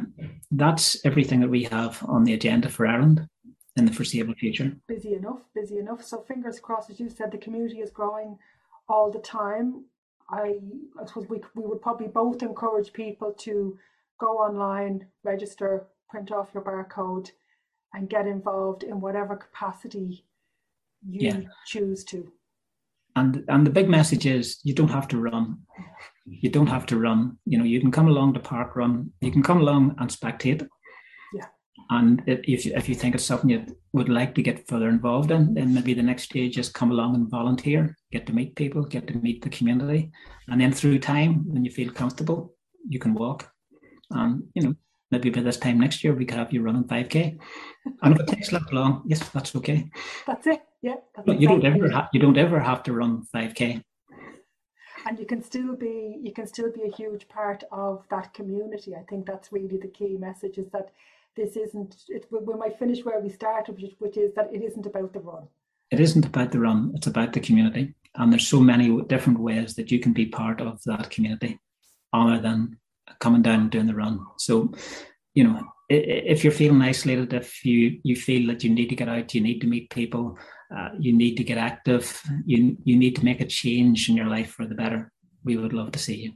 that's 0.50 1.04
everything 1.04 1.40
that 1.40 1.50
we 1.50 1.64
have 1.64 2.02
on 2.06 2.24
the 2.24 2.34
agenda 2.34 2.68
for 2.68 2.86
Ireland 2.86 3.26
in 3.78 3.86
the 3.86 3.92
foreseeable 3.92 4.34
future. 4.34 4.76
Busy 4.86 5.14
enough, 5.14 5.40
busy 5.54 5.78
enough. 5.78 6.04
So 6.04 6.20
fingers 6.20 6.60
crossed, 6.60 6.90
as 6.90 7.00
you 7.00 7.08
said, 7.08 7.30
the 7.30 7.38
community 7.38 7.80
is 7.80 7.90
growing 7.90 8.38
all 8.88 9.10
the 9.10 9.20
time. 9.20 9.84
I, 10.30 10.56
I 11.00 11.06
suppose 11.06 11.28
we, 11.28 11.40
we 11.54 11.64
would 11.64 11.80
probably 11.80 12.08
both 12.08 12.42
encourage 12.42 12.92
people 12.92 13.32
to 13.38 13.78
go 14.18 14.38
online, 14.38 15.06
register, 15.24 15.86
print 16.10 16.32
off 16.32 16.50
your 16.52 16.62
barcode, 16.62 17.30
and 17.94 18.10
get 18.10 18.26
involved 18.26 18.82
in 18.82 19.00
whatever 19.00 19.36
capacity 19.36 20.24
you 21.08 21.28
yeah. 21.28 21.40
choose 21.66 22.04
to. 22.04 22.30
And 23.16 23.44
and 23.48 23.66
the 23.66 23.70
big 23.70 23.88
message 23.88 24.26
is 24.26 24.60
you 24.62 24.74
don't 24.74 24.90
have 24.90 25.08
to 25.08 25.18
run. 25.18 25.58
You 26.26 26.50
don't 26.50 26.66
have 26.68 26.86
to 26.86 26.98
run. 26.98 27.38
You 27.46 27.58
know, 27.58 27.64
you 27.64 27.80
can 27.80 27.90
come 27.90 28.08
along 28.08 28.34
to 28.34 28.40
park 28.40 28.76
run. 28.76 29.10
You 29.20 29.32
can 29.32 29.42
come 29.42 29.60
along 29.60 29.96
and 29.98 30.10
spectate. 30.10 30.68
And 31.90 32.22
if 32.26 32.66
you, 32.66 32.72
if 32.74 32.88
you 32.88 32.94
think 32.94 33.14
it's 33.14 33.24
something 33.24 33.48
you 33.48 33.64
would 33.92 34.10
like 34.10 34.34
to 34.34 34.42
get 34.42 34.68
further 34.68 34.88
involved 34.88 35.30
in, 35.30 35.54
then 35.54 35.72
maybe 35.72 35.94
the 35.94 36.02
next 36.02 36.24
stage 36.24 36.58
is 36.58 36.68
come 36.68 36.90
along 36.90 37.14
and 37.14 37.30
volunteer, 37.30 37.96
get 38.12 38.26
to 38.26 38.34
meet 38.34 38.56
people, 38.56 38.82
get 38.84 39.06
to 39.06 39.14
meet 39.14 39.42
the 39.42 39.48
community. 39.48 40.10
And 40.48 40.60
then 40.60 40.72
through 40.72 40.98
time, 40.98 41.44
when 41.48 41.64
you 41.64 41.70
feel 41.70 41.90
comfortable, 41.90 42.54
you 42.86 42.98
can 42.98 43.14
walk. 43.14 43.50
And, 44.10 44.42
you 44.54 44.62
know, 44.62 44.74
maybe 45.10 45.30
by 45.30 45.40
this 45.40 45.56
time 45.56 45.80
next 45.80 46.04
year, 46.04 46.14
we 46.14 46.26
could 46.26 46.38
have 46.38 46.52
you 46.52 46.62
running 46.62 46.84
5K. 46.84 47.38
And 48.02 48.14
if 48.14 48.20
it 48.20 48.28
takes 48.28 48.50
that 48.50 48.70
long, 48.72 49.02
yes, 49.06 49.26
that's 49.30 49.56
okay. 49.56 49.90
That's 50.26 50.46
it. 50.46 50.60
Yeah. 50.82 50.96
That's 51.16 51.40
you 51.40 51.48
don't 51.48 51.64
ever 51.64 51.90
have 51.90 52.08
you 52.12 52.20
don't 52.20 52.38
ever 52.38 52.60
have 52.60 52.82
to 52.84 52.92
run 52.92 53.24
5K. 53.34 53.82
And 55.06 55.18
you 55.18 55.26
can 55.26 55.42
still 55.42 55.74
be 55.74 56.18
you 56.22 56.32
can 56.32 56.46
still 56.46 56.70
be 56.70 56.82
a 56.82 56.94
huge 56.94 57.28
part 57.28 57.64
of 57.72 58.04
that 58.10 58.34
community. 58.34 58.94
I 58.94 59.02
think 59.08 59.26
that's 59.26 59.52
really 59.52 59.78
the 59.78 59.88
key 59.88 60.16
message 60.16 60.58
is 60.58 60.70
that 60.70 60.90
this 61.38 61.56
isn't 61.56 61.92
it 62.08 62.26
we 62.30 62.54
might 62.54 62.78
finish 62.78 63.04
where 63.04 63.20
we 63.20 63.30
started 63.30 63.74
which, 63.98 64.16
is 64.16 64.34
that 64.34 64.52
it 64.52 64.62
isn't 64.62 64.86
about 64.86 65.12
the 65.12 65.20
run. 65.20 65.44
It 65.90 66.00
isn't 66.00 66.26
about 66.26 66.52
the 66.52 66.60
run 66.60 66.92
it's 66.96 67.06
about 67.06 67.32
the 67.32 67.40
community. 67.40 67.94
And 68.14 68.32
there's 68.32 68.48
so 68.48 68.60
many 68.60 68.86
different 69.02 69.38
ways 69.38 69.74
that 69.76 69.90
you 69.92 70.00
can 70.00 70.12
be 70.12 70.26
part 70.26 70.60
of 70.60 70.82
that 70.84 71.10
community 71.10 71.60
other 72.12 72.38
than 72.40 72.78
coming 73.20 73.42
down 73.42 73.60
and 73.60 73.70
doing 73.70 73.86
the 73.86 73.94
run. 73.94 74.26
So 74.38 74.72
you 75.34 75.44
know 75.44 75.62
if 75.88 76.42
you're 76.42 76.52
feeling 76.52 76.82
isolated 76.82 77.32
if 77.32 77.64
you 77.64 78.00
you 78.02 78.16
feel 78.16 78.46
that 78.48 78.62
you 78.64 78.70
need 78.70 78.88
to 78.88 78.96
get 78.96 79.08
out 79.08 79.34
you 79.34 79.40
need 79.40 79.60
to 79.60 79.66
meet 79.66 79.88
people 79.90 80.36
uh, 80.76 80.90
you 80.98 81.12
need 81.12 81.36
to 81.36 81.44
get 81.44 81.58
active 81.58 82.20
you 82.44 82.76
you 82.84 82.96
need 82.96 83.14
to 83.16 83.24
make 83.24 83.40
a 83.40 83.46
change 83.46 84.08
in 84.08 84.16
your 84.16 84.26
life 84.26 84.50
for 84.50 84.66
the 84.66 84.74
better 84.74 85.12
we 85.44 85.56
would 85.56 85.72
love 85.72 85.92
to 85.92 85.98
see 85.98 86.16
you 86.24 86.32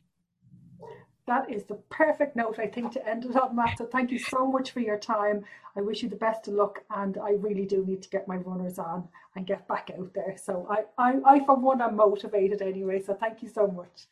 that 1.26 1.50
is 1.50 1.64
the 1.64 1.76
perfect 1.88 2.34
note, 2.34 2.58
I 2.58 2.66
think, 2.66 2.92
to 2.92 3.08
end 3.08 3.24
it 3.24 3.36
on, 3.36 3.54
Matt. 3.54 3.78
So 3.78 3.86
thank 3.86 4.10
you 4.10 4.18
so 4.18 4.46
much 4.46 4.72
for 4.72 4.80
your 4.80 4.98
time. 4.98 5.44
I 5.76 5.80
wish 5.80 6.02
you 6.02 6.08
the 6.08 6.16
best 6.16 6.48
of 6.48 6.54
luck, 6.54 6.82
and 6.90 7.16
I 7.18 7.32
really 7.32 7.64
do 7.64 7.84
need 7.86 8.02
to 8.02 8.10
get 8.10 8.26
my 8.26 8.36
runners 8.36 8.78
on 8.78 9.08
and 9.36 9.46
get 9.46 9.66
back 9.68 9.90
out 9.96 10.12
there. 10.14 10.36
So 10.36 10.66
I, 10.68 10.84
I, 10.98 11.20
I 11.24 11.44
for 11.44 11.56
one, 11.56 11.80
am 11.80 11.96
motivated 11.96 12.60
anyway. 12.60 13.00
So 13.00 13.14
thank 13.14 13.42
you 13.42 13.48
so 13.48 13.68
much. 13.68 14.06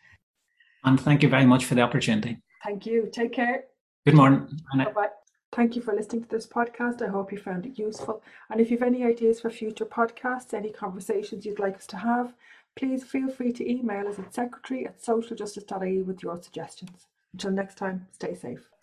And 0.84 1.00
thank 1.00 1.22
you 1.22 1.28
very 1.28 1.46
much 1.46 1.64
for 1.64 1.74
the 1.74 1.82
opportunity. 1.82 2.38
Thank 2.64 2.86
you. 2.86 3.08
Take 3.12 3.32
care. 3.32 3.64
Good 4.06 4.14
morning. 4.14 4.48
Bye 4.76 4.92
bye. 4.92 5.08
Thank 5.52 5.74
you 5.74 5.82
for 5.82 5.92
listening 5.92 6.22
to 6.22 6.28
this 6.28 6.46
podcast. 6.46 7.02
I 7.02 7.08
hope 7.08 7.32
you 7.32 7.38
found 7.38 7.66
it 7.66 7.76
useful. 7.76 8.22
And 8.50 8.60
if 8.60 8.70
you 8.70 8.78
have 8.78 8.86
any 8.86 9.04
ideas 9.04 9.40
for 9.40 9.50
future 9.50 9.84
podcasts, 9.84 10.54
any 10.54 10.70
conversations 10.70 11.44
you'd 11.44 11.58
like 11.58 11.76
us 11.76 11.88
to 11.88 11.96
have, 11.96 12.34
Please 12.76 13.04
feel 13.04 13.28
free 13.28 13.52
to 13.52 13.70
email 13.70 14.08
us 14.08 14.18
at 14.18 14.32
secretary 14.32 14.86
at 14.86 15.02
socialjustice.ie 15.02 16.02
with 16.02 16.22
your 16.22 16.40
suggestions. 16.42 17.08
Until 17.32 17.50
next 17.50 17.76
time, 17.76 18.06
stay 18.12 18.34
safe. 18.34 18.70